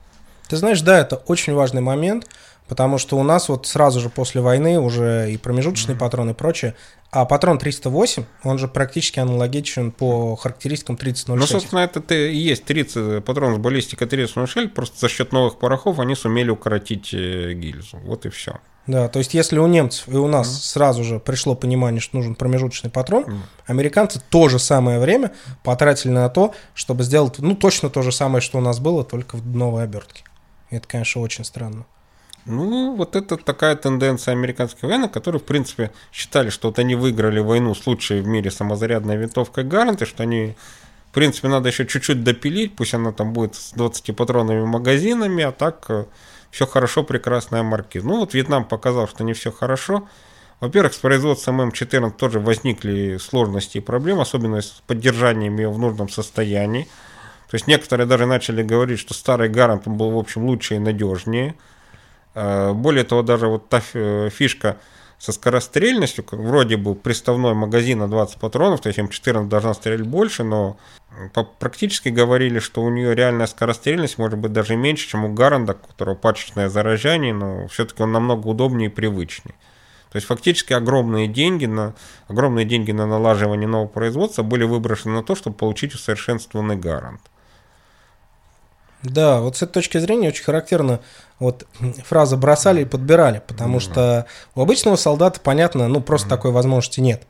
Ты 0.47 0.57
знаешь, 0.57 0.81
да, 0.81 0.99
это 0.99 1.15
очень 1.15 1.55
важный 1.55 1.81
момент, 1.81 2.27
потому 2.67 2.99
что 2.99 3.17
у 3.17 3.23
нас 3.23 3.49
вот 3.49 3.65
сразу 3.65 4.01
же 4.01 4.09
после 4.09 4.41
войны 4.41 4.79
уже 4.79 5.31
и 5.31 5.37
промежуточные 5.37 5.95
mm-hmm. 5.95 5.99
патроны 5.99 6.31
и 6.31 6.35
прочее 6.35 6.75
а 7.12 7.26
патрон 7.26 7.59
308, 7.59 8.24
он 8.43 8.57
же 8.57 8.70
практически 8.70 9.20
аналогичен 9.20 9.91
по 9.91 10.38
характеристикам 10.38 10.95
3006. 10.95 11.39
Ну, 11.39 11.45
собственно, 11.45 11.80
это 11.80 12.14
и 12.16 12.38
есть 12.38 12.64
30, 12.64 13.24
патрон 13.26 13.55
с 13.55 13.57
баллистикой 13.57 14.07
3006, 14.07 14.74
просто 14.74 14.97
за 14.97 15.09
счет 15.09 15.34
новых 15.34 15.59
порохов 15.59 15.99
они 15.99 16.16
сумели 16.16 16.49
укоротить 16.49 17.14
э, 17.14 17.53
гильзу. 17.53 17.97
Вот 18.05 18.26
и 18.26 18.30
все. 18.30 18.59
Да, 18.88 19.09
то 19.09 19.20
есть 19.20 19.34
если 19.34 19.59
у 19.59 19.68
немцев 19.68 20.07
и 20.07 20.16
у 20.16 20.28
нас 20.28 20.47
mm. 20.47 20.62
сразу 20.62 21.03
же 21.03 21.20
пришло 21.20 21.53
понимание, 21.53 21.99
что 21.99 22.16
нужен 22.16 22.34
промежуточный 22.34 22.89
патрон, 22.89 23.26
mm. 23.26 23.38
американцы 23.68 24.22
то 24.30 24.47
же 24.47 24.57
самое 24.57 24.99
время 24.99 25.34
потратили 25.64 26.12
на 26.12 26.30
то, 26.30 26.55
чтобы 26.74 27.03
сделать, 27.03 27.39
ну, 27.39 27.55
точно 27.55 27.89
то 27.89 28.01
же 28.01 28.12
самое, 28.12 28.41
что 28.41 28.57
у 28.57 28.62
нас 28.62 28.80
было, 28.80 29.03
только 29.03 29.36
в 29.36 29.45
новой 29.45 29.84
обертке. 29.84 30.24
Это, 30.70 30.88
конечно, 30.88 31.22
очень 31.22 31.43
странно. 31.43 31.86
Ну, 32.45 32.95
вот 32.95 33.15
это 33.15 33.37
такая 33.37 33.75
тенденция 33.75 34.31
американских 34.31 34.83
военных, 34.83 35.11
которые, 35.11 35.39
в 35.39 35.43
принципе, 35.43 35.91
считали, 36.11 36.49
что 36.49 36.69
вот 36.69 36.79
они 36.79 36.95
выиграли 36.95 37.39
войну 37.39 37.75
с 37.75 37.85
лучшей 37.85 38.21
в 38.21 38.27
мире 38.27 38.49
самозарядной 38.49 39.17
винтовкой 39.17 39.63
Гарант, 39.63 40.01
и 40.01 40.05
что 40.05 40.23
они, 40.23 40.55
в 41.11 41.13
принципе, 41.13 41.49
надо 41.49 41.69
еще 41.69 41.85
чуть-чуть 41.85 42.23
допилить, 42.23 42.75
пусть 42.75 42.93
она 42.95 43.11
там 43.11 43.33
будет 43.33 43.55
с 43.55 43.73
20-патронными 43.73 44.65
магазинами, 44.65 45.43
а 45.43 45.51
так 45.51 45.85
э, 45.89 46.05
все 46.49 46.65
хорошо, 46.65 47.03
прекрасная 47.03 47.61
маркиз. 47.61 48.03
Ну, 48.03 48.19
вот 48.19 48.33
Вьетнам 48.33 48.65
показал, 48.65 49.07
что 49.07 49.23
не 49.23 49.33
все 49.33 49.51
хорошо. 49.51 50.07
Во-первых, 50.61 50.93
с 50.93 50.97
производством 50.97 51.61
М14 51.61 52.11
тоже 52.11 52.39
возникли 52.39 53.17
сложности 53.17 53.79
и 53.79 53.81
проблемы, 53.81 54.21
особенно 54.21 54.61
с 54.61 54.81
поддержанием 54.85 55.57
ее 55.57 55.71
в 55.71 55.79
нужном 55.79 56.09
состоянии. 56.09 56.87
То 57.49 57.55
есть 57.55 57.67
некоторые 57.67 58.07
даже 58.07 58.25
начали 58.25 58.63
говорить, 58.63 58.99
что 58.99 59.13
старый 59.13 59.49
Гарант 59.49 59.87
был, 59.87 60.11
в 60.11 60.17
общем, 60.17 60.45
лучше 60.45 60.75
и 60.75 60.79
надежнее. 60.79 61.55
Э, 62.34 62.73
более 62.73 63.03
того, 63.03 63.21
даже 63.21 63.47
вот 63.47 63.69
та 63.69 63.79
фишка 63.79 64.77
со 65.17 65.32
скорострельностью, 65.32 66.25
вроде 66.32 66.77
бы 66.77 66.95
приставной 66.95 67.53
магазин 67.53 67.99
на 67.99 68.07
20 68.07 68.39
патронов, 68.39 68.82
то 68.82 68.88
есть 68.88 68.97
М14 68.97 69.47
должна 69.47 69.75
стрелять 69.75 70.01
больше, 70.01 70.43
но 70.43 70.77
практически 71.59 72.09
говорили, 72.09 72.57
что 72.57 72.82
у 72.82 72.89
нее 72.89 73.13
реальная 73.13 73.45
скорострельность 73.45 74.17
может 74.17 74.39
быть 74.39 74.51
даже 74.51 74.75
меньше, 74.75 75.07
чем 75.07 75.23
у 75.23 75.32
Гаранда, 75.32 75.73
у 75.73 75.88
которого 75.88 76.15
пачечное 76.15 76.69
заражение, 76.69 77.36
но 77.36 77.67
все-таки 77.67 78.01
он 78.01 78.11
намного 78.11 78.47
удобнее 78.47 78.89
и 78.89 78.91
привычнее. 78.91 79.53
То 80.11 80.17
есть 80.17 80.27
фактически 80.27 80.73
огромные 80.73 81.27
деньги 81.27 81.67
на, 81.67 81.93
огромные 82.27 82.65
деньги 82.65 82.91
на 82.91 83.05
налаживание 83.05 83.67
нового 83.67 83.88
производства 83.88 84.43
были 84.43 84.63
выброшены 84.63 85.15
на 85.15 85.23
то, 85.23 85.36
чтобы 85.36 85.55
получить 85.55 85.93
усовершенствованный 85.93 86.75
гарант. 86.75 87.21
Да, 89.03 89.39
вот 89.39 89.57
с 89.57 89.63
этой 89.63 89.73
точки 89.73 89.97
зрения 89.97 90.29
очень 90.29 90.43
характерна 90.43 90.99
вот 91.39 91.65
фраза 92.05 92.37
«бросали 92.37 92.81
и 92.81 92.85
подбирали», 92.85 93.41
потому 93.47 93.77
mm-hmm. 93.77 93.81
что 93.81 94.25
у 94.55 94.61
обычного 94.61 94.95
солдата, 94.95 95.39
понятно, 95.39 95.87
ну 95.87 96.01
просто 96.01 96.27
mm-hmm. 96.27 96.29
такой 96.29 96.51
возможности 96.51 96.99
нет. 96.99 97.23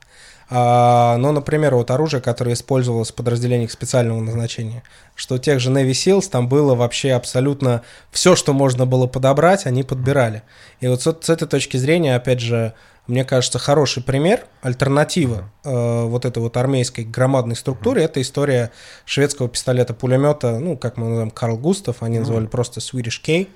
А, 0.54 1.16
но, 1.16 1.32
например, 1.32 1.76
вот 1.76 1.92
оружие, 1.92 2.22
которое 2.22 2.54
использовалось 2.54 3.10
в 3.12 3.16
подразделениях 3.16 3.72
специального 3.72 4.20
назначения, 4.20 4.84
что 5.16 5.38
тех 5.38 5.62
же 5.62 5.72
Navy 5.72 5.92
Seals 5.92 6.30
там 6.30 6.50
было 6.50 6.76
вообще 6.76 7.14
абсолютно 7.14 7.84
все, 8.12 8.36
что 8.36 8.52
можно 8.52 8.86
было 8.86 9.08
подобрать, 9.08 9.66
они 9.66 9.84
подбирали. 9.84 10.44
И 10.82 10.88
вот 10.88 11.02
с, 11.02 11.06
с 11.06 11.30
этой 11.30 11.48
точки 11.48 11.78
зрения, 11.78 12.18
опять 12.18 12.42
же, 12.42 12.74
мне 13.08 13.24
кажется, 13.24 13.60
хороший 13.60 14.04
пример, 14.04 14.42
альтернатива 14.62 15.50
э, 15.64 16.04
вот 16.06 16.26
этой 16.26 16.40
вот 16.40 16.58
армейской 16.58 17.06
громадной 17.06 17.56
структуре, 17.56 18.04
это 18.04 18.22
история 18.22 18.72
шведского 19.06 19.48
пистолета-пулемета, 19.48 20.60
ну, 20.60 20.76
как 20.76 20.98
мы 20.98 21.06
называем, 21.06 21.32
Карл 21.32 21.58
Густав, 21.58 22.04
они 22.04 22.20
называли 22.20 22.48
просто 22.48 22.82
Swedish 22.82 23.22
K. 23.26 23.48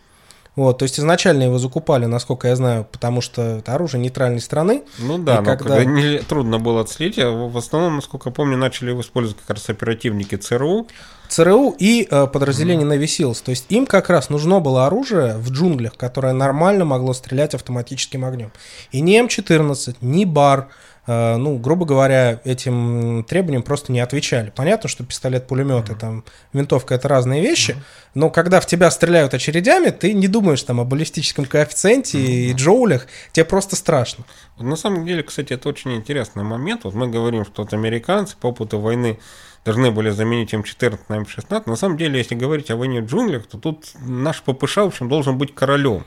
Вот, 0.56 0.78
то 0.78 0.84
есть 0.84 1.00
изначально 1.00 1.44
его 1.44 1.58
закупали, 1.58 2.06
насколько 2.06 2.48
я 2.48 2.56
знаю, 2.56 2.88
потому 2.90 3.20
что 3.22 3.42
это 3.60 3.74
оружие 3.74 4.02
нейтральной 4.02 4.40
страны. 4.40 4.84
Ну 5.00 5.18
да, 5.18 5.42
но 5.42 5.46
когда... 5.46 5.78
когда 5.78 5.84
не, 5.84 6.20
трудно 6.20 6.60
было 6.60 6.82
отследить, 6.82 7.20
а 7.20 7.30
в 7.30 7.58
основном, 7.58 7.98
насколько 7.98 8.30
я 8.30 8.34
помню, 8.34 8.58
начали 8.58 8.92
его 8.92 9.02
использовать 9.02 9.42
как 9.42 9.58
раз 9.58 9.70
оперативники 9.70 10.36
ЦРУ. 10.36 10.88
ЦРУ 11.28 11.76
и 11.78 12.08
э, 12.10 12.28
подразделение. 12.28 12.88
Navy 12.88 13.06
Seals. 13.06 13.44
То 13.44 13.50
есть 13.50 13.66
им 13.70 13.86
как 13.86 14.10
раз 14.10 14.30
нужно 14.30 14.60
было 14.60 14.86
оружие 14.86 15.36
в 15.38 15.52
джунглях, 15.52 15.98
которое 15.98 16.34
нормально 16.34 16.86
могло 16.86 17.14
стрелять 17.14 17.54
автоматическим 17.54 18.24
огнем. 18.24 18.52
И 18.92 19.02
ни 19.02 19.22
М14, 19.22 19.98
ни 20.02 20.24
БАР, 20.24 20.70
ну, 21.08 21.58
грубо 21.58 21.86
говоря, 21.86 22.40
этим 22.46 23.24
требованиям 23.24 23.64
просто 23.64 23.92
не 23.92 24.00
отвечали. 24.00 24.52
Понятно, 24.56 24.90
что 24.90 25.04
пистолет-пулемет 25.04 25.90
и 25.90 25.96
там 25.96 26.24
винтовка 26.54 26.96
это 26.96 27.08
разные 27.08 27.42
вещи, 27.42 27.76
но 28.14 28.30
когда 28.30 28.60
в 28.60 28.66
тебя 28.66 28.90
стреляют 28.90 29.34
очередями, 29.34 29.90
ты 29.90 30.14
не 30.14 30.28
думаешь 30.28 30.64
там 30.64 30.80
о 30.80 30.86
баллистическом 30.86 31.46
коэффициенте 31.46 32.20
и 32.20 32.54
джоулях, 32.54 33.08
тебе 33.32 33.46
просто 33.46 33.76
страшно. 33.76 34.26
На 34.58 34.76
самом 34.76 35.06
деле, 35.06 35.22
кстати, 35.22 35.54
это 35.54 35.70
очень 35.70 35.96
интересный 35.96 36.44
момент. 36.44 36.86
Вот 36.86 36.94
мы 36.94 37.08
говорим, 37.08 37.46
что 37.46 37.64
вот 37.64 37.74
американцы 37.74 38.36
по 38.40 38.48
опыту 38.48 38.80
войны 38.80 39.20
должны 39.66 39.92
были 39.92 40.12
заменить 40.12 40.54
М14 40.54 41.00
на 41.10 41.16
М16. 41.16 41.64
На 41.66 41.76
самом 41.76 41.98
деле, 41.98 42.20
если 42.20 42.36
говорить 42.36 42.72
о 42.72 42.78
войне 42.78 43.02
в 43.02 43.06
джунглях, 43.06 43.48
то 43.48 43.58
тут 43.58 43.92
наш 44.00 44.42
ППШ, 44.42 44.78
в 44.78 44.82
общем, 44.82 45.10
должен 45.10 45.38
быть 45.38 45.54
королем. 45.54 46.06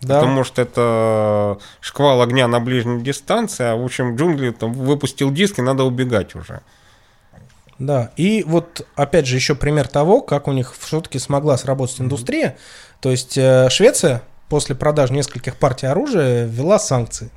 Да. 0.00 0.20
Потому 0.20 0.44
что 0.44 0.62
это 0.62 1.58
шквал 1.80 2.22
огня 2.22 2.46
на 2.46 2.60
ближней 2.60 3.02
дистанции, 3.02 3.64
а 3.64 3.76
в 3.76 3.84
общем 3.84 4.16
джунгли 4.16 4.50
там 4.50 4.72
выпустил 4.72 5.30
диск 5.32 5.58
и 5.58 5.62
надо 5.62 5.84
убегать 5.84 6.34
уже. 6.34 6.60
Да, 7.78 8.10
и 8.16 8.44
вот 8.46 8.86
опять 8.96 9.26
же 9.26 9.36
еще 9.36 9.54
пример 9.54 9.86
того, 9.88 10.20
как 10.20 10.48
у 10.48 10.52
них 10.52 10.74
все-таки 10.76 11.18
смогла 11.18 11.56
сработать 11.56 12.00
индустрия. 12.00 12.56
То 13.00 13.10
есть 13.10 13.38
э, 13.38 13.68
Швеция 13.70 14.22
после 14.48 14.74
продажи 14.74 15.12
нескольких 15.12 15.56
партий 15.56 15.86
оружия 15.86 16.46
ввела 16.46 16.78
санкции 16.78 17.30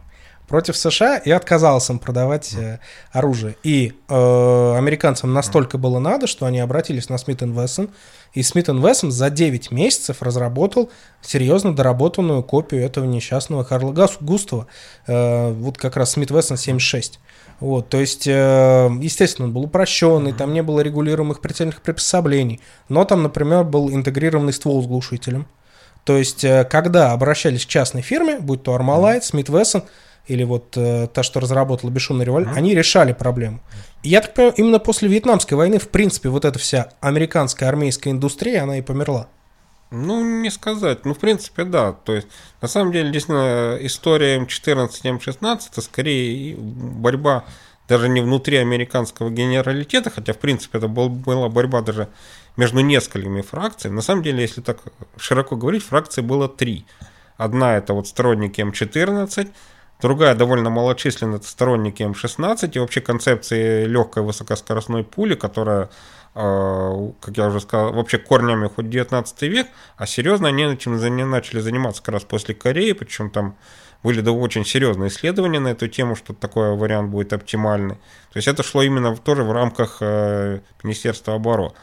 против 0.52 0.76
США 0.76 1.18
и 1.18 1.32
отказалась 1.32 1.90
им 1.90 1.98
продавать 1.98 2.54
э, 2.54 2.80
оружие. 3.14 3.56
И 3.64 3.94
э, 4.10 4.76
американцам 4.78 5.34
настолько 5.34 5.78
было 5.78 6.00
надо, 6.00 6.28
что 6.28 6.46
они 6.46 6.60
обратились 6.60 7.08
на 7.08 7.18
Смит 7.18 7.42
Вессон, 7.42 7.90
и 8.34 8.44
Смит 8.44 8.68
Вессон 8.68 9.14
за 9.14 9.30
9 9.30 9.72
месяцев 9.72 10.22
разработал 10.22 10.92
серьезно 11.22 11.74
доработанную 11.74 12.44
копию 12.44 12.84
этого 12.84 13.06
несчастного 13.06 13.64
Карла 13.64 13.96
Густава. 14.20 14.68
Э, 15.08 15.54
вот 15.54 15.78
как 15.78 15.96
раз 15.96 16.12
Смит 16.12 16.32
Вессон 16.32 16.58
76. 16.58 17.22
Вот, 17.62 17.88
то 17.88 18.02
есть, 18.02 18.28
э, 18.28 18.90
естественно, 19.00 19.48
он 19.48 19.54
был 19.54 19.64
упрощенный, 19.64 20.34
там 20.34 20.52
не 20.52 20.64
было 20.64 20.82
регулируемых 20.82 21.40
прицельных 21.40 21.82
приспособлений, 21.82 22.60
но 22.90 23.06
там, 23.06 23.24
например, 23.24 23.64
был 23.64 23.90
интегрированный 23.90 24.52
ствол 24.52 24.84
с 24.84 24.86
глушителем. 24.86 25.48
То 26.04 26.18
есть, 26.18 26.44
э, 26.44 26.66
когда 26.66 27.14
обращались 27.14 27.66
к 27.66 27.70
частной 27.70 28.02
фирме, 28.02 28.40
будь 28.40 28.64
то 28.64 28.76
Armalite, 28.76 29.22
Смит 29.22 29.48
Вессон, 29.48 29.84
или 30.28 30.44
вот 30.44 30.78
э, 30.78 31.08
та, 31.08 31.24
что 31.24 31.40
разработала 31.40 31.90
бесшумный 31.90 32.26
револьвер, 32.26 32.52
mm-hmm. 32.52 32.58
они 32.58 32.76
решали 32.76 33.14
проблему. 33.14 33.60
И 34.04 34.10
я 34.10 34.22
так 34.22 34.34
понимаю, 34.34 34.56
именно 34.58 34.80
после 34.80 35.08
Вьетнамской 35.08 35.58
войны, 35.58 35.80
в 35.80 35.90
принципе, 35.90 36.30
вот 36.30 36.46
эта 36.46 36.58
вся 36.60 36.90
американская 37.02 37.70
армейская 37.70 38.14
индустрия, 38.14 38.64
она 38.64 38.78
и 38.78 38.82
померла. 38.82 39.28
Ну, 39.92 40.24
не 40.42 40.50
сказать. 40.50 41.04
Ну, 41.06 41.14
в 41.14 41.20
принципе, 41.20 41.66
да. 41.66 41.92
То 41.92 42.16
есть, 42.16 42.28
на 42.62 42.68
самом 42.70 42.94
деле, 42.94 43.12
действительно, 43.12 43.78
история 43.82 44.40
М14, 44.40 44.90
М16 45.04 45.62
это 45.72 45.82
скорее 45.82 46.56
борьба 46.56 47.44
даже 47.90 48.08
не 48.08 48.22
внутри 48.22 48.56
американского 48.56 49.30
генералитета, 49.30 50.10
хотя, 50.10 50.32
в 50.32 50.38
принципе, 50.38 50.78
это 50.78 50.88
был, 50.88 51.10
была 51.10 51.50
борьба 51.50 51.82
даже 51.82 52.08
между 52.56 52.80
несколькими 52.80 53.42
фракциями. 53.42 53.96
На 53.96 54.02
самом 54.02 54.24
деле, 54.24 54.42
если 54.42 54.62
так 54.62 54.80
широко 55.18 55.58
говорить, 55.58 55.84
фракций 55.84 56.24
было 56.24 56.48
три. 56.48 56.86
Одна 57.36 57.76
это 57.78 57.94
вот 57.94 58.08
сторонники 58.08 58.62
М14, 58.62 59.50
Другая 60.02 60.34
довольно 60.34 60.70
малочисленная, 60.70 61.40
сторонники 61.42 62.02
М16 62.02 62.72
и 62.74 62.80
вообще 62.80 63.02
концепции 63.02 63.86
легкой 63.86 64.24
высокоскоростной 64.24 65.04
пули, 65.04 65.36
которая, 65.36 65.90
э, 66.34 67.12
как 67.22 67.38
я 67.38 67.48
уже 67.48 67.60
сказал, 67.60 67.94
вообще 67.94 68.18
корнями 68.18 68.68
хоть 68.68 68.90
19 68.90 69.42
век, 69.44 69.68
а 69.98 70.08
серьезно 70.08 70.48
они 70.48 70.64
этим 70.64 70.98
начали 71.30 71.60
заниматься 71.60 72.02
как 72.02 72.16
раз 72.16 72.24
после 72.24 72.56
Кореи, 72.56 72.94
причем 72.94 73.30
там 73.30 73.56
были 74.02 74.22
да, 74.22 74.32
очень 74.32 74.66
серьезные 74.66 75.10
исследования 75.10 75.60
на 75.60 75.70
эту 75.70 75.88
тему, 75.88 76.16
что 76.16 76.34
такой 76.34 76.76
вариант 76.76 77.12
будет 77.12 77.34
оптимальный. 77.34 77.96
То 78.34 78.38
есть 78.38 78.48
это 78.48 78.64
шло 78.64 78.82
именно 78.82 79.16
тоже 79.16 79.44
в 79.44 79.52
рамках 79.52 79.98
э, 80.02 80.62
Министерства 80.84 81.36
обороны. 81.36 81.74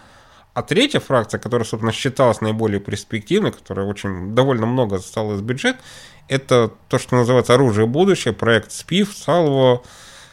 А 0.58 0.62
третья 0.62 0.98
фракция, 0.98 1.38
которая, 1.38 1.64
собственно, 1.64 1.92
считалась 1.92 2.40
наиболее 2.40 2.80
перспективной, 2.80 3.52
которая 3.52 3.86
очень 3.86 4.34
довольно 4.34 4.66
много 4.66 4.98
стала 4.98 5.34
из 5.34 5.40
бюджета, 5.40 5.78
это 6.26 6.72
то, 6.88 6.98
что 6.98 7.14
называется 7.14 7.54
оружие 7.54 7.86
будущее, 7.86 8.34
проект 8.34 8.72
СПИФ, 8.72 9.16
Салво, 9.16 9.84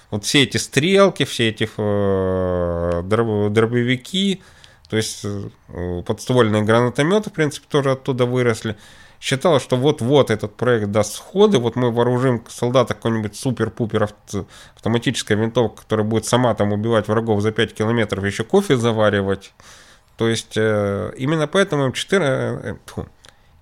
вот 0.10 0.26
все 0.26 0.42
эти 0.42 0.58
стрелки, 0.58 1.26
все 1.26 1.50
эти 1.50 1.70
э, 1.78 3.02
дробовики, 3.04 4.42
то 4.90 4.98
есть 4.98 5.24
э, 5.24 6.02
подствольные 6.04 6.64
гранатометы, 6.64 7.30
в 7.30 7.34
принципе, 7.34 7.68
тоже 7.70 7.92
оттуда 7.92 8.26
выросли. 8.26 8.78
Считалось, 9.22 9.62
что 9.62 9.78
вот-вот 9.78 10.32
этот 10.32 10.56
проект 10.56 10.90
даст 10.90 11.18
сходы, 11.18 11.60
вот 11.60 11.76
мы 11.76 11.92
вооружим 11.92 12.44
солдата 12.50 12.96
какой-нибудь 12.96 13.36
супер-пупер 13.36 14.10
автоматической 14.76 15.38
винтовкой, 15.38 15.84
которая 15.84 16.08
будет 16.08 16.26
сама 16.26 16.56
там 16.56 16.74
убивать 16.74 17.08
врагов 17.08 17.42
за 17.42 17.52
5 17.52 17.76
километров, 17.76 18.26
еще 18.26 18.44
кофе 18.44 18.76
заваривать. 18.76 19.54
То 20.18 20.28
есть 20.30 20.54
э, 20.56 21.14
именно 21.18 21.48
поэтому 21.48 21.90
М4, 21.90 22.20
э, 22.22 22.76
э, 22.98 23.04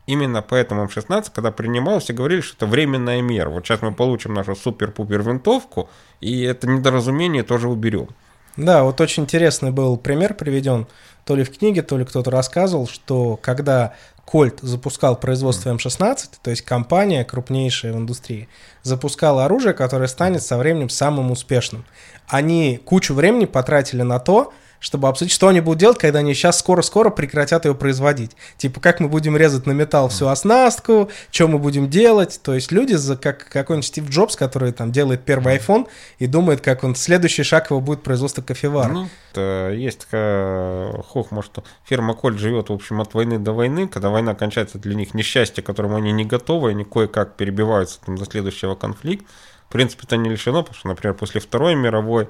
именно 0.05 0.41
поэтому 0.41 0.85
М16, 0.85 1.31
когда 1.33 1.51
принимал, 1.51 1.99
все 1.99 2.13
говорили, 2.13 2.41
что 2.41 2.55
это 2.57 2.65
временная 2.67 3.21
мера. 3.21 3.49
Вот 3.49 3.65
сейчас 3.65 3.81
мы 3.81 3.93
получим 3.93 4.33
нашу 4.33 4.55
супер-пупер 4.55 5.23
винтовку, 5.23 5.89
и 6.21 6.41
это 6.41 6.67
недоразумение 6.67 7.43
тоже 7.43 7.67
уберем. 7.67 8.09
Да, 8.55 8.83
вот 8.83 9.01
очень 9.01 9.23
интересный 9.23 9.71
был 9.71 9.97
пример 9.97 10.35
приведен, 10.35 10.85
то 11.25 11.35
ли 11.35 11.43
в 11.43 11.57
книге, 11.57 11.81
то 11.81 11.97
ли 11.97 12.05
кто-то 12.05 12.29
рассказывал, 12.29 12.87
что 12.87 13.37
когда 13.41 13.95
Кольт 14.25 14.59
запускал 14.61 15.15
производство 15.19 15.71
М16, 15.73 16.17
то 16.41 16.49
есть 16.51 16.61
компания 16.61 17.25
крупнейшая 17.25 17.93
в 17.93 17.97
индустрии, 17.97 18.47
запускала 18.83 19.45
оружие, 19.45 19.73
которое 19.73 20.07
станет 20.07 20.43
со 20.43 20.57
временем 20.57 20.89
самым 20.89 21.31
успешным. 21.31 21.85
Они 22.27 22.77
кучу 22.77 23.13
времени 23.13 23.45
потратили 23.45 24.01
на 24.03 24.19
то, 24.19 24.53
чтобы 24.83 25.07
обсудить, 25.07 25.33
что 25.33 25.47
они 25.47 25.61
будут 25.61 25.79
делать, 25.79 25.97
когда 25.97 26.19
они 26.19 26.33
сейчас 26.33 26.59
скоро-скоро 26.59 27.09
прекратят 27.09 27.63
ее 27.63 27.73
производить. 27.73 28.31
Типа, 28.57 28.81
как 28.81 28.99
мы 28.99 29.07
будем 29.07 29.37
резать 29.37 29.65
на 29.65 29.71
металл 29.71 30.09
всю 30.09 30.27
оснастку, 30.27 31.09
что 31.31 31.47
мы 31.47 31.57
будем 31.57 31.89
делать. 31.89 32.41
То 32.43 32.53
есть 32.53 32.69
люди, 32.73 32.97
как 33.15 33.47
какой-нибудь 33.47 33.87
Стив 33.87 34.09
Джобс, 34.09 34.35
который 34.35 34.73
там 34.73 34.91
делает 34.91 35.23
первый 35.23 35.55
iPhone 35.55 35.87
и 36.19 36.27
думает, 36.27 36.59
как 36.59 36.83
он 36.83 36.95
следующий 36.95 37.43
шаг 37.43 37.69
его 37.69 37.79
будет 37.79 38.03
производство 38.03 38.41
кофевара. 38.41 38.91
Ну, 38.91 39.69
есть 39.69 39.99
такая 39.99 41.01
хохма, 41.03 41.43
что 41.43 41.63
фирма 41.85 42.13
Коль 42.13 42.37
живет, 42.37 42.67
в 42.67 42.73
общем, 42.73 42.99
от 42.99 43.13
войны 43.13 43.39
до 43.39 43.53
войны. 43.53 43.87
Когда 43.87 44.09
война 44.09 44.35
кончается, 44.35 44.79
для 44.79 44.95
них 44.95 45.13
несчастье, 45.13 45.63
к 45.63 45.65
которому 45.65 45.95
они 45.95 46.11
не 46.11 46.25
готовы, 46.25 46.71
они 46.71 46.83
кое-как 46.83 47.37
перебиваются 47.37 48.01
там, 48.05 48.17
до 48.17 48.25
следующего 48.25 48.75
конфликта. 48.75 49.25
В 49.69 49.71
принципе, 49.71 50.03
это 50.05 50.17
не 50.17 50.29
лишено, 50.29 50.61
потому 50.61 50.77
что, 50.77 50.89
например, 50.89 51.15
после 51.15 51.39
Второй 51.39 51.73
мировой 51.73 52.27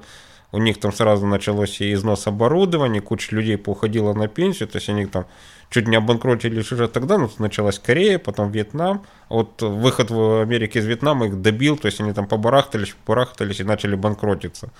у 0.54 0.58
них 0.58 0.78
там 0.78 0.92
сразу 0.92 1.26
началось 1.26 1.80
и 1.80 1.92
износ 1.92 2.28
оборудования, 2.28 3.00
куча 3.00 3.34
людей 3.34 3.58
поуходила 3.58 4.14
на 4.14 4.28
пенсию, 4.28 4.68
то 4.68 4.76
есть 4.76 4.88
они 4.88 5.06
там 5.06 5.26
чуть 5.68 5.88
не 5.88 5.96
обанкротились 5.96 6.70
уже 6.70 6.86
тогда, 6.86 7.18
но 7.18 7.28
началась 7.38 7.80
Корея, 7.80 8.20
потом 8.20 8.52
Вьетнам. 8.52 9.04
Вот 9.28 9.62
выход 9.62 10.10
в 10.10 10.42
Америке 10.42 10.78
из 10.78 10.86
Вьетнама 10.86 11.26
их 11.26 11.42
добил, 11.42 11.76
то 11.76 11.86
есть 11.86 12.00
они 12.00 12.12
там 12.12 12.28
побарахтались, 12.28 12.94
побарахтались 13.04 13.58
и 13.58 13.64
начали 13.64 13.96
банкротиться. 13.96 14.70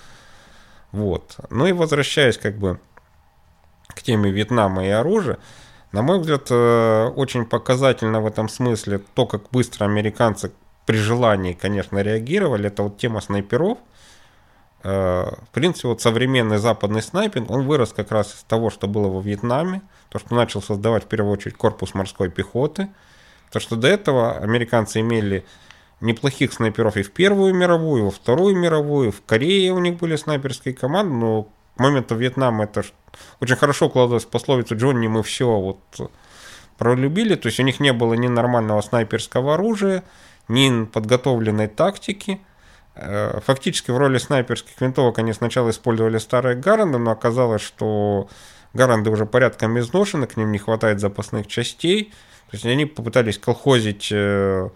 Вот. 0.93 1.35
Ну 1.49 1.67
и 1.67 1.73
возвращаясь 1.73 2.37
как 2.37 2.57
бы 2.57 2.79
к 3.87 4.01
теме 4.01 4.31
Вьетнама 4.31 4.85
и 4.85 4.89
оружия, 4.89 5.39
на 5.91 6.03
мой 6.03 6.19
взгляд, 6.19 6.47
э, 6.51 7.11
очень 7.17 7.45
показательно 7.45 8.21
в 8.21 8.27
этом 8.27 8.47
смысле 8.47 9.01
то, 9.13 9.25
как 9.25 9.49
быстро 9.51 9.83
американцы 9.83 10.53
при 10.85 10.95
желании, 10.95 11.51
конечно, 11.51 11.99
реагировали. 11.99 12.67
Это 12.67 12.83
вот 12.83 12.97
тема 12.97 13.19
снайперов– 13.19 13.77
в 14.85 15.47
принципе, 15.51 15.87
вот 15.87 16.01
современный 16.01 16.59
западный 16.59 17.01
снайпинг, 17.01 17.49
он 17.49 17.65
вырос 17.65 17.91
как 17.91 18.11
раз 18.11 18.35
из 18.35 18.43
того, 18.43 18.69
что 18.69 18.87
было 18.87 19.07
во 19.07 19.19
Вьетнаме, 19.19 19.81
то, 20.09 20.19
что 20.19 20.35
начал 20.35 20.61
создавать 20.61 21.05
в 21.05 21.07
первую 21.07 21.33
очередь 21.33 21.57
корпус 21.57 21.95
морской 21.95 22.29
пехоты, 22.29 22.89
то, 23.51 23.59
что 23.59 23.75
до 23.77 23.87
этого 23.87 24.37
американцы 24.37 24.99
имели 24.99 25.43
неплохих 26.01 26.53
снайперов 26.53 26.97
и 26.97 27.01
в 27.01 27.11
Первую 27.11 27.55
мировую, 27.55 28.01
и 28.01 28.05
во 28.05 28.11
Вторую 28.11 28.55
мировую, 28.55 29.11
в 29.11 29.23
Корее 29.23 29.73
у 29.73 29.79
них 29.79 29.97
были 29.97 30.17
снайперские 30.17 30.75
команды, 30.75 31.15
но 31.15 31.43
к 31.75 31.79
моменту 31.79 32.13
Вьетнама 32.13 32.65
это 32.65 32.83
очень 33.39 33.55
хорошо 33.55 33.87
укладывалось 33.87 34.25
в 34.25 34.29
пословицу 34.29 34.75
«Джонни, 34.75 35.07
мы 35.07 35.23
все 35.23 35.47
вот 35.47 36.11
пролюбили», 36.77 37.33
то 37.33 37.47
есть 37.47 37.59
у 37.59 37.63
них 37.63 37.79
не 37.79 37.91
было 37.91 38.13
ни 38.13 38.27
нормального 38.27 38.81
снайперского 38.81 39.55
оружия, 39.55 40.03
ни 40.47 40.85
подготовленной 40.85 41.69
тактики– 41.69 42.39
Э, 42.54 42.54
фактически 42.95 43.91
в 43.91 43.97
роли 43.97 44.17
снайперских 44.17 44.79
винтовок 44.79 45.19
они 45.19 45.33
сначала 45.33 45.69
использовали 45.69 46.17
старые 46.17 46.55
Гаранды, 46.55 46.97
но 46.97 47.11
оказалось, 47.11 47.61
что 47.61 48.29
Гаранды 48.73 49.09
уже 49.09 49.25
порядком 49.25 49.79
изношены, 49.79 50.27
к 50.27 50.37
ним 50.37 50.51
не 50.51 50.57
хватает 50.57 50.99
запасных 50.99 51.47
частей. 51.47 52.13
То 52.51 52.57
есть 52.57 52.65
они 52.65 52.85
попытались 52.85 53.37
колхозить 53.37 54.09
э, 54.11 54.69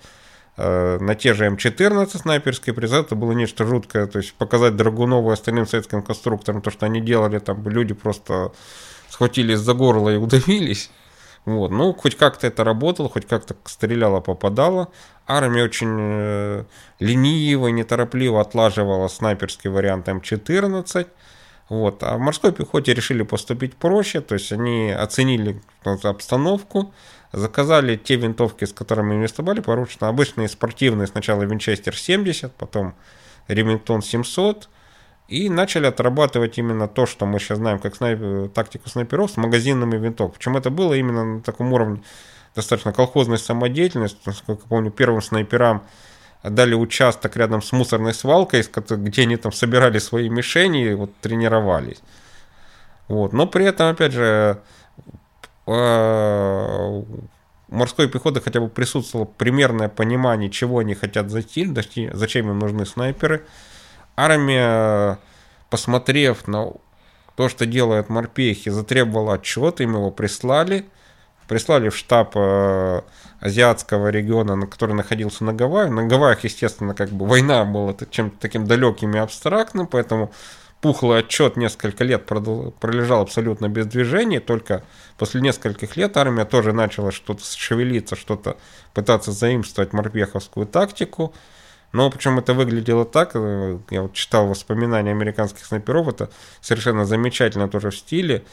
э, 0.57 0.97
на 0.99 1.15
те 1.15 1.33
же 1.33 1.47
М14 1.47 2.17
снайперские 2.17 2.73
призы, 2.73 2.95
это 2.95 3.15
было 3.15 3.33
нечто 3.33 3.65
жуткое, 3.65 4.07
то 4.07 4.19
есть 4.19 4.33
показать 4.33 4.75
Драгунову 4.75 5.29
и 5.29 5.33
остальным 5.33 5.67
советским 5.67 6.01
конструкторам 6.01 6.61
то, 6.61 6.71
что 6.71 6.85
они 6.85 7.01
делали, 7.01 7.39
там 7.39 7.67
люди 7.67 7.93
просто 7.93 8.53
схватились 9.09 9.59
за 9.59 9.73
горло 9.73 10.09
и 10.09 10.17
удавились. 10.17 10.89
Вот, 11.49 11.71
ну, 11.71 11.93
хоть 11.93 12.15
как-то 12.15 12.45
это 12.45 12.63
работало, 12.63 13.09
хоть 13.09 13.25
как-то 13.25 13.55
стреляло, 13.65 14.19
попадало. 14.19 14.89
Армия 15.25 15.63
очень 15.63 15.97
э, 15.99 16.63
лениво, 16.99 17.69
неторопливо 17.69 18.39
отлаживала 18.39 19.07
снайперский 19.07 19.69
вариант 19.71 20.07
М14. 20.07 21.07
Вот. 21.69 22.03
А 22.03 22.17
в 22.17 22.19
морской 22.19 22.51
пехоте 22.51 22.93
решили 22.93 23.23
поступить 23.23 23.75
проще, 23.75 24.21
то 24.21 24.33
есть 24.33 24.51
они 24.51 24.91
оценили 24.91 25.59
обстановку, 25.83 26.93
заказали 27.31 27.95
те 27.95 28.15
винтовки, 28.15 28.65
с 28.65 28.73
которыми 28.73 29.15
инвестовали 29.15 29.61
поручно, 29.61 30.07
обычные 30.07 30.49
спортивные, 30.49 31.07
сначала 31.07 31.43
Винчестер 31.43 31.95
70, 31.95 32.53
потом 32.53 32.95
Ремингтон 33.47 34.03
700, 34.03 34.69
и 35.29 35.49
начали 35.49 35.85
отрабатывать 35.85 36.57
именно 36.57 36.87
то, 36.87 37.05
что 37.05 37.25
мы 37.25 37.39
сейчас 37.39 37.59
знаем 37.59 37.79
как 37.79 37.95
снайп... 37.95 38.51
тактику 38.53 38.89
снайперов 38.89 39.31
с 39.31 39.37
магазинными 39.37 39.97
винтовками. 39.97 40.37
Причем 40.37 40.57
это 40.57 40.69
было 40.69 40.93
именно 40.93 41.23
на 41.23 41.41
таком 41.41 41.71
уровне 41.71 42.01
достаточно 42.55 42.91
колхозной 42.91 43.37
самодеятельности, 43.37 44.19
насколько 44.25 44.67
помню, 44.67 44.91
первым 44.91 45.21
снайперам 45.21 45.83
дали 46.43 46.73
участок 46.73 47.35
рядом 47.37 47.61
с 47.61 47.71
мусорной 47.71 48.13
свалкой, 48.13 48.63
где 48.89 49.21
они 49.23 49.37
там 49.37 49.51
собирали 49.51 49.99
свои 49.99 50.29
мишени 50.29 50.91
и 50.91 50.93
вот 50.93 51.15
тренировались. 51.21 52.01
Вот. 53.07 53.33
Но 53.33 53.45
при 53.45 53.65
этом, 53.65 53.87
опять 53.87 54.13
же, 54.13 54.61
а, 55.67 57.03
морской 57.67 58.07
пехоты 58.09 58.41
хотя 58.41 58.61
бы 58.61 58.69
присутствовало 58.69 59.25
примерное 59.25 59.89
понимание, 59.89 60.49
чего 60.49 60.79
они 60.79 60.95
хотят 60.95 61.29
зайти, 61.29 61.71
зачем 62.13 62.49
им 62.49 62.59
нужны 62.59 62.85
снайперы. 62.85 63.45
Армия, 64.19 65.19
посмотрев 65.69 66.47
на 66.47 66.73
то, 67.35 67.49
что 67.49 67.65
делают 67.65 68.09
морпехи, 68.09 68.69
затребовала 68.69 69.35
отчет, 69.35 69.81
им 69.81 69.95
его 69.95 70.11
прислали– 70.11 70.85
прислали 71.49 71.89
в 71.89 71.97
штаб 71.97 72.33
э, 72.35 73.01
азиатского 73.41 74.09
региона, 74.09 74.55
на 74.55 74.67
который 74.67 74.93
находился 74.93 75.43
на 75.43 75.51
Гавайях. 75.51 75.91
На 75.91 76.05
Гавайях, 76.05 76.43
естественно, 76.43 76.93
как 76.93 77.09
бы 77.09 77.25
война 77.25 77.65
была 77.65 77.95
чем-то 78.09 78.37
таким 78.39 78.65
далеким 78.67 79.15
и 79.15 79.17
абстрактным, 79.17 79.87
поэтому 79.87 80.31
пухлый 80.79 81.19
отчет 81.19 81.57
несколько 81.57 82.03
лет 82.03 82.25
пролежал 82.25 83.23
абсолютно 83.23 83.67
без 83.67 83.87
движения, 83.87 84.39
только 84.39 84.83
после 85.17 85.41
нескольких 85.41 85.97
лет 85.97 86.15
армия 86.17 86.45
тоже 86.45 86.71
начала 86.71 87.11
что-то 87.11 87.43
шевелиться, 87.43 88.15
что-то 88.15 88.57
пытаться 88.93 89.31
заимствовать 89.31 89.91
морпеховскую 89.91 90.67
тактику. 90.67 91.33
Но 91.91 92.09
причем 92.09 92.37
это 92.39 92.53
выглядело 92.53 93.05
так, 93.05 93.31
э, 93.33 93.79
я 93.89 94.03
вот 94.03 94.13
читал 94.13 94.47
воспоминания 94.47 95.11
американских 95.11 95.65
снайперов, 95.65 96.07
это 96.07 96.29
совершенно 96.61 97.05
замечательно 97.05 97.67
тоже 97.67 97.91
в 97.91 97.95
стиле 97.97 98.43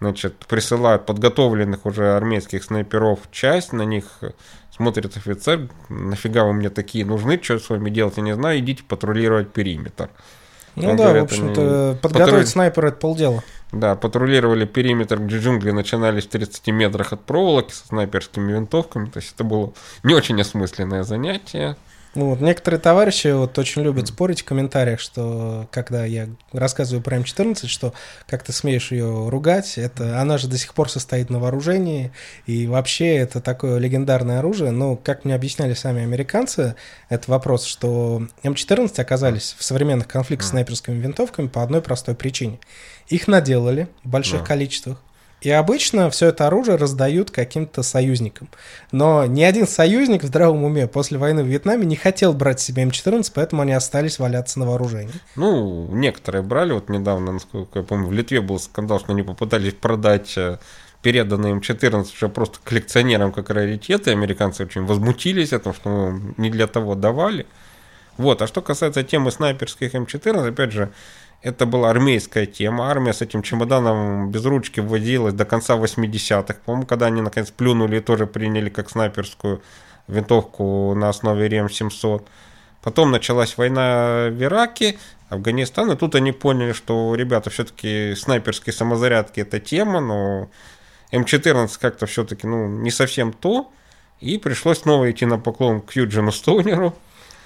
значит, 0.00 0.36
присылают 0.46 1.06
подготовленных 1.06 1.86
уже 1.86 2.14
армейских 2.14 2.64
снайперов 2.64 3.20
часть, 3.30 3.72
на 3.72 3.82
них 3.82 4.20
смотрит 4.74 5.16
офицер, 5.16 5.68
нафига 5.88 6.44
вы 6.44 6.52
мне 6.52 6.70
такие 6.70 7.04
нужны, 7.04 7.40
что 7.42 7.58
с 7.58 7.70
вами 7.70 7.90
делать, 7.90 8.16
я 8.16 8.22
не 8.22 8.34
знаю, 8.34 8.58
идите 8.58 8.82
патрулировать 8.84 9.52
периметр. 9.52 10.10
Ну 10.74 10.90
Он 10.90 10.96
да, 10.96 11.04
говорит, 11.04 11.22
в 11.22 11.24
общем-то, 11.24 11.98
подготовить 12.02 12.30
патруль... 12.30 12.46
снайпера 12.46 12.88
это 12.88 12.96
полдела. 12.98 13.42
Да, 13.72 13.96
патрулировали 13.96 14.66
периметр, 14.66 15.18
где 15.18 15.38
джунгли 15.38 15.70
начинались 15.70 16.24
в 16.26 16.28
30 16.28 16.66
метрах 16.68 17.14
от 17.14 17.24
проволоки 17.24 17.72
со 17.72 17.86
снайперскими 17.86 18.52
винтовками. 18.52 19.06
То 19.06 19.18
есть 19.18 19.32
это 19.34 19.42
было 19.42 19.72
не 20.02 20.14
очень 20.14 20.38
осмысленное 20.38 21.02
занятие. 21.02 21.76
Ну, 22.16 22.30
вот 22.30 22.40
некоторые 22.40 22.80
товарищи 22.80 23.28
вот 23.28 23.58
очень 23.58 23.82
любят 23.82 24.08
спорить 24.08 24.40
в 24.40 24.44
комментариях, 24.46 25.00
что 25.00 25.68
когда 25.70 26.06
я 26.06 26.28
рассказываю 26.50 27.02
про 27.02 27.18
М14, 27.18 27.66
что 27.66 27.92
как 28.26 28.42
ты 28.42 28.54
смеешь 28.54 28.90
ее 28.90 29.28
ругать, 29.28 29.76
это 29.76 30.18
она 30.18 30.38
же 30.38 30.48
до 30.48 30.56
сих 30.56 30.72
пор 30.72 30.90
состоит 30.90 31.28
на 31.28 31.38
вооружении, 31.38 32.12
и 32.46 32.66
вообще 32.66 33.16
это 33.16 33.42
такое 33.42 33.76
легендарное 33.76 34.38
оружие. 34.38 34.70
Но, 34.70 34.96
как 34.96 35.26
мне 35.26 35.34
объясняли 35.34 35.74
сами 35.74 36.02
американцы, 36.02 36.74
это 37.10 37.30
вопрос, 37.30 37.64
что 37.64 38.26
М14 38.42 38.98
оказались 38.98 39.54
в 39.58 39.62
современных 39.62 40.08
конфликтах 40.08 40.48
с 40.48 40.50
снайперскими 40.52 40.98
винтовками 40.98 41.48
по 41.48 41.62
одной 41.62 41.82
простой 41.82 42.14
причине. 42.14 42.58
Их 43.08 43.28
наделали 43.28 43.88
в 44.04 44.08
больших 44.08 44.42
количествах, 44.42 45.02
и 45.42 45.50
обычно 45.50 46.10
все 46.10 46.28
это 46.28 46.46
оружие 46.46 46.76
раздают 46.76 47.30
каким-то 47.30 47.82
союзникам. 47.82 48.48
Но 48.90 49.26
ни 49.26 49.42
один 49.42 49.68
союзник 49.68 50.22
в 50.22 50.26
здравом 50.26 50.64
уме 50.64 50.86
после 50.86 51.18
войны 51.18 51.42
в 51.44 51.46
Вьетнаме 51.46 51.84
не 51.84 51.96
хотел 51.96 52.32
брать 52.32 52.60
себе 52.60 52.84
М14, 52.84 53.30
поэтому 53.34 53.62
они 53.62 53.72
остались 53.72 54.18
валяться 54.18 54.58
на 54.58 54.66
вооружении. 54.66 55.12
Ну, 55.36 55.88
некоторые 55.92 56.42
брали. 56.42 56.72
Вот 56.72 56.88
недавно, 56.88 57.32
насколько 57.32 57.80
я 57.80 57.84
помню, 57.84 58.08
в 58.08 58.12
Литве 58.12 58.40
был 58.40 58.58
скандал, 58.58 58.98
что 58.98 59.12
они 59.12 59.22
попытались 59.22 59.74
продать 59.74 60.36
э, 60.38 60.58
переданные 61.02 61.54
М14 61.54 62.02
уже 62.14 62.28
просто 62.28 62.58
коллекционерам 62.64 63.30
как 63.30 63.50
раритеты. 63.50 64.12
Американцы 64.12 64.64
очень 64.64 64.86
возмутились 64.86 65.52
о 65.52 65.58
том, 65.58 65.74
что 65.74 66.14
не 66.38 66.50
для 66.50 66.66
того 66.66 66.94
давали. 66.94 67.46
Вот. 68.16 68.40
А 68.40 68.46
что 68.46 68.62
касается 68.62 69.02
темы 69.02 69.30
снайперских 69.30 69.94
М14, 69.94 70.48
опять 70.48 70.72
же, 70.72 70.90
это 71.42 71.66
была 71.66 71.90
армейская 71.90 72.46
тема. 72.46 72.90
Армия 72.90 73.12
с 73.12 73.22
этим 73.22 73.42
чемоданом 73.42 74.30
без 74.30 74.44
ручки 74.44 74.80
вводилась 74.80 75.34
до 75.34 75.44
конца 75.44 75.76
80-х. 75.76 76.56
По-моему, 76.64 76.86
когда 76.86 77.06
они 77.06 77.22
наконец 77.22 77.50
плюнули 77.50 77.98
и 77.98 78.00
тоже 78.00 78.26
приняли 78.26 78.68
как 78.68 78.90
снайперскую 78.90 79.62
винтовку 80.08 80.94
на 80.94 81.08
основе 81.08 81.48
РЕМ-700. 81.48 82.26
Потом 82.82 83.10
началась 83.10 83.56
война 83.56 84.28
в 84.30 84.42
Ираке, 84.42 84.98
Афганистан, 85.28 85.90
и 85.90 85.96
тут 85.96 86.14
они 86.14 86.30
поняли, 86.30 86.72
что, 86.72 87.14
ребята, 87.16 87.50
все-таки 87.50 88.14
снайперские 88.14 88.72
самозарядки 88.72 89.40
это 89.40 89.58
тема, 89.58 90.00
но 90.00 90.48
М14 91.12 91.68
как-то 91.80 92.06
все-таки 92.06 92.46
ну, 92.46 92.68
не 92.68 92.92
совсем 92.92 93.32
то, 93.32 93.72
и 94.20 94.38
пришлось 94.38 94.78
снова 94.78 95.10
идти 95.10 95.26
на 95.26 95.38
поклон 95.38 95.80
к 95.80 95.92
Юджину 95.96 96.30
Стоунеру, 96.30 96.94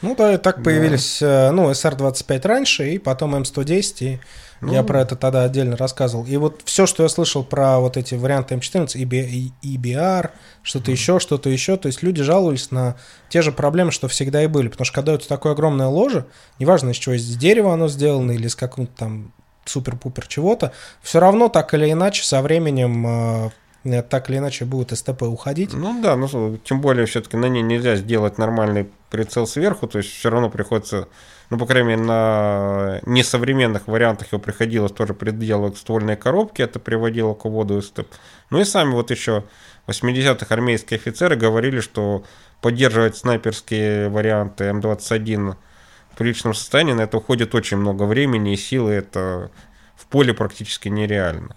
ну 0.03 0.15
да, 0.17 0.35
и 0.35 0.37
так 0.37 0.63
появились, 0.63 1.19
да. 1.21 1.49
Э, 1.49 1.51
ну, 1.51 1.71
SR-25 1.71 2.47
раньше, 2.47 2.91
и 2.91 2.99
потом 2.99 3.35
М110, 3.35 3.95
и 4.01 4.21
ну, 4.61 4.73
я 4.73 4.83
про 4.83 5.01
это 5.01 5.17
тогда 5.17 5.45
отдельно 5.45 5.77
рассказывал. 5.77 6.27
И 6.27 6.37
вот 6.37 6.61
все, 6.65 6.87
что 6.87 7.03
я 7.03 7.09
слышал 7.09 7.43
про 7.43 7.79
вот 7.79 7.97
эти 7.97 8.15
варианты 8.15 8.55
М14, 8.55 9.53
EBR, 9.63 10.31
что-то 10.63 10.91
еще, 10.91 11.19
что-то 11.19 11.49
еще, 11.49 11.77
то 11.77 11.87
есть 11.87 12.03
люди 12.03 12.23
жаловались 12.23 12.71
на 12.71 12.97
те 13.31 13.41
же 13.41 13.53
проблемы, 13.53 13.91
что 13.91 14.09
всегда 14.09 14.43
и 14.43 14.47
были, 14.47 14.69
потому 14.69 14.85
что 14.85 14.95
когда 14.95 15.15
это 15.15 15.27
такое 15.27 15.53
огромное 15.53 15.87
ложе, 15.87 16.27
неважно, 16.59 16.91
из 16.91 16.97
чего, 16.97 17.15
из 17.15 17.37
дерева 17.37 17.73
оно 17.73 17.89
сделано 17.89 18.33
или 18.33 18.47
из 18.47 18.55
какого-то 18.55 18.93
там 18.97 19.33
супер-пупер 19.65 20.27
чего-то, 20.27 20.73
все 21.03 21.21
равно 21.21 21.49
так 21.49 21.73
или 21.75 21.91
иначе 21.91 22.25
со 22.25 22.43
временем 22.43 23.07
Э, 23.07 23.51
так 23.83 24.29
или 24.29 24.39
иначе 24.39 24.65
будет 24.65 24.97
СТП 24.97 25.23
уходить. 25.23 25.73
Ну 25.73 26.03
да, 26.03 26.17
ну 26.17 26.59
тем 26.59 26.81
более 26.81 27.07
все-таки 27.07 27.37
на 27.37 27.47
ней 27.47 27.63
нельзя 27.63 27.97
сделать 27.97 28.37
нормальный 28.39 28.91
прицел 29.11 29.47
сверху, 29.47 29.87
то 29.89 29.99
есть 29.99 30.11
все 30.11 30.31
равно 30.31 30.51
приходится, 30.51 31.09
ну 31.49 31.59
по 31.59 31.67
крайней 31.67 31.91
мере 31.91 32.03
на 32.03 33.01
несовременных 33.07 33.89
вариантах 33.89 34.33
его 34.33 34.41
приходилось 34.41 34.93
тоже 34.93 35.15
приделывать 35.15 35.79
ствольные 35.79 36.17
коробки, 36.17 36.63
это 36.63 36.79
приводило 36.79 37.35
к 37.35 37.45
уводу 37.45 37.81
СТП. 37.81 38.07
Ну 38.51 38.61
и 38.61 38.65
сами 38.65 38.93
вот 38.93 39.11
еще 39.11 39.45
80-х 39.87 40.47
армейские 40.55 40.99
офицеры 40.99 41.37
говорили, 41.37 41.81
что 41.81 42.25
поддерживать 42.61 43.17
снайперские 43.17 44.11
варианты 44.11 44.65
М21 44.65 45.57
в 46.13 46.17
приличном 46.17 46.55
состоянии, 46.55 46.93
на 46.93 47.03
это 47.03 47.17
уходит 47.17 47.55
очень 47.55 47.79
много 47.79 48.05
времени 48.05 48.53
и 48.53 48.57
силы, 48.57 48.93
это 48.93 49.51
в 49.97 50.07
поле 50.07 50.35
практически 50.35 50.89
нереально. 50.89 51.57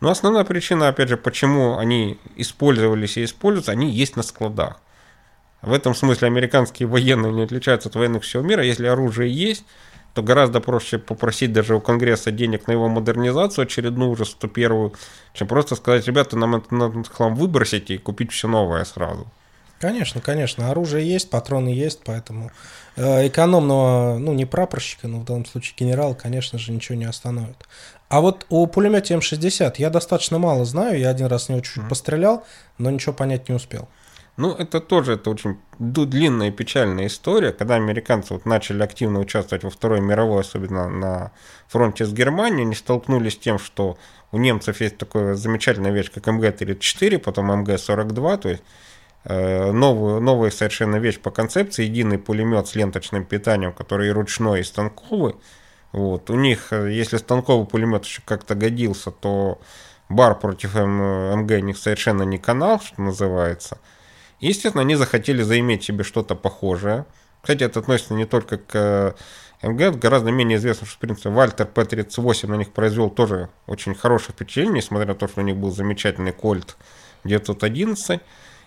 Но 0.00 0.10
основная 0.10 0.44
причина, 0.44 0.88
опять 0.88 1.08
же, 1.08 1.16
почему 1.16 1.78
они 1.78 2.18
использовались 2.36 3.16
и 3.16 3.24
используются, 3.24 3.72
они 3.72 3.90
есть 3.90 4.16
на 4.16 4.22
складах. 4.22 4.80
В 5.62 5.72
этом 5.72 5.94
смысле 5.94 6.28
американские 6.28 6.86
военные 6.86 7.32
не 7.32 7.42
отличаются 7.42 7.88
от 7.88 7.94
военных 7.94 8.22
всего 8.22 8.42
мира. 8.42 8.62
Если 8.62 8.86
оружие 8.86 9.32
есть, 9.32 9.64
то 10.12 10.22
гораздо 10.22 10.60
проще 10.60 10.98
попросить 10.98 11.52
даже 11.52 11.74
у 11.74 11.80
Конгресса 11.80 12.30
денег 12.30 12.66
на 12.66 12.72
его 12.72 12.88
модернизацию 12.88 13.64
очередную, 13.64 14.10
уже 14.10 14.24
101 14.24 14.92
чем 15.32 15.48
просто 15.48 15.74
сказать, 15.74 16.06
ребята, 16.06 16.36
нам 16.36 16.56
этот 16.56 17.08
хлам 17.08 17.34
выбросите 17.34 17.94
и 17.94 17.98
купить 17.98 18.30
все 18.30 18.46
новое 18.46 18.84
сразу. 18.84 19.26
Конечно, 19.80 20.20
конечно. 20.20 20.70
Оружие 20.70 21.06
есть, 21.06 21.30
патроны 21.30 21.68
есть, 21.68 22.00
поэтому 22.04 22.50
э, 22.96 23.26
экономного, 23.28 24.18
ну, 24.18 24.32
не 24.32 24.46
прапорщика, 24.46 25.08
но 25.08 25.18
в 25.18 25.24
данном 25.24 25.46
случае 25.46 25.74
генерал, 25.78 26.14
конечно 26.14 26.58
же, 26.58 26.72
ничего 26.72 26.96
не 26.96 27.04
остановит. 27.04 27.56
А 28.08 28.20
вот 28.20 28.46
о 28.48 28.66
пулемете 28.66 29.14
М60 29.14 29.74
я 29.78 29.90
достаточно 29.90 30.38
мало 30.38 30.64
знаю, 30.64 30.98
я 30.98 31.10
один 31.10 31.26
раз 31.26 31.44
с 31.44 31.48
него 31.48 31.60
чуть-чуть 31.60 31.84
mm-hmm. 31.84 31.88
пострелял, 31.88 32.44
но 32.78 32.90
ничего 32.90 33.12
понять 33.12 33.48
не 33.48 33.54
успел. 33.54 33.88
Ну, 34.36 34.52
это 34.52 34.80
тоже 34.80 35.12
это 35.12 35.30
очень 35.30 35.58
длинная 35.78 36.48
и 36.48 36.50
печальная 36.50 37.06
история, 37.06 37.52
когда 37.52 37.76
американцы 37.76 38.34
вот 38.34 38.46
начали 38.46 38.82
активно 38.82 39.20
участвовать 39.20 39.62
во 39.62 39.70
Второй 39.70 40.00
мировой, 40.00 40.40
особенно 40.40 40.88
на 40.88 41.30
фронте 41.68 42.04
с 42.04 42.12
Германией, 42.12 42.62
они 42.62 42.74
столкнулись 42.74 43.34
с 43.34 43.38
тем, 43.38 43.60
что 43.60 43.96
у 44.32 44.38
немцев 44.38 44.80
есть 44.80 44.98
такая 44.98 45.34
замечательная 45.34 45.92
вещь, 45.92 46.10
как 46.12 46.26
МГ-34, 46.26 47.18
потом 47.18 47.52
МГ-42, 47.62 48.38
то 48.38 48.48
есть 48.48 48.62
э, 49.24 49.72
новую, 49.72 50.20
новая 50.20 50.50
совершенно 50.50 50.96
вещь 50.96 51.18
по 51.18 51.30
концепции, 51.30 51.84
единый 51.84 52.18
пулемет 52.18 52.68
с 52.68 52.74
ленточным 52.74 53.24
питанием, 53.24 53.72
который 53.72 54.08
и 54.08 54.10
ручной, 54.10 54.60
и 54.60 54.64
станковый, 54.64 55.36
вот. 55.92 56.28
У 56.30 56.34
них, 56.34 56.72
э, 56.72 56.92
если 56.92 57.18
станковый 57.18 57.66
пулемет 57.66 58.04
еще 58.04 58.22
как-то 58.24 58.54
годился, 58.54 59.10
то 59.10 59.60
бар 60.08 60.38
против 60.38 60.74
МГ 60.74 61.60
них 61.62 61.78
совершенно 61.78 62.24
не 62.24 62.38
канал, 62.38 62.80
что 62.80 63.00
называется. 63.00 63.78
Естественно, 64.40 64.82
они 64.82 64.96
захотели 64.96 65.42
заиметь 65.42 65.84
себе 65.84 66.04
что-то 66.04 66.34
похожее. 66.34 67.06
Кстати, 67.40 67.62
это 67.62 67.80
относится 67.80 68.14
не 68.14 68.26
только 68.26 68.58
к 68.58 69.14
МГ, 69.62 69.96
гораздо 69.98 70.30
менее 70.30 70.58
известно, 70.58 70.86
что, 70.86 70.96
в 70.96 70.98
принципе, 70.98 71.30
Вальтер 71.30 71.66
П-38 71.66 72.48
на 72.48 72.56
них 72.56 72.72
произвел 72.72 73.08
тоже 73.08 73.48
очень 73.66 73.94
хорошее 73.94 74.32
впечатление, 74.32 74.74
несмотря 74.74 75.08
на 75.08 75.14
то, 75.14 75.28
что 75.28 75.40
у 75.40 75.44
них 75.44 75.56
был 75.56 75.70
замечательный 75.70 76.32
Кольт 76.32 76.76
911. 77.24 78.20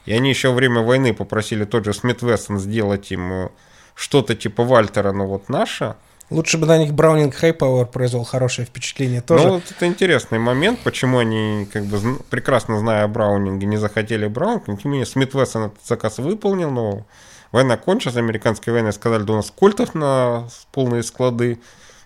И 0.08 0.14
они 0.14 0.30
еще 0.30 0.50
во 0.50 0.56
время 0.56 0.82
войны 0.82 1.14
попросили 1.14 1.66
тот 1.66 1.86
же 1.86 1.94
Смит 1.94 2.22
Вессон 2.22 2.60
сделать 2.60 3.12
им 3.12 3.32
э, 3.32 3.50
что-то 3.94 4.36
типа 4.36 4.64
Вальтера, 4.64 5.12
но 5.12 5.28
вот 5.28 5.50
наше. 5.50 5.96
Лучше 6.30 6.58
бы 6.58 6.66
на 6.66 6.78
них 6.78 6.94
Браунинг 6.94 7.36
Хайпауэр 7.36 7.88
произвел 7.88 8.24
хорошее 8.24 8.66
впечатление 8.66 9.22
тоже. 9.22 9.48
Ну, 9.48 9.54
вот 9.56 9.64
это 9.70 9.86
интересный 9.86 10.40
момент, 10.40 10.80
почему 10.80 11.20
они, 11.20 11.68
как 11.72 11.84
бы, 11.86 12.00
прекрасно 12.30 12.80
зная 12.80 13.04
о 13.04 13.08
Браунинге, 13.10 13.68
не 13.68 13.78
захотели 13.78 14.28
Браунинг. 14.28 14.66
Тем 14.66 14.78
не 14.84 14.90
менее, 14.90 15.06
Смит 15.06 15.34
Вессон 15.34 15.66
этот 15.66 15.86
заказ 15.86 16.20
выполнил, 16.20 16.72
но 16.72 17.06
война 17.52 17.76
кончилась, 17.76 18.16
американская 18.16 18.74
война, 18.74 18.94
сказали, 18.94 19.24
да 19.24 19.34
у 19.34 19.36
нас 19.38 19.52
культов 19.52 19.94
на 19.94 20.48
полные 20.72 21.04
склады. 21.04 21.60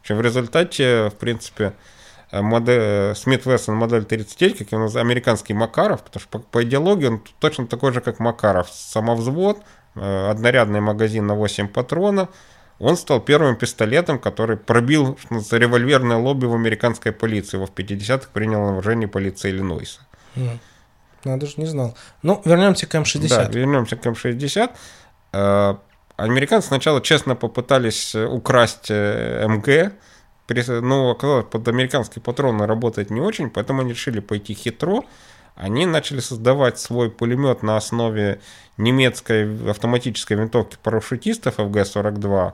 В, 0.04 0.10
в 0.10 0.22
результате, 0.22 1.10
в 1.10 1.16
принципе, 1.20 1.74
модель, 2.32 3.16
Смит 3.16 3.46
Вессон 3.46 3.76
модель 3.76 4.06
39, 4.06 4.58
как 4.58 4.72
его 4.72 4.82
называют, 4.82 5.06
американский 5.06 5.54
Макаров, 5.54 6.04
потому 6.04 6.22
что 6.22 6.30
по, 6.30 6.40
по 6.40 6.64
идеологии 6.64 7.08
он 7.08 7.22
точно 7.40 7.68
такой 7.68 7.92
же, 7.92 8.02
как 8.02 8.20
Макаров. 8.20 8.70
Самовзвод, 8.70 9.60
э, 9.96 10.30
однорядный 10.30 10.80
магазин 10.80 11.28
на 11.28 11.36
8 11.36 11.68
патронов, 11.68 12.30
он 12.80 12.98
стал 12.98 13.20
первым 13.20 13.56
пистолетом, 13.56 14.18
который 14.18 14.58
пробил 14.58 15.18
что 15.42 15.58
револьверное 15.58 16.18
лобби 16.18 16.46
в 16.46 16.54
американской 16.56 17.12
полиции. 17.12 17.58
Его 17.58 17.68
в 17.68 17.74
50-х 17.74 18.30
принял 18.34 18.62
на 18.62 18.72
вооружение 18.72 19.08
полиция 19.08 19.52
Иллинойса. 19.52 20.02
Надо 21.24 21.46
же, 21.46 21.54
не 21.58 21.68
знал. 21.68 21.96
Ну, 22.24 22.42
вернемся 22.46 22.88
к 22.88 22.96
М-60. 22.96 23.28
Да, 23.28 23.44
вернемся 23.44 23.96
к 23.96 24.06
М-60. 24.06 24.72
Э, 25.34 25.76
американцы 26.18 26.70
сначала 26.70 27.02
честно 27.02 27.36
попытались 27.36 28.16
украсть 28.16 28.88
э, 28.90 29.46
МГ, 29.48 29.94
но 30.82 31.12
оказалось, 31.12 31.45
под 31.45 31.68
американские 31.68 32.22
патроны 32.22 32.66
работать 32.66 33.10
не 33.10 33.22
очень, 33.22 33.49
поэтому 33.49 33.82
они 33.82 33.91
решили 33.91 34.20
пойти 34.20 34.54
хитро. 34.54 35.04
Они 35.56 35.86
начали 35.86 36.22
создавать 36.22 36.80
свой 36.80 37.12
пулемет 37.12 37.62
на 37.62 37.78
основе 37.78 38.39
немецкой 38.78 39.70
автоматической 39.70 40.38
винтовки 40.38 40.78
парашютистов 40.82 41.60
ФГ-42. 41.60 42.54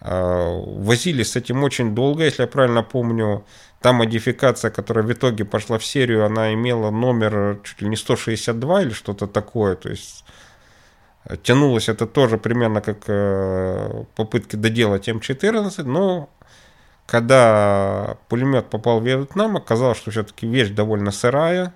Э, 0.00 0.62
возили 0.78 1.22
с 1.22 1.36
этим 1.36 1.62
очень 1.62 1.94
долго, 1.94 2.24
если 2.24 2.42
я 2.42 2.48
правильно 2.48 2.82
помню. 2.82 3.44
Та 3.80 3.92
модификация, 3.92 4.70
которая 4.70 5.04
в 5.04 5.12
итоге 5.12 5.44
пошла 5.44 5.78
в 5.78 5.84
серию, 5.84 6.24
она 6.24 6.54
имела 6.54 6.90
номер 6.90 7.60
чуть 7.62 7.82
ли 7.82 7.88
не 7.88 7.96
162 7.96 8.82
или 8.82 8.90
что-то 8.90 9.26
такое. 9.26 9.76
То 9.76 9.90
есть 9.90 10.24
тянулось 11.42 11.88
это 11.88 12.06
тоже 12.06 12.38
примерно 12.38 12.80
как 12.80 13.04
э, 13.06 14.04
попытки 14.16 14.56
доделать 14.56 15.08
М14, 15.08 15.82
но 15.84 16.28
когда 17.06 18.16
пулемет 18.28 18.70
попал 18.70 19.00
в 19.00 19.04
Вьетнам, 19.06 19.56
оказалось, 19.56 19.98
что 19.98 20.10
все-таки 20.10 20.46
вещь 20.46 20.70
довольно 20.70 21.10
сырая, 21.10 21.74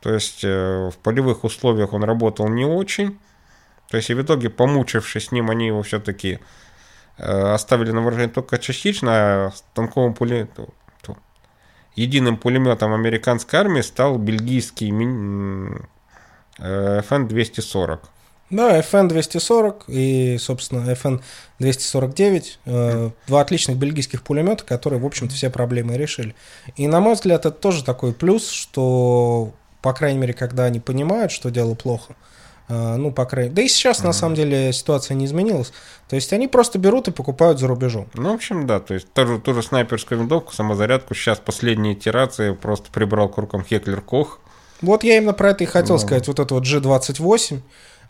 то 0.00 0.12
есть 0.12 0.44
э, 0.44 0.90
в 0.92 0.96
полевых 0.98 1.44
условиях 1.44 1.92
он 1.92 2.04
работал 2.04 2.48
не 2.48 2.64
очень. 2.64 3.18
То 3.90 3.96
есть 3.96 4.10
и 4.10 4.14
в 4.14 4.22
итоге, 4.22 4.50
помучившись 4.50 5.26
с 5.26 5.32
ним, 5.32 5.50
они 5.50 5.68
его 5.68 5.82
все-таки 5.82 6.40
э, 7.16 7.52
оставили 7.52 7.90
на 7.90 8.02
вооружение 8.02 8.32
только 8.32 8.58
частично, 8.58 9.10
а 9.10 9.50
станковым 9.54 10.14
пулеметом, 10.14 10.68
единым 11.96 12.36
пулеметом 12.36 12.92
американской 12.92 13.58
армии 13.58 13.80
стал 13.80 14.18
бельгийский 14.18 14.90
FN-240. 16.58 18.00
Да, 18.50 18.78
FN-240 18.80 19.84
и, 19.88 20.38
собственно, 20.38 20.90
FN-249. 20.90 22.44
Э, 22.64 23.10
два 23.26 23.40
отличных 23.40 23.76
бельгийских 23.76 24.22
пулемета, 24.22 24.64
которые, 24.64 25.00
в 25.00 25.06
общем-то, 25.06 25.34
все 25.34 25.50
проблемы 25.50 25.96
решили. 25.96 26.34
И, 26.76 26.86
на 26.86 27.00
мой 27.00 27.14
взгляд, 27.14 27.44
это 27.44 27.50
тоже 27.50 27.84
такой 27.84 28.14
плюс, 28.14 28.48
что, 28.48 29.52
по 29.82 29.92
крайней 29.92 30.18
мере, 30.18 30.32
когда 30.32 30.64
они 30.64 30.80
понимают, 30.80 31.30
что 31.30 31.50
дело 31.50 31.74
плохо, 31.74 32.16
э, 32.68 32.96
ну, 32.96 33.12
по 33.12 33.26
крайней 33.26 33.52
Да 33.52 33.60
и 33.60 33.68
сейчас, 33.68 34.02
на 34.02 34.14
самом 34.14 34.34
деле, 34.34 34.72
ситуация 34.72 35.14
не 35.14 35.26
изменилась. 35.26 35.72
То 36.08 36.16
есть 36.16 36.32
они 36.32 36.48
просто 36.48 36.78
берут 36.78 37.08
и 37.08 37.10
покупают 37.10 37.58
за 37.58 37.66
рубежом. 37.66 38.08
Ну, 38.14 38.32
в 38.32 38.34
общем, 38.34 38.66
да. 38.66 38.80
То 38.80 38.94
есть 38.94 39.12
ту 39.12 39.26
же, 39.26 39.38
ту 39.38 39.52
же 39.52 39.62
снайперскую 39.62 40.20
винтовку, 40.20 40.54
самозарядку 40.54 41.14
сейчас 41.14 41.38
последние 41.38 41.92
итерации 41.92 42.54
просто 42.54 42.90
прибрал 42.90 43.28
к 43.28 43.36
рукам 43.36 43.62
Хеклер 43.62 44.00
Кох. 44.00 44.40
Вот 44.80 45.04
я 45.04 45.18
именно 45.18 45.32
про 45.32 45.50
это 45.50 45.64
и 45.64 45.66
хотел 45.66 45.96
ну. 45.96 46.00
сказать. 46.00 46.28
Вот 46.28 46.38
это 46.38 46.54
вот 46.54 46.64
G28. 46.64 47.60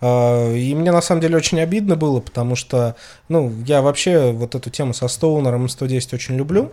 А, 0.01 0.53
и 0.55 0.75
мне 0.75 0.93
на 0.93 1.01
самом 1.01 1.21
деле 1.21 1.37
очень 1.37 1.61
обидно 1.61 1.97
было, 1.97 2.21
потому 2.21 2.57
что, 2.57 2.97
ну, 3.29 3.53
я 3.67 3.83
вообще 3.83 4.33
вот 4.33 4.55
эту 4.55 4.71
тему 4.71 4.95
со 4.95 5.09
Стоунером 5.09 5.69
110 5.69 6.15
очень 6.15 6.37
люблю. 6.37 6.73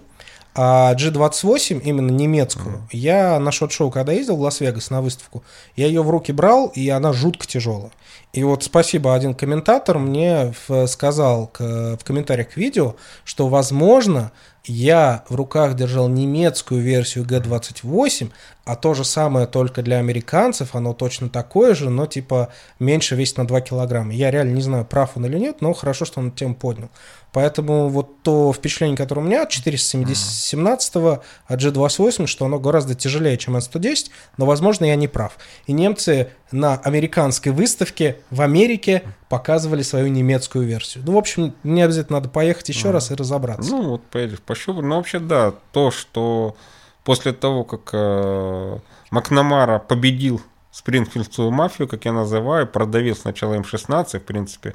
А 0.57 0.95
G28, 0.95 1.81
именно 1.83 2.11
немецкую, 2.11 2.77
mm. 2.77 2.81
я 2.91 3.39
на 3.39 3.51
SHOT 3.51 3.69
Show, 3.69 3.91
когда 3.91 4.13
ездил 4.13 4.37
в 4.37 4.41
Лас-Вегас 4.41 4.89
на 4.89 5.01
выставку, 5.01 5.43
я 5.75 5.87
ее 5.87 6.01
в 6.01 6.09
руки 6.09 6.31
брал, 6.31 6.67
и 6.67 6.87
она 6.87 7.11
жутко 7.11 7.45
тяжелая. 7.45 7.91
И 8.31 8.43
вот 8.43 8.63
спасибо, 8.63 9.13
один 9.13 9.33
комментатор 9.33 9.99
мне 9.99 10.53
сказал 10.87 11.51
в 11.57 11.99
комментариях 12.03 12.49
к 12.49 12.57
видео, 12.57 12.95
что, 13.23 13.47
возможно, 13.47 14.31
я 14.65 15.23
в 15.29 15.35
руках 15.35 15.75
держал 15.75 16.07
немецкую 16.07 16.81
версию 16.81 17.25
G28, 17.25 18.31
а 18.65 18.75
то 18.75 18.93
же 18.93 19.03
самое 19.05 19.45
только 19.45 19.83
для 19.83 19.99
американцев, 19.99 20.73
оно 20.75 20.93
точно 20.93 21.29
такое 21.29 21.75
же, 21.75 21.89
но 21.89 22.07
типа 22.07 22.49
меньше 22.79 23.15
весит 23.15 23.37
на 23.37 23.47
2 23.47 23.61
килограмма. 23.61 24.13
Я 24.13 24.31
реально 24.31 24.55
не 24.55 24.61
знаю, 24.61 24.85
прав 24.85 25.11
он 25.15 25.25
или 25.27 25.37
нет, 25.37 25.61
но 25.61 25.73
хорошо, 25.73 26.05
что 26.05 26.19
он 26.19 26.31
тему 26.31 26.55
поднял. 26.55 26.89
Поэтому 27.35 27.89
вот 27.89 28.21
то 28.21 28.53
впечатление, 28.53 28.95
которое 28.95 29.19
у 29.19 29.25
меня 29.25 29.43
от 29.43 29.49
417 29.49 30.95
от 30.95 31.21
G28, 31.49 32.27
что 32.27 32.45
оно 32.45 32.59
гораздо 32.59 32.95
тяжелее, 32.95 33.37
чем 33.37 33.57
N110, 33.57 34.09
но, 34.37 34.45
возможно, 34.45 34.85
я 34.85 34.95
не 34.95 35.09
прав. 35.09 35.37
И 35.65 35.73
немцы 35.73 36.29
на 36.53 36.75
американской 36.75 37.51
выставке 37.51 38.19
в 38.29 38.39
Америке 38.39 39.03
показывали 39.27 39.81
свою 39.81 40.07
немецкую 40.07 40.65
версию. 40.65 41.03
Ну, 41.05 41.11
в 41.11 41.17
общем, 41.17 41.53
мне 41.63 41.83
обязательно 41.83 42.19
надо 42.19 42.29
поехать 42.29 42.69
еще 42.69 42.91
раз 42.91 43.11
и 43.11 43.15
разобраться. 43.15 43.69
Ну, 43.69 43.89
вот 43.89 44.03
поедешь, 44.03 44.39
пощупать. 44.39 44.85
Ну, 44.85 44.95
вообще, 44.95 45.19
да, 45.19 45.53
то, 45.73 45.91
что 45.91 46.55
после 47.03 47.33
того, 47.33 47.65
как 47.65 47.89
э, 47.91 48.79
Макнамара 49.11 49.79
победил 49.79 50.41
Спрингфилдскую 50.71 51.51
мафию, 51.51 51.89
как 51.89 52.05
я 52.05 52.13
называю, 52.13 52.65
продавил 52.65 53.17
сначала 53.17 53.55
М16, 53.55 54.19
в 54.19 54.23
принципе, 54.23 54.73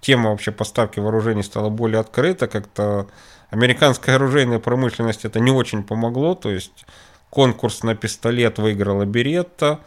тема 0.00 0.30
вообще 0.30 0.50
поставки 0.50 1.00
вооружений 1.00 1.42
стала 1.42 1.68
более 1.68 2.00
открыта, 2.00 2.48
как-то 2.48 3.08
американская 3.50 4.16
оружейная 4.16 4.58
промышленность 4.58 5.24
это 5.24 5.40
не 5.40 5.50
очень 5.50 5.82
помогло, 5.82 6.34
то 6.34 6.50
есть 6.50 6.86
конкурс 7.30 7.82
на 7.82 7.94
пистолет 7.94 8.58
выиграла 8.58 9.04
Беретта, 9.04 9.80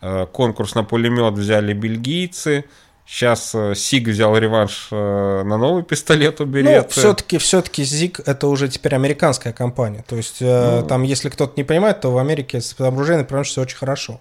э, 0.00 0.26
конкурс 0.32 0.74
на 0.74 0.84
пулемет 0.84 1.34
взяли 1.34 1.72
бельгийцы, 1.72 2.64
Сейчас 3.06 3.54
э, 3.54 3.74
СИГ 3.74 4.08
взял 4.08 4.36
реванш 4.36 4.88
э, 4.90 5.42
на 5.44 5.58
новый 5.58 5.82
пистолет 5.82 6.40
у 6.40 6.46
Беретты. 6.46 6.94
Ну, 6.96 7.00
все-таки, 7.02 7.36
все-таки 7.36 7.84
ЗИГ 7.84 8.20
это 8.26 8.46
уже 8.48 8.68
теперь 8.68 8.94
американская 8.94 9.52
компания. 9.52 10.02
То 10.08 10.16
есть, 10.16 10.40
ну... 10.40 10.86
там, 10.88 11.02
если 11.02 11.28
кто-то 11.28 11.52
не 11.56 11.64
понимает, 11.64 12.00
то 12.00 12.10
в 12.10 12.16
Америке 12.16 12.62
с 12.62 12.74
оружейной 12.80 13.26
промышленностью 13.26 13.62
очень 13.62 13.76
хорошо. 13.76 14.20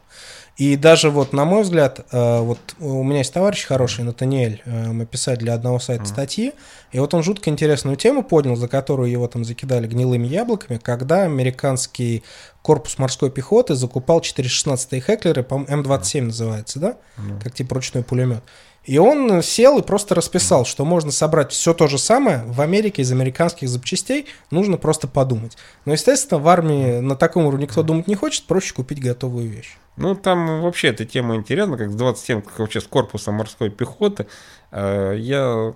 И 0.56 0.76
даже 0.76 1.10
вот, 1.10 1.34
на 1.34 1.46
мой 1.46 1.64
взгляд, 1.64 2.06
э, 2.12 2.40
вот 2.40 2.60
у 2.80 3.04
меня 3.04 3.20
есть 3.20 3.34
товарищ 3.34 3.66
хороший, 3.66 4.04
Натаниэль, 4.04 4.62
э, 4.66 4.92
мы 4.92 5.08
писали 5.08 5.38
для 5.38 5.56
одного 5.56 5.80
сайта 5.80 6.06
статьи, 6.06 6.54
и 6.92 7.00
вот 7.00 7.14
он 7.16 7.24
жутко 7.24 7.50
интересную 7.50 7.98
тему 7.98 8.24
поднял, 8.24 8.56
за 8.56 8.68
которую 8.68 9.10
его 9.10 9.28
там 9.28 9.44
закидали 9.44 9.88
гнилыми 9.88 10.28
яблоками, 10.28 10.78
когда 10.78 11.24
американский 11.24 12.24
корпус 12.62 13.00
морской 13.00 13.32
пехоты 13.32 13.74
закупал 13.74 14.20
416-е 14.20 15.02
Хеклеры, 15.02 15.42
по-моему, 15.42 15.84
М27 15.84 16.22
называется, 16.22 16.80
да? 16.80 16.98
Как 17.42 17.54
типа 17.56 17.76
ручной 17.76 18.04
пулемет. 18.04 18.44
И 18.86 18.98
он 18.98 19.42
сел 19.42 19.80
и 19.80 19.82
просто 19.82 20.14
расписал, 20.14 20.66
что 20.66 20.84
можно 20.84 21.12
собрать 21.12 21.52
все 21.52 21.74
то 21.74 21.88
же 21.88 21.98
самое 21.98 22.44
в 22.46 22.60
Америке 22.60 23.02
из 23.02 23.12
американских 23.12 23.70
запчастей, 23.70 24.28
нужно 24.52 24.78
просто 24.78 25.08
подумать. 25.08 25.58
Но, 25.86 25.94
естественно, 25.94 26.40
в 26.40 26.48
армии 26.48 27.00
на 27.00 27.16
таком 27.16 27.46
уровне 27.46 27.64
никто 27.66 27.82
думать 27.82 28.08
не 28.08 28.16
хочет, 28.16 28.46
проще 28.46 28.74
купить 28.74 29.02
готовую 29.02 29.48
вещь. 29.48 29.78
Ну, 29.96 30.16
там 30.16 30.62
вообще 30.62 30.90
эта 30.90 31.06
тема 31.06 31.36
интересна, 31.36 31.78
как 31.78 31.92
с 31.92 31.96
27, 31.96 32.42
как 32.42 32.60
вообще 32.60 32.82
с 32.82 32.86
корпусом 32.86 33.36
морской 33.36 33.70
пехоты. 33.70 34.28
Э, 34.72 35.16
я 35.18 35.74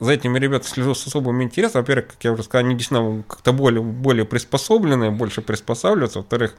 за 0.00 0.12
этими 0.12 0.38
ребятами 0.38 0.70
слежу 0.70 0.94
с 0.94 1.06
особым 1.06 1.42
интересом. 1.42 1.82
Во-первых, 1.82 2.08
как 2.08 2.24
я 2.24 2.32
уже 2.32 2.44
сказал, 2.44 2.66
они 2.66 2.76
действительно 2.76 3.24
как-то 3.26 3.52
более, 3.52 3.82
более 3.82 4.24
приспособленные, 4.24 5.10
больше 5.10 5.42
приспосабливаются. 5.42 6.20
Во-вторых, 6.20 6.54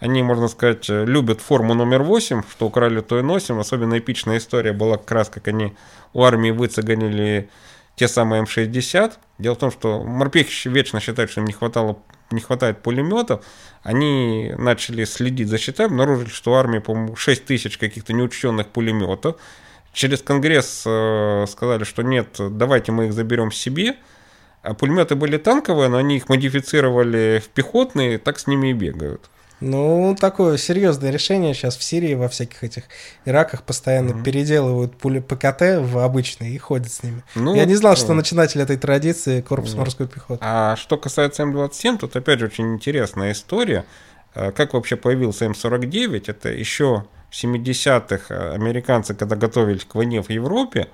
они, 0.00 0.22
можно 0.22 0.48
сказать, 0.48 0.88
любят 0.88 1.40
форму 1.40 1.74
номер 1.74 2.02
8, 2.02 2.42
что 2.50 2.66
украли, 2.66 3.00
то 3.00 3.18
и 3.18 3.22
носим. 3.22 3.58
Особенно 3.58 3.98
эпичная 3.98 4.38
история 4.38 4.72
была 4.72 4.96
как 4.96 5.10
раз, 5.12 5.28
как 5.28 5.48
они 5.48 5.74
у 6.12 6.22
армии 6.22 6.50
выцеганили 6.50 7.48
те 7.96 8.08
самые 8.08 8.42
М60. 8.42 9.12
Дело 9.38 9.54
в 9.54 9.58
том, 9.58 9.70
что 9.70 10.02
морпехи 10.02 10.68
вечно 10.68 11.00
считают, 11.00 11.30
что 11.30 11.40
им 11.40 11.46
не, 11.46 11.52
хватало, 11.52 11.98
не 12.30 12.40
хватает 12.40 12.82
пулеметов. 12.82 13.44
Они 13.82 14.52
начали 14.58 15.04
следить 15.04 15.48
за 15.48 15.58
счетами, 15.58 15.90
обнаружили, 15.90 16.28
что 16.28 16.52
в 16.52 16.54
армии, 16.54 16.78
по-моему, 16.78 17.16
6 17.16 17.44
тысяч 17.44 17.78
каких-то 17.78 18.12
неучтенных 18.12 18.68
пулеметов. 18.68 19.36
Через 19.92 20.22
Конгресс 20.22 20.82
э, 20.86 21.46
сказали, 21.48 21.84
что 21.84 22.02
нет, 22.02 22.36
давайте 22.38 22.90
мы 22.90 23.06
их 23.06 23.12
заберем 23.12 23.52
себе. 23.52 23.96
А 24.62 24.74
пулеметы 24.74 25.14
были 25.14 25.36
танковые, 25.36 25.88
но 25.88 25.98
они 25.98 26.16
их 26.16 26.28
модифицировали 26.28 27.42
в 27.44 27.48
пехотные, 27.48 28.18
так 28.18 28.38
с 28.38 28.46
ними 28.46 28.68
и 28.68 28.72
бегают. 28.72 29.30
Ну, 29.64 30.14
такое 30.18 30.58
серьезное 30.58 31.10
решение 31.10 31.54
сейчас 31.54 31.76
в 31.76 31.82
Сирии 31.82 32.14
во 32.14 32.28
всяких 32.28 32.62
этих 32.62 32.84
Ираках 33.24 33.62
постоянно 33.62 34.10
mm-hmm. 34.10 34.22
переделывают 34.22 34.96
пули 34.96 35.20
ПКТ 35.20 35.80
в 35.80 35.98
обычные 35.98 36.52
и 36.52 36.58
ходят 36.58 36.92
с 36.92 37.02
ними. 37.02 37.22
Ну, 37.34 37.54
Я 37.54 37.64
не 37.64 37.74
знал, 37.74 37.96
что 37.96 38.12
начинатель 38.12 38.60
этой 38.60 38.76
традиции 38.76 39.40
корпус 39.40 39.74
mm-hmm. 39.74 39.78
морской 39.78 40.06
пехоты. 40.06 40.40
А 40.42 40.76
что 40.76 40.98
касается 40.98 41.44
М27, 41.44 41.98
тут 41.98 42.14
опять 42.14 42.40
же 42.40 42.46
очень 42.46 42.74
интересная 42.74 43.32
история. 43.32 43.84
Э, 44.34 44.52
как 44.52 44.74
вообще 44.74 44.96
появился 44.96 45.46
М49? 45.46 46.24
Это 46.26 46.50
еще 46.50 47.04
в 47.30 47.42
70-х 47.42 48.52
американцы, 48.52 49.14
когда 49.14 49.34
готовились 49.34 49.84
к 49.84 49.94
войне 49.94 50.22
в 50.22 50.30
Европе, 50.30 50.88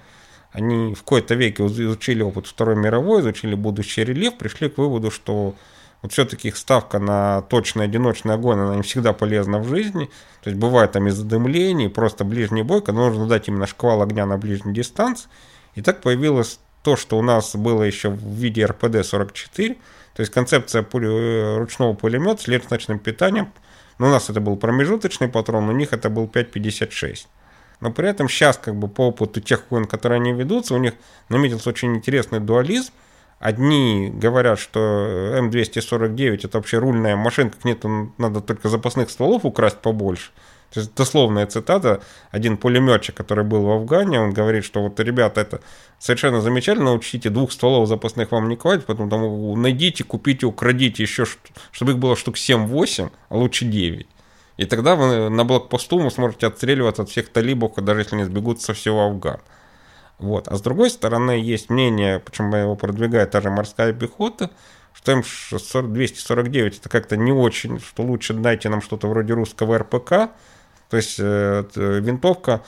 они 0.53 0.95
в 0.95 1.03
какой-то 1.03 1.35
веке 1.35 1.67
изучили 1.67 2.23
опыт 2.23 2.47
Второй 2.47 2.77
мировой, 2.77 3.21
изучили 3.21 3.55
будущий 3.55 4.05
рельеф, 4.05 4.37
пришли 4.39 4.69
к 4.69 4.79
выводу, 4.79 5.11
что 5.11 5.55
вот 6.03 6.13
все-таки 6.13 6.49
их 6.49 6.57
ставка 6.57 6.99
на 6.99 7.43
точный 7.43 7.85
одиночный 7.85 8.35
огонь, 8.35 8.59
она 8.59 8.77
не 8.77 8.83
всегда 8.83 9.13
полезна 9.13 9.59
в 9.59 9.69
жизни. 9.69 10.11
То 10.43 10.51
есть 10.51 10.59
бывает 10.59 10.93
там 10.93 11.07
из 11.09 11.15
задымлений, 11.15 11.91
просто 11.91 12.25
ближний 12.25 12.63
бой, 12.63 12.81
когда 12.81 13.03
нужно 13.03 13.27
дать 13.27 13.49
именно 13.49 13.67
шквал 13.67 14.03
огня 14.03 14.25
на 14.25 14.39
ближней 14.39 14.73
дистанции. 14.73 15.29
И 15.75 15.83
так 15.83 16.01
появилось 16.01 16.59
то, 16.83 16.97
что 16.97 17.19
у 17.19 17.23
нас 17.23 17.55
было 17.55 17.83
еще 17.83 18.09
в 18.09 18.25
виде 18.25 18.65
РПД-44, 18.65 19.77
то 20.15 20.21
есть 20.21 20.33
концепция 20.33 20.83
пули, 20.83 21.09
э, 21.09 21.59
ручного 21.59 21.93
пулемета 21.93 22.43
с 22.43 22.49
ленточным 22.49 22.99
питанием. 22.99 23.53
Но 23.99 24.07
у 24.07 24.11
нас 24.11 24.31
это 24.31 24.41
был 24.41 24.57
промежуточный 24.57 25.29
патрон, 25.29 25.69
у 25.69 25.73
них 25.73 25.93
это 25.93 26.09
был 26.09 26.25
5,56. 26.27 27.27
Но 27.81 27.93
при 27.93 28.09
этом 28.09 28.29
сейчас, 28.31 28.57
как 28.57 28.75
бы 28.75 28.89
по 28.89 29.09
опыту 29.09 29.43
тех 29.43 29.65
войн, 29.69 29.85
которые 29.85 30.17
они 30.17 30.33
ведутся, 30.33 30.75
у 30.75 30.79
них 30.79 30.95
наметился 31.29 31.69
очень 31.69 31.95
интересный 31.95 32.41
дуализм– 32.41 32.93
Одни 33.41 34.11
говорят, 34.13 34.59
что 34.59 34.79
М249 35.39 36.41
это 36.45 36.59
вообще 36.59 36.77
рульная 36.77 37.17
машинка, 37.17 37.59
к 37.59 37.65
ней 37.65 37.77
надо 38.19 38.43
только 38.43 38.69
запасных 38.69 39.09
стволов 39.09 39.47
украсть 39.47 39.79
побольше. 39.79 40.31
То 40.71 40.81
есть 40.81 40.95
дословная 40.95 41.47
цитата, 41.47 42.03
один 42.31 42.59
пулеметчик, 42.59 43.17
который 43.17 43.43
был 43.43 43.63
в 43.63 43.71
Афгане, 43.71 44.21
он 44.21 44.35
говорит, 44.35 44.65
что 44.65 44.83
вот, 44.83 45.01
ребята, 45.01 45.41
это 45.41 45.63
совершенно 45.99 46.43
замечательно, 46.43 46.93
учтите, 46.93 47.31
двух 47.31 47.51
стволов 47.51 47.89
запасных 47.89 48.31
вам 48.31 48.51
не 48.51 48.57
хватит, 48.57 48.85
поэтому 48.87 49.09
там 49.09 49.63
найдите, 49.63 50.05
купите, 50.05 50.45
украдите 50.45 51.03
еще, 51.03 51.25
чтобы 51.73 51.93
их 51.93 51.99
было 51.99 52.17
штук 52.17 52.37
7-8, 52.37 53.11
а 53.31 53.37
лучше 53.37 53.65
9. 53.65 54.07
И 54.59 54.65
тогда 54.67 54.97
вы 54.97 55.31
на 55.31 55.45
блокпосту 55.47 55.99
вы 55.99 56.11
сможете 56.11 56.47
отстреливаться 56.47 57.03
от 57.03 57.09
всех 57.09 57.31
талибов, 57.31 57.73
даже 57.77 58.01
если 58.01 58.17
они 58.17 58.25
сбегут 58.25 58.61
со 58.61 58.75
всего 58.75 59.07
Афгана. 59.07 59.41
Вот. 60.21 60.49
А 60.49 60.57
с 60.57 60.61
другой 60.61 60.91
стороны, 60.91 61.33
есть 61.33 61.71
мнение, 61.71 62.19
почему 62.19 62.55
его 62.55 62.77
продвигает 62.77 63.31
та 63.31 63.41
же 63.41 63.51
морская 63.51 63.93
пехота, 63.93 64.51
что 64.93 65.13
М249 65.13 66.79
это 66.79 66.89
как-то 66.89 67.17
не 67.17 67.33
очень, 67.33 67.81
что 67.81 68.03
лучше 68.03 68.35
дайте 68.35 68.69
нам 68.69 68.83
что-то 68.83 69.09
вроде 69.09 69.33
русского 69.33 69.79
РПК, 69.79 70.11
то 70.91 70.97
есть 70.97 71.17
э, 71.19 71.65
винтовка, 71.75 72.63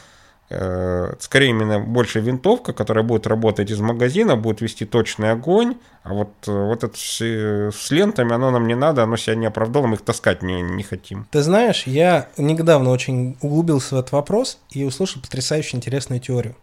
э, 0.48 1.14
скорее 1.18 1.50
именно 1.50 1.78
больше 1.78 2.20
винтовка, 2.20 2.72
которая 2.72 3.04
будет 3.04 3.26
работать 3.26 3.70
из 3.70 3.80
магазина, 3.80 4.36
будет 4.36 4.62
вести 4.62 4.86
точный 4.86 5.32
огонь, 5.32 5.76
а 6.04 6.14
вот, 6.14 6.30
э, 6.46 6.52
вот 6.52 6.84
это 6.84 6.96
с, 6.96 7.20
с 7.20 7.90
лентами 7.90 8.32
оно 8.32 8.50
нам 8.50 8.66
не 8.66 8.76
надо, 8.76 9.02
оно 9.02 9.16
себя 9.16 9.34
не 9.34 9.46
оправдало, 9.46 9.88
мы 9.88 9.96
их 9.96 10.02
таскать 10.02 10.42
не, 10.42 10.62
не 10.62 10.84
хотим. 10.84 11.26
Ты 11.30 11.42
знаешь, 11.42 11.86
я 11.86 12.28
недавно 12.38 12.90
очень 12.90 13.36
углубился 13.42 13.96
в 13.96 13.98
этот 13.98 14.12
вопрос 14.12 14.58
и 14.70 14.84
услышал 14.84 15.20
потрясающе 15.20 15.76
интересную 15.76 16.20
теорию. 16.20 16.56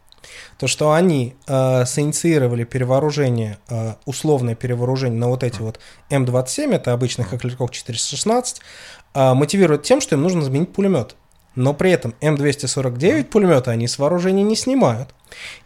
То, 0.58 0.68
что 0.68 0.92
они 0.92 1.36
э, 1.48 1.86
синициировали 1.86 2.64
перевооружение, 2.64 3.60
э, 3.70 3.94
условное 4.06 4.56
перевооружение 4.56 5.20
на 5.20 5.30
вот 5.30 5.44
эти 5.44 5.62
вот 5.62 5.80
М27, 6.10 6.76
это 6.76 6.94
обычный 6.94 7.26
Хохляков 7.26 7.72
416, 7.72 8.62
э, 9.14 9.34
мотивирует 9.34 9.84
тем, 9.84 10.02
что 10.02 10.16
им 10.16 10.22
нужно 10.22 10.42
заменить 10.42 10.74
пулемет. 10.74 11.16
Но 11.56 11.74
при 11.74 11.92
этом 11.92 12.14
М249 12.22 13.26
пулемета 13.26 13.72
они 13.72 13.88
с 13.88 14.00
вооружения 14.00 14.44
не 14.44 14.56
снимают. 14.56 15.10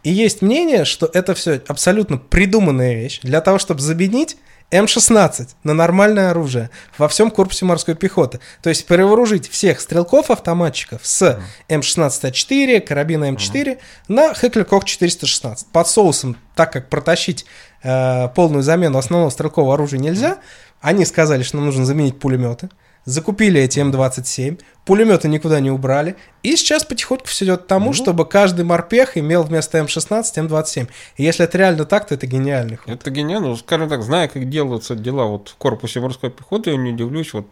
И 0.02 0.10
есть 0.10 0.42
мнение, 0.42 0.84
что 0.84 1.08
это 1.12 1.34
все 1.34 1.62
абсолютно 1.68 2.16
придуманная 2.18 2.94
вещь 2.94 3.20
для 3.22 3.40
того, 3.40 3.58
чтобы 3.58 3.80
заменить 3.80 4.36
М-16 4.70 5.50
на 5.62 5.74
нормальное 5.74 6.30
оружие 6.30 6.70
во 6.98 7.08
всем 7.08 7.30
корпусе 7.30 7.64
морской 7.64 7.94
пехоты. 7.94 8.40
То 8.62 8.70
есть 8.70 8.86
перевооружить 8.86 9.48
всех 9.48 9.80
стрелков-автоматчиков 9.80 11.00
с 11.04 11.38
М-16А4, 11.68 12.80
карабина 12.80 13.30
М4 13.30 13.78
на 14.08 14.34
Хеклер 14.34 14.64
Кох 14.64 14.84
416. 14.84 15.68
Под 15.68 15.86
соусом, 15.88 16.36
так 16.56 16.72
как 16.72 16.88
протащить 16.88 17.46
э, 17.82 18.28
полную 18.34 18.62
замену 18.62 18.98
основного 18.98 19.30
стрелкового 19.30 19.74
оружия 19.74 20.00
нельзя, 20.00 20.38
они 20.80 21.04
сказали, 21.04 21.42
что 21.42 21.56
нам 21.56 21.66
нужно 21.66 21.84
заменить 21.84 22.18
пулеметы 22.18 22.68
закупили 23.04 23.60
эти 23.60 23.80
М27, 23.80 24.60
пулеметы 24.84 25.28
никуда 25.28 25.60
не 25.60 25.70
убрали, 25.70 26.16
и 26.42 26.56
сейчас 26.56 26.84
потихоньку 26.84 27.26
все 27.26 27.44
идет 27.44 27.62
к 27.62 27.66
тому, 27.66 27.86
ну, 27.86 27.92
чтобы 27.92 28.26
каждый 28.26 28.64
морпех 28.64 29.16
имел 29.16 29.42
вместо 29.42 29.78
М16 29.78 30.22
М27. 30.36 30.88
И 31.16 31.24
если 31.24 31.44
это 31.44 31.58
реально 31.58 31.84
так, 31.84 32.06
то 32.06 32.14
это 32.14 32.26
гениальный 32.26 32.76
ход. 32.76 32.88
Это 32.88 33.10
гениально, 33.10 33.48
ну, 33.48 33.56
скажем 33.56 33.88
так, 33.88 34.02
зная, 34.02 34.28
как 34.28 34.48
делаются 34.48 34.94
дела 34.94 35.24
вот 35.24 35.48
в 35.48 35.56
корпусе 35.56 36.00
морской 36.00 36.30
пехоты, 36.30 36.70
я 36.70 36.76
не 36.76 36.92
удивлюсь, 36.92 37.32
вот 37.32 37.48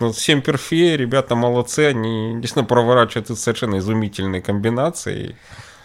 ну, 0.00 0.12
всем 0.12 0.42
перфе, 0.42 0.96
ребята 0.96 1.34
молодцы, 1.34 1.86
они 1.86 2.34
действительно 2.34 2.64
проворачивают 2.64 3.38
совершенно 3.38 3.78
изумительные 3.78 4.42
комбинации. 4.42 5.36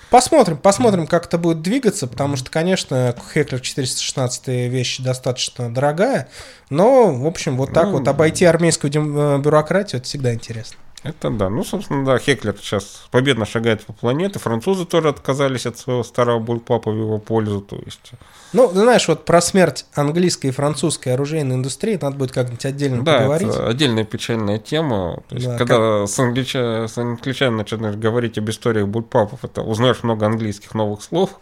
Посмотрим, 0.09 0.57
посмотрим, 0.57 1.05
как 1.05 1.27
это 1.27 1.37
будет 1.37 1.61
двигаться, 1.61 2.07
потому 2.07 2.35
что, 2.35 2.49
конечно, 2.49 3.15
Хеклер 3.31 3.59
416 3.59 4.47
вещь 4.47 4.99
достаточно 4.99 5.71
дорогая, 5.71 6.27
но, 6.71 7.13
в 7.13 7.27
общем, 7.27 7.57
вот 7.57 7.73
так 7.73 7.85
ну, 7.85 7.99
вот 7.99 8.07
обойти 8.07 8.45
армейскую 8.45 8.91
э, 8.91 9.37
бюрократию, 9.39 9.99
это 9.99 10.07
всегда 10.07 10.33
интересно. 10.33 10.77
Это 11.03 11.29
да. 11.29 11.49
Ну, 11.49 11.63
собственно, 11.63 12.03
да, 12.05 12.17
Хеклер 12.19 12.55
сейчас 12.59 13.07
победно 13.11 13.45
шагает 13.45 13.85
по 13.85 13.93
планете. 13.93 14.37
Французы 14.37 14.85
тоже 14.85 15.09
отказались 15.09 15.65
от 15.65 15.77
своего 15.77 16.03
старого 16.03 16.39
бульпапа 16.39 16.91
в 16.91 16.95
его 16.95 17.19
пользу. 17.19 17.61
То 17.61 17.77
есть... 17.77 18.11
Ну, 18.51 18.69
знаешь, 18.69 19.07
вот 19.07 19.23
про 19.23 19.41
смерть 19.41 19.85
английской 19.93 20.47
и 20.47 20.51
французской 20.51 21.13
оружейной 21.13 21.55
индустрии 21.55 21.97
надо 22.01 22.17
будет 22.17 22.33
как-нибудь 22.33 22.65
отдельно 22.65 23.03
да, 23.03 23.19
поговорить. 23.19 23.47
Это 23.47 23.67
отдельная 23.67 24.03
печальная 24.03 24.57
тема. 24.57 25.23
То 25.29 25.35
есть, 25.35 25.47
да, 25.47 25.57
когда 25.57 25.75
как... 26.01 26.09
с, 26.09 26.19
англича... 26.19 26.87
с 26.87 26.97
англичанами 26.97 27.59
начинаешь 27.59 27.95
говорить 27.95 28.37
об 28.37 28.49
историях 28.49 28.87
бульпапов, 28.87 29.45
это 29.45 29.61
узнаешь 29.61 30.03
много 30.03 30.25
английских 30.25 30.73
новых 30.73 31.01
слов. 31.01 31.39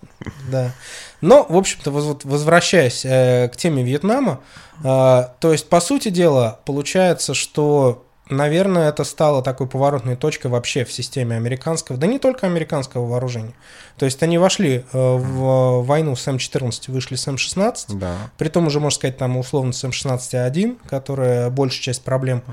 Да. 0.51 0.71
Но, 1.21 1.45
в 1.49 1.57
общем-то, 1.57 1.89
возвращаясь 1.89 3.03
э, 3.03 3.49
к 3.51 3.57
теме 3.57 3.83
Вьетнама, 3.83 4.41
э, 4.83 4.83
то 5.39 5.51
есть, 5.51 5.67
по 5.67 5.79
сути 5.81 6.09
дела, 6.09 6.59
получается, 6.63 7.33
что 7.33 8.06
Наверное, 8.29 8.89
это 8.89 9.03
стало 9.03 9.41
такой 9.41 9.67
поворотной 9.67 10.15
точкой 10.15 10.47
вообще 10.47 10.83
в 10.83 10.91
системе 10.91 11.37
американского, 11.37 11.97
да 11.97 12.07
не 12.07 12.19
только 12.19 12.45
американского 12.45 13.05
вооружения. 13.05 13.53
То 13.97 14.05
есть 14.05 14.21
они 14.21 14.37
вошли 14.37 14.77
э, 14.79 14.83
в 14.91 15.83
войну 15.83 16.15
с 16.15 16.27
М14, 16.27 16.91
вышли 16.91 17.15
с 17.15 17.27
М16, 17.27 17.95
да. 17.95 18.17
при 18.37 18.49
том 18.49 18.67
уже, 18.67 18.79
можно 18.79 18.95
сказать, 18.95 19.17
там 19.17 19.37
условно 19.37 19.71
с 19.71 19.83
М16А1, 19.83 20.77
которая 20.89 21.49
большая 21.49 21.81
часть 21.81 22.03
проблем, 22.03 22.43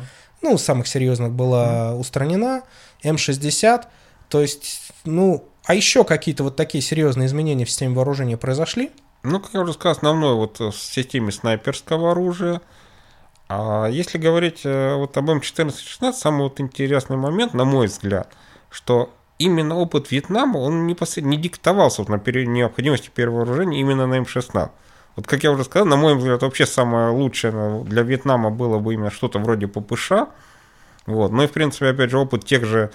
ну, 0.42 0.58
самых 0.58 0.86
серьезных 0.86 1.32
была 1.32 1.94
устранена, 1.94 2.62
М60, 3.02 3.84
то 4.28 4.40
есть, 4.42 4.92
ну, 5.04 5.44
а 5.64 5.74
еще 5.74 6.04
какие-то 6.04 6.44
вот 6.44 6.56
такие 6.56 6.82
серьезные 6.82 7.26
изменения 7.26 7.64
в 7.64 7.70
системе 7.70 7.96
вооружения 7.96 8.36
произошли? 8.36 8.92
Ну, 9.24 9.40
как 9.40 9.54
я 9.54 9.60
уже 9.60 9.72
сказал, 9.72 9.92
основное 9.96 10.34
вот 10.34 10.60
в 10.60 10.72
системе 10.72 11.32
снайперского 11.32 12.12
оружия– 12.12 12.60
а 13.48 13.86
если 13.86 14.18
говорить 14.18 14.62
э, 14.64 14.94
вот 14.94 15.16
об 15.16 15.30
М14-16, 15.30 16.12
самый 16.12 16.42
вот 16.44 16.60
интересный 16.60 17.16
момент, 17.16 17.54
на 17.54 17.64
мой 17.64 17.86
взгляд, 17.86 18.32
что 18.70 19.12
именно 19.38 19.76
опыт 19.76 20.10
Вьетнама, 20.10 20.58
он 20.58 20.86
непосредственно 20.86 21.32
не 21.32 21.36
диктовался 21.36 22.02
вот 22.02 22.08
на 22.08 22.16
необходимости 22.16 23.10
перевооружения 23.14 23.80
именно 23.80 24.06
на 24.06 24.18
М16. 24.18 24.70
Вот 25.16 25.26
как 25.26 25.44
я 25.44 25.52
уже 25.52 25.64
сказал, 25.64 25.86
на 25.86 25.96
мой 25.96 26.16
взгляд, 26.16 26.42
вообще 26.42 26.66
самое 26.66 27.10
лучшее 27.10 27.84
для 27.84 28.02
Вьетнама 28.02 28.50
было 28.50 28.78
бы 28.78 28.94
именно 28.94 29.10
что-то 29.10 29.38
вроде 29.38 29.68
ППШ. 29.68 30.12
Вот. 31.06 31.30
Ну 31.30 31.42
и, 31.42 31.46
в 31.46 31.52
принципе, 31.52 31.88
опять 31.88 32.10
же, 32.10 32.18
опыт 32.18 32.44
тех 32.44 32.64
же 32.64 32.90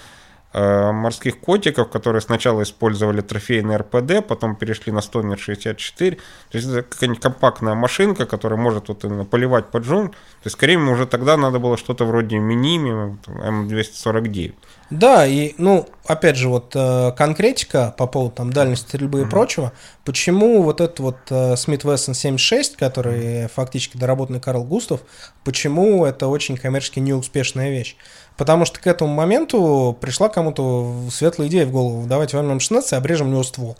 морских 0.51 1.39
котиков, 1.39 1.89
которые 1.89 2.21
сначала 2.21 2.63
использовали 2.63 3.21
трофейный 3.21 3.77
РПД, 3.77 4.25
потом 4.27 4.55
перешли 4.55 4.91
на 4.91 5.01
Стомер 5.01 5.37
64. 5.37 6.15
То 6.15 6.21
есть 6.57 6.67
это 6.67 6.81
какая-нибудь 6.81 7.21
компактная 7.21 7.75
машинка, 7.75 8.25
которая 8.25 8.59
может 8.59 8.87
вот 8.87 9.03
именно 9.03 9.25
поливать 9.25 9.67
под 9.67 9.83
джун. 9.83 10.09
То 10.09 10.15
есть, 10.45 10.55
скорее 10.55 10.77
уже 10.77 11.05
тогда 11.05 11.37
надо 11.37 11.59
было 11.59 11.77
что-то 11.77 12.05
вроде 12.05 12.37
Миними 12.39 13.17
М249. 13.27 14.53
Да, 14.89 15.27
и, 15.27 15.53
ну, 15.59 15.87
опять 16.07 16.35
же, 16.35 16.49
вот 16.49 16.71
э, 16.75 17.11
конкретика 17.15 17.93
по 17.95 18.07
поводу 18.07 18.35
там 18.35 18.51
дальности 18.51 18.87
стрельбы 18.87 19.21
mm-hmm. 19.21 19.27
и 19.27 19.29
прочего, 19.29 19.73
почему 20.03 20.63
вот 20.63 20.81
этот 20.81 20.99
вот 20.99 21.17
э, 21.29 21.55
Смит 21.57 21.83
Вессон 21.83 22.15
76, 22.15 22.75
который 22.75 23.47
фактически 23.49 23.97
доработанный 23.97 24.39
Карл 24.39 24.63
Густав, 24.63 25.01
почему 25.43 26.05
это 26.05 26.27
очень 26.27 26.57
коммерчески 26.57 26.99
неуспешная 26.99 27.69
вещь? 27.69 27.97
Потому 28.39 28.63
что 28.63 28.79
к 28.79 28.87
этому 28.87 29.13
моменту 29.13 29.97
пришла 29.99 30.29
кому-то 30.29 30.95
светлая 31.11 31.49
идея 31.49 31.65
в 31.65 31.71
голову, 31.71 32.05
давайте 32.07 32.37
возьмем 32.37 32.61
16 32.61 32.93
и 32.93 32.95
обрежем 32.95 33.27
у 33.27 33.31
него 33.31 33.43
ствол. 33.43 33.75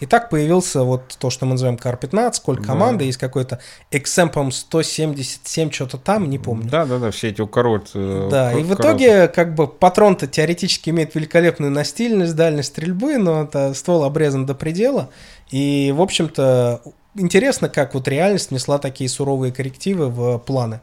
И 0.00 0.06
так 0.06 0.30
появился 0.30 0.82
вот 0.82 1.14
то, 1.16 1.30
что 1.30 1.46
мы 1.46 1.52
называем 1.52 1.78
КАР-15, 1.78 2.32
сколько 2.32 2.74
да. 2.74 3.04
есть 3.04 3.18
какой-то 3.18 3.60
XM, 3.92 4.50
177, 4.50 5.70
что-то 5.70 5.96
там, 5.96 6.28
не 6.28 6.40
помню. 6.40 6.68
Да, 6.68 6.86
да, 6.86 6.98
да, 6.98 7.12
все 7.12 7.28
эти 7.28 7.40
укорот. 7.40 7.92
Э, 7.94 8.28
да, 8.28 8.52
и 8.52 8.64
в 8.64 8.74
итоге, 8.74 9.28
как 9.28 9.54
бы, 9.54 9.68
патрон-то 9.68 10.26
теоретически 10.26 10.90
имеет 10.90 11.14
великолепную 11.14 11.70
настильность, 11.70 12.34
дальность 12.34 12.70
стрельбы, 12.70 13.16
но 13.16 13.44
это 13.44 13.74
ствол 13.74 14.02
обрезан 14.02 14.44
до 14.44 14.56
предела. 14.56 15.10
И, 15.52 15.94
в 15.96 16.02
общем-то, 16.02 16.82
интересно, 17.14 17.68
как 17.68 17.94
вот 17.94 18.08
реальность 18.08 18.50
внесла 18.50 18.78
такие 18.78 19.08
суровые 19.08 19.52
коррективы 19.52 20.08
в 20.08 20.38
планы. 20.38 20.80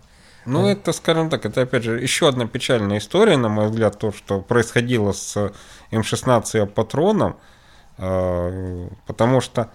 Ну, 0.47 0.67
это, 0.67 0.93
скажем 0.93 1.29
так, 1.29 1.45
это, 1.45 1.61
опять 1.61 1.83
же, 1.83 1.99
еще 1.99 2.27
одна 2.29 2.47
печальная 2.47 2.99
история, 2.99 3.37
на 3.37 3.49
мой 3.49 3.67
взгляд, 3.67 3.99
то, 3.99 4.11
что 4.11 4.39
происходило 4.39 5.11
с 5.11 5.51
М16 5.91 6.65
патроном. 6.67 7.35
А, 7.97 8.87
потому 9.05 9.41
что 9.41 9.71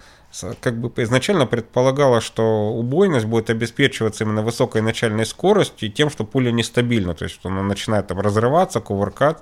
как 0.61 0.79
бы 0.79 0.91
изначально 1.03 1.45
предполагалось, 1.45 2.23
что 2.23 2.71
убойность 2.71 3.25
будет 3.25 3.49
обеспечиваться 3.49 4.23
именно 4.23 4.41
высокой 4.41 4.81
начальной 4.81 5.25
скоростью 5.27 5.89
и 5.89 5.91
тем, 5.91 6.09
что 6.09 6.23
пуля 6.23 6.51
нестабильна, 6.51 7.13
то 7.13 7.25
есть 7.25 7.35
что 7.35 7.49
она 7.49 7.61
начинает 7.61 8.07
там 8.07 8.19
разрываться, 8.19 8.79
кувыркать, 8.79 9.37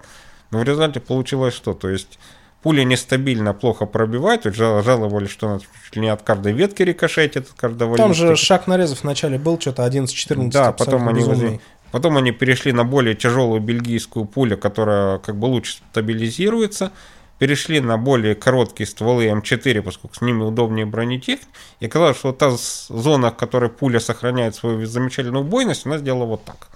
но 0.50 0.60
в 0.60 0.64
результате 0.64 1.00
получилось 1.00 1.54
что? 1.54 1.74
То 1.74 1.88
есть 1.88 2.20
пуля 2.62 2.84
нестабильно, 2.84 3.54
плохо 3.54 3.86
пробивает, 3.86 4.44
жаловали, 4.56 5.28
что 5.28 5.50
она 5.50 5.60
чуть 5.60 5.96
ли 5.96 6.02
не 6.02 6.10
от 6.10 6.22
каждой 6.22 6.54
ветки 6.54 6.84
рикошетит, 6.84 7.50
от 7.50 7.60
каждого 7.60 7.98
Там 7.98 8.14
же 8.14 8.36
шаг 8.36 8.68
нарезов 8.68 9.04
вначале 9.04 9.38
был 9.38 9.60
что-то 9.60 9.86
11-14. 9.86 10.52
Да, 10.52 10.72
потом 10.72 11.08
они, 11.08 11.24
возле, 11.24 11.60
потом 11.92 12.18
они 12.18 12.32
перешли 12.32 12.72
на 12.72 12.84
более 12.84 13.16
тяжелую 13.16 13.62
бельгийскую 13.62 14.26
пулю, 14.26 14.58
которая 14.58 15.18
как 15.20 15.36
бы 15.38 15.46
лучше 15.46 15.78
стабилизируется, 15.92 16.92
перешли 17.40 17.80
на 17.80 17.98
более 17.98 18.36
короткие 18.36 18.86
стволы 18.86 19.26
М4, 19.26 19.82
поскольку 19.82 20.16
с 20.16 20.22
ними 20.22 20.44
удобнее 20.44 20.86
бронетехника. 20.86 21.50
И 21.80 21.88
оказалось, 21.88 22.18
что 22.18 22.34
та 22.34 22.52
зона, 22.90 23.32
в 23.32 23.36
которой 23.36 23.72
пуля 23.72 24.00
сохраняет 24.00 24.56
свою 24.56 24.86
замечательную 24.86 25.44
убойность, 25.44 25.88
она 25.88 25.98
сделала 25.98 26.26
вот 26.26 26.46
так. 26.46 26.68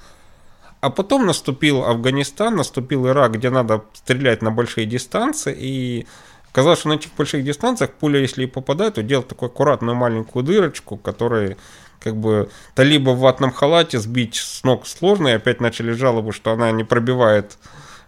А 0.85 0.91
потом 0.91 1.25
наступил 1.25 1.83
Афганистан, 1.83 2.57
наступил 2.57 3.07
Ирак, 3.07 3.31
где 3.31 3.49
надо 3.49 3.85
стрелять 3.93 4.43
на 4.43 4.51
большие 4.51 4.85
дистанции, 4.85 5.51
и 5.57 6.05
оказалось, 6.51 6.77
что 6.77 6.89
на 6.89 6.93
этих 6.93 7.11
больших 7.15 7.43
дистанциях 7.43 7.89
пуля, 7.89 8.19
если 8.19 8.43
и 8.43 8.45
попадает, 8.45 8.93
то 8.93 9.01
делает 9.01 9.27
такую 9.27 9.47
аккуратную 9.47 9.95
маленькую 9.95 10.43
дырочку, 10.43 10.95
которая 10.97 11.57
как 11.99 12.15
бы 12.17 12.51
талиба 12.75 13.09
в 13.09 13.19
ватном 13.19 13.51
халате 13.51 13.97
сбить 13.97 14.35
с 14.35 14.63
ног 14.63 14.85
сложно, 14.85 15.29
и 15.29 15.31
опять 15.31 15.59
начали 15.59 15.91
жалобы, 15.91 16.31
что 16.33 16.51
она 16.51 16.71
не 16.71 16.83
пробивает 16.83 17.57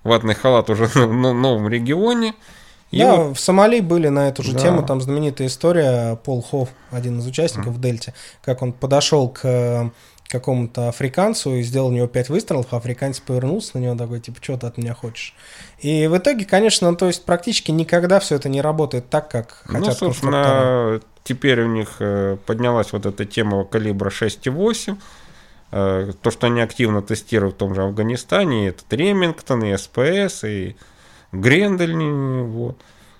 ватный 0.03 0.35
халат 0.35 0.69
уже 0.69 0.85
в 0.93 1.11
новом 1.11 1.67
регионе. 1.67 2.35
И 2.91 2.99
да, 2.99 3.15
вот... 3.15 3.37
в 3.37 3.39
Сомали 3.39 3.79
были 3.79 4.09
на 4.09 4.29
эту 4.29 4.43
же 4.43 4.53
да. 4.53 4.59
тему, 4.59 4.85
там 4.85 5.01
знаменитая 5.01 5.47
история, 5.47 6.15
Пол 6.17 6.43
Хофф, 6.43 6.69
один 6.91 7.17
из 7.17 7.25
участников 7.25 7.73
mm. 7.73 7.77
в 7.77 7.81
Дельте, 7.81 8.13
как 8.43 8.61
он 8.61 8.71
подошел 8.71 9.29
к 9.29 9.39
э, 9.45 9.89
какому-то 10.27 10.89
африканцу 10.89 11.55
и 11.55 11.61
сделал 11.61 11.87
у 11.87 11.91
него 11.91 12.07
пять 12.07 12.29
выстрелов, 12.29 12.67
а 12.71 12.77
африканец 12.77 13.19
повернулся 13.19 13.77
на 13.77 13.83
него 13.83 13.95
такой, 13.95 14.19
типа, 14.19 14.37
что 14.41 14.57
ты 14.57 14.67
от 14.67 14.77
меня 14.77 14.93
хочешь? 14.93 15.33
И 15.79 16.07
в 16.07 16.17
итоге, 16.17 16.45
конечно, 16.45 16.95
то 16.95 17.07
есть 17.07 17.25
практически 17.25 17.71
никогда 17.71 18.19
все 18.19 18.35
это 18.35 18.49
не 18.49 18.61
работает 18.61 19.09
так, 19.09 19.29
как 19.29 19.63
ну, 19.67 19.79
хотят 19.79 20.01
Ну, 20.01 20.07
собственно, 20.07 21.01
теперь 21.23 21.61
у 21.61 21.67
них 21.67 21.95
э, 21.99 22.37
поднялась 22.45 22.91
вот 22.91 23.05
эта 23.05 23.25
тема 23.25 23.63
калибра 23.63 24.09
6,8, 24.09 24.97
Э, 25.69 26.11
то, 26.21 26.31
что 26.31 26.47
они 26.47 26.61
активно 26.61 27.01
тестируют 27.01 27.55
в 27.55 27.57
том 27.57 27.75
же 27.75 27.83
Афганистане, 27.83 28.69
это 28.69 28.83
Ремингтон, 28.95 29.65
и 29.65 29.75
СПС, 29.75 30.43
и 30.45 30.75
Грендель, 31.31 31.93
вот. 32.43 32.77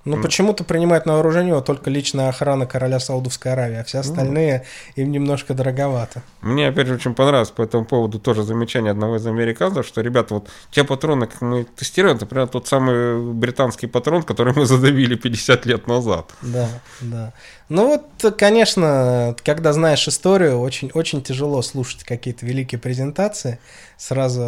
Но 0.07 0.21
почему-то 0.21 0.63
принимает 0.63 1.05
на 1.05 1.13
вооружение 1.13 1.61
только 1.61 1.89
личная 1.89 2.29
охрана 2.29 2.65
короля 2.65 2.99
Саудовской 2.99 3.53
Аравии, 3.53 3.77
а 3.77 3.83
все 3.83 3.99
остальные 3.99 4.63
mm. 4.95 5.01
им 5.01 5.11
немножко 5.11 5.53
дороговато. 5.53 6.21
Мне, 6.41 6.67
опять 6.67 6.87
же, 6.87 6.95
очень 6.95 7.13
понравилось 7.13 7.49
по 7.49 7.61
этому 7.61 7.85
поводу 7.85 8.19
тоже 8.19 8.43
замечание 8.43 8.91
одного 8.91 9.17
из 9.17 9.27
американцев, 9.27 9.85
что, 9.85 10.01
ребята, 10.01 10.35
вот 10.35 10.49
те 10.71 10.83
патроны, 10.83 11.27
как 11.27 11.41
мы 11.41 11.63
тестируем, 11.63 12.17
это 12.17 12.25
прям 12.25 12.47
тот 12.47 12.67
самый 12.67 13.33
британский 13.33 13.87
патрон, 13.87 14.23
который 14.23 14.53
мы 14.53 14.65
задавили 14.65 15.15
50 15.15 15.65
лет 15.65 15.87
назад. 15.87 16.31
Да, 16.41 16.69
да. 17.01 17.33
Ну 17.69 17.87
вот, 17.87 18.35
конечно, 18.37 19.35
когда 19.43 19.73
знаешь 19.73 20.07
историю, 20.07 20.59
очень, 20.59 20.89
очень 20.93 21.21
тяжело 21.21 21.61
слушать 21.61 22.03
какие-то 22.03 22.45
великие 22.45 22.79
презентации. 22.79 23.59
Сразу 23.97 24.41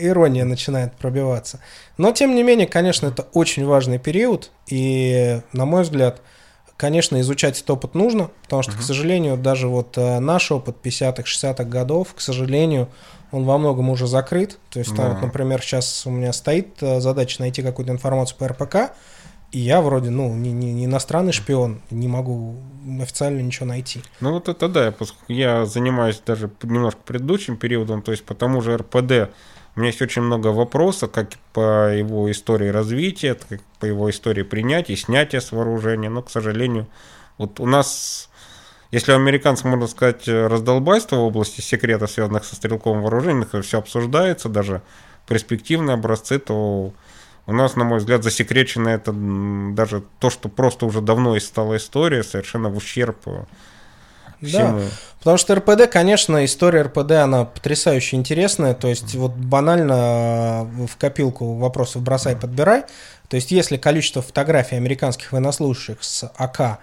ирония 0.00 0.44
начинает 0.44 0.94
пробиваться. 0.94 1.60
Но, 1.98 2.12
тем 2.12 2.34
не 2.34 2.42
менее, 2.42 2.66
конечно, 2.66 3.06
это 3.06 3.26
очень 3.32 3.66
важный 3.66 3.98
период. 3.98 4.50
И, 4.66 5.40
на 5.52 5.66
мой 5.66 5.82
взгляд, 5.82 6.22
конечно, 6.76 7.20
изучать 7.20 7.56
этот 7.56 7.70
опыт 7.70 7.94
нужно, 7.94 8.30
потому 8.42 8.62
что, 8.62 8.72
uh-huh. 8.72 8.78
к 8.78 8.82
сожалению, 8.82 9.36
даже 9.36 9.68
вот 9.68 9.96
э, 9.98 10.18
наш 10.20 10.50
опыт 10.50 10.76
50-х, 10.82 11.22
60-х 11.22 11.64
годов, 11.64 12.14
к 12.14 12.20
сожалению, 12.20 12.88
он 13.32 13.44
во 13.44 13.58
многом 13.58 13.90
уже 13.90 14.06
закрыт. 14.06 14.58
То 14.70 14.78
есть, 14.78 14.94
там, 14.94 15.14
вот, 15.14 15.22
например, 15.22 15.60
сейчас 15.60 16.06
у 16.06 16.10
меня 16.10 16.32
стоит 16.32 16.82
э, 16.82 17.00
задача 17.00 17.40
найти 17.40 17.62
какую-то 17.62 17.92
информацию 17.92 18.38
по 18.38 18.48
РПК, 18.48 18.94
и 19.56 19.58
я 19.58 19.80
вроде, 19.80 20.10
ну, 20.10 20.34
не, 20.34 20.52
не, 20.52 20.74
не 20.74 20.84
иностранный 20.84 21.32
шпион, 21.32 21.80
не 21.90 22.08
могу 22.08 22.56
официально 23.00 23.40
ничего 23.40 23.64
найти. 23.64 24.02
Ну 24.20 24.34
вот 24.34 24.50
это 24.50 24.68
да, 24.68 24.92
поскольку 24.92 25.32
я 25.32 25.64
занимаюсь 25.64 26.20
даже 26.26 26.50
немножко 26.62 27.00
предыдущим 27.06 27.56
периодом, 27.56 28.02
то 28.02 28.10
есть 28.12 28.22
по 28.22 28.34
тому 28.34 28.60
же 28.60 28.76
РПД 28.76 29.30
у 29.74 29.80
меня 29.80 29.86
есть 29.86 30.02
очень 30.02 30.20
много 30.20 30.48
вопросов, 30.48 31.10
как 31.10 31.30
по 31.54 31.90
его 31.90 32.30
истории 32.30 32.68
развития, 32.68 33.34
как 33.48 33.62
по 33.80 33.86
его 33.86 34.10
истории 34.10 34.42
принятия, 34.42 34.94
снятия 34.94 35.40
с 35.40 35.52
вооружения, 35.52 36.10
но, 36.10 36.20
к 36.20 36.28
сожалению, 36.28 36.86
вот 37.38 37.58
у 37.58 37.64
нас, 37.64 38.28
если 38.90 39.12
у 39.12 39.14
американцев, 39.14 39.64
можно 39.64 39.86
сказать, 39.86 40.28
раздолбайство 40.28 41.16
в 41.16 41.20
области 41.20 41.62
секретов, 41.62 42.10
связанных 42.10 42.44
со 42.44 42.56
стрелковым 42.56 43.00
вооружением, 43.00 43.62
все 43.62 43.78
обсуждается, 43.78 44.50
даже 44.50 44.82
перспективные 45.26 45.94
образцы, 45.94 46.38
то 46.38 46.92
у 47.46 47.52
нас, 47.52 47.76
на 47.76 47.84
мой 47.84 47.98
взгляд, 47.98 48.24
засекречено 48.24 48.88
это 48.88 49.12
даже 49.12 50.02
то, 50.18 50.30
что 50.30 50.48
просто 50.48 50.86
уже 50.86 51.00
давно 51.00 51.36
и 51.36 51.40
стала 51.40 51.76
история, 51.76 52.24
совершенно 52.24 52.68
в 52.68 52.76
ущерб 52.76 53.18
всему. 54.42 54.78
Да, 54.80 54.84
потому 55.18 55.38
что 55.38 55.54
РПД, 55.54 55.90
конечно, 55.90 56.44
история 56.44 56.82
РПД, 56.82 57.12
она 57.12 57.44
потрясающе 57.44 58.16
интересная. 58.16 58.74
То 58.74 58.88
есть, 58.88 59.14
вот 59.14 59.32
банально 59.32 60.68
э, 60.78 60.86
в 60.86 60.96
копилку 60.96 61.54
вопросов 61.54 62.02
бросай, 62.02 62.36
подбирай. 62.36 62.84
То 63.28 63.36
есть, 63.36 63.50
если 63.50 63.76
количество 63.76 64.22
фотографий 64.22 64.76
американских 64.76 65.32
военнослужащих 65.32 66.02
с 66.02 66.30
АК 66.36 66.80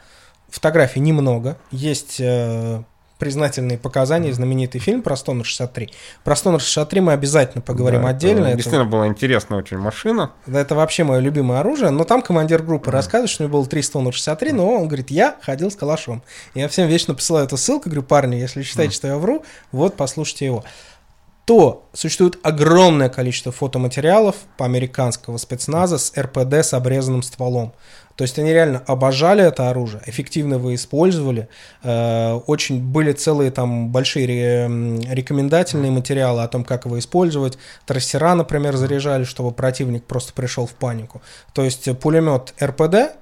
фотографий 0.49 0.99
немного, 0.99 1.57
есть 1.71 2.17
э, 2.19 2.83
признательные 3.19 3.77
показания, 3.77 4.33
знаменитый 4.33 4.81
фильм 4.81 5.01
про 5.01 5.15
Стонер 5.15 5.45
63. 5.45 5.89
Про 6.23 6.35
Стонер 6.35 6.59
63 6.59 7.01
мы 7.01 7.13
обязательно 7.13 7.61
поговорим 7.61 8.03
да, 8.03 8.09
отдельно. 8.09 8.47
Это, 8.47 8.57
действительно 8.57 8.85
была 8.85 9.07
интересная 9.07 9.59
очень 9.59 9.77
машина. 9.77 10.31
Это 10.47 10.75
вообще 10.75 11.03
мое 11.03 11.19
любимое 11.19 11.59
оружие, 11.59 11.91
но 11.91 12.03
там 12.03 12.21
командир 12.21 12.61
группы 12.63 12.89
mm. 12.89 12.93
рассказывает, 12.93 13.29
что 13.29 13.43
у 13.43 13.47
него 13.47 13.59
было 13.59 13.67
3 13.67 13.81
Стонер 13.81 14.13
63, 14.13 14.51
но 14.51 14.69
он 14.69 14.87
говорит, 14.87 15.11
я 15.11 15.37
ходил 15.41 15.71
с 15.71 15.75
калашом. 15.75 16.23
Я 16.53 16.67
всем 16.67 16.87
вечно 16.87 17.13
посылаю 17.13 17.45
эту 17.45 17.57
ссылку, 17.57 17.89
говорю, 17.89 18.03
парни, 18.03 18.35
если 18.35 18.63
считаете, 18.63 18.93
mm. 18.93 18.97
что 18.97 19.07
я 19.07 19.17
вру, 19.17 19.43
вот 19.71 19.95
послушайте 19.95 20.45
его 20.45 20.63
то 21.45 21.89
существует 21.93 22.39
огромное 22.43 23.09
количество 23.09 23.51
фотоматериалов 23.51 24.35
по 24.57 24.65
американского 24.65 25.37
спецназа 25.37 25.97
с 25.97 26.13
РПД 26.17 26.53
с 26.53 26.73
обрезанным 26.73 27.21
стволом. 27.21 27.73
То 28.15 28.23
есть 28.23 28.37
они 28.37 28.51
реально 28.53 28.83
обожали 28.85 29.43
это 29.43 29.69
оружие, 29.69 30.01
эффективно 30.05 30.55
его 30.55 30.73
использовали. 30.75 31.47
Э, 31.83 32.33
очень 32.45 32.79
были 32.81 33.11
целые 33.11 33.51
там 33.51 33.89
большие 33.89 34.25
рекомендательные 34.27 35.91
материалы 35.91 36.43
о 36.43 36.47
том, 36.47 36.63
как 36.63 36.85
его 36.85 36.99
использовать. 36.99 37.57
Трассера, 37.85 38.35
например, 38.35 38.75
заряжали, 38.75 39.23
чтобы 39.23 39.51
противник 39.51 40.03
просто 40.03 40.33
пришел 40.33 40.65
в 40.67 40.73
панику. 40.73 41.21
То 41.53 41.63
есть 41.63 41.89
пулемет 41.99 42.53
РПД 42.61 43.15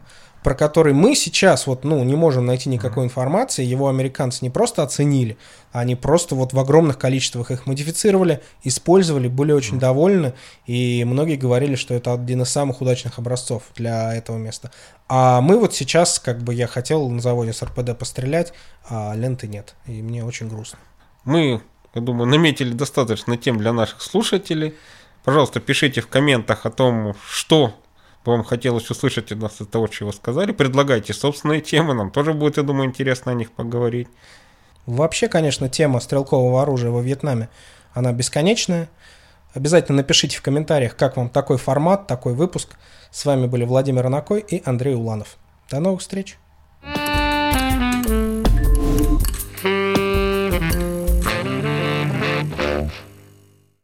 про 0.43 0.55
который 0.55 0.93
мы 0.93 1.15
сейчас 1.15 1.67
вот, 1.67 1.83
ну, 1.83 2.03
не 2.03 2.15
можем 2.15 2.45
найти 2.45 2.69
никакой 2.69 3.05
информации, 3.05 3.63
его 3.63 3.89
американцы 3.89 4.39
не 4.41 4.49
просто 4.49 4.83
оценили, 4.83 5.37
они 5.71 5.95
просто 5.95 6.35
вот 6.35 6.53
в 6.53 6.59
огромных 6.59 6.97
количествах 6.97 7.51
их 7.51 7.67
модифицировали, 7.67 8.41
использовали, 8.63 9.27
были 9.27 9.51
очень 9.51 9.79
довольны, 9.79 10.33
и 10.65 11.03
многие 11.05 11.35
говорили, 11.35 11.75
что 11.75 11.93
это 11.93 12.13
один 12.13 12.41
из 12.41 12.49
самых 12.49 12.81
удачных 12.81 13.19
образцов 13.19 13.63
для 13.75 14.13
этого 14.13 14.37
места. 14.37 14.71
А 15.07 15.41
мы 15.41 15.59
вот 15.59 15.75
сейчас, 15.75 16.19
как 16.19 16.41
бы 16.41 16.53
я 16.53 16.67
хотел 16.67 17.07
на 17.09 17.21
заводе 17.21 17.53
с 17.53 17.61
РПД 17.61 17.97
пострелять, 17.97 18.53
а 18.89 19.13
ленты 19.15 19.47
нет, 19.47 19.75
и 19.85 20.01
мне 20.01 20.25
очень 20.25 20.47
грустно. 20.47 20.79
Мы, 21.23 21.61
я 21.93 22.01
думаю, 22.01 22.27
наметили 22.27 22.73
достаточно 22.73 23.37
тем 23.37 23.57
для 23.57 23.73
наших 23.73 24.01
слушателей. 24.01 24.75
Пожалуйста, 25.23 25.59
пишите 25.59 26.01
в 26.01 26.07
комментах 26.07 26.65
о 26.65 26.71
том, 26.71 27.13
что 27.29 27.75
вам 28.25 28.43
хотелось 28.43 28.89
услышать 28.89 29.31
от 29.31 29.39
нас 29.39 29.61
из 29.61 29.67
того, 29.67 29.87
чего 29.87 30.11
сказали. 30.11 30.51
Предлагайте 30.51 31.13
собственные 31.13 31.61
темы, 31.61 31.93
нам 31.93 32.11
тоже 32.11 32.33
будет, 32.33 32.57
я 32.57 32.63
думаю, 32.63 32.87
интересно 32.87 33.31
о 33.31 33.35
них 33.35 33.51
поговорить. 33.51 34.07
Вообще, 34.85 35.27
конечно, 35.27 35.69
тема 35.69 35.99
стрелкового 35.99 36.61
оружия 36.61 36.91
во 36.91 37.01
Вьетнаме, 37.01 37.49
она 37.93 38.13
бесконечная. 38.13 38.89
Обязательно 39.53 39.97
напишите 39.97 40.37
в 40.37 40.41
комментариях, 40.41 40.95
как 40.95 41.17
вам 41.17 41.29
такой 41.29 41.57
формат, 41.57 42.07
такой 42.07 42.33
выпуск. 42.33 42.77
С 43.11 43.25
вами 43.25 43.47
были 43.47 43.65
Владимир 43.65 44.05
Анакой 44.05 44.39
и 44.39 44.61
Андрей 44.65 44.95
Уланов. 44.95 45.37
До 45.69 45.79
новых 45.79 46.01
встреч! 46.01 46.37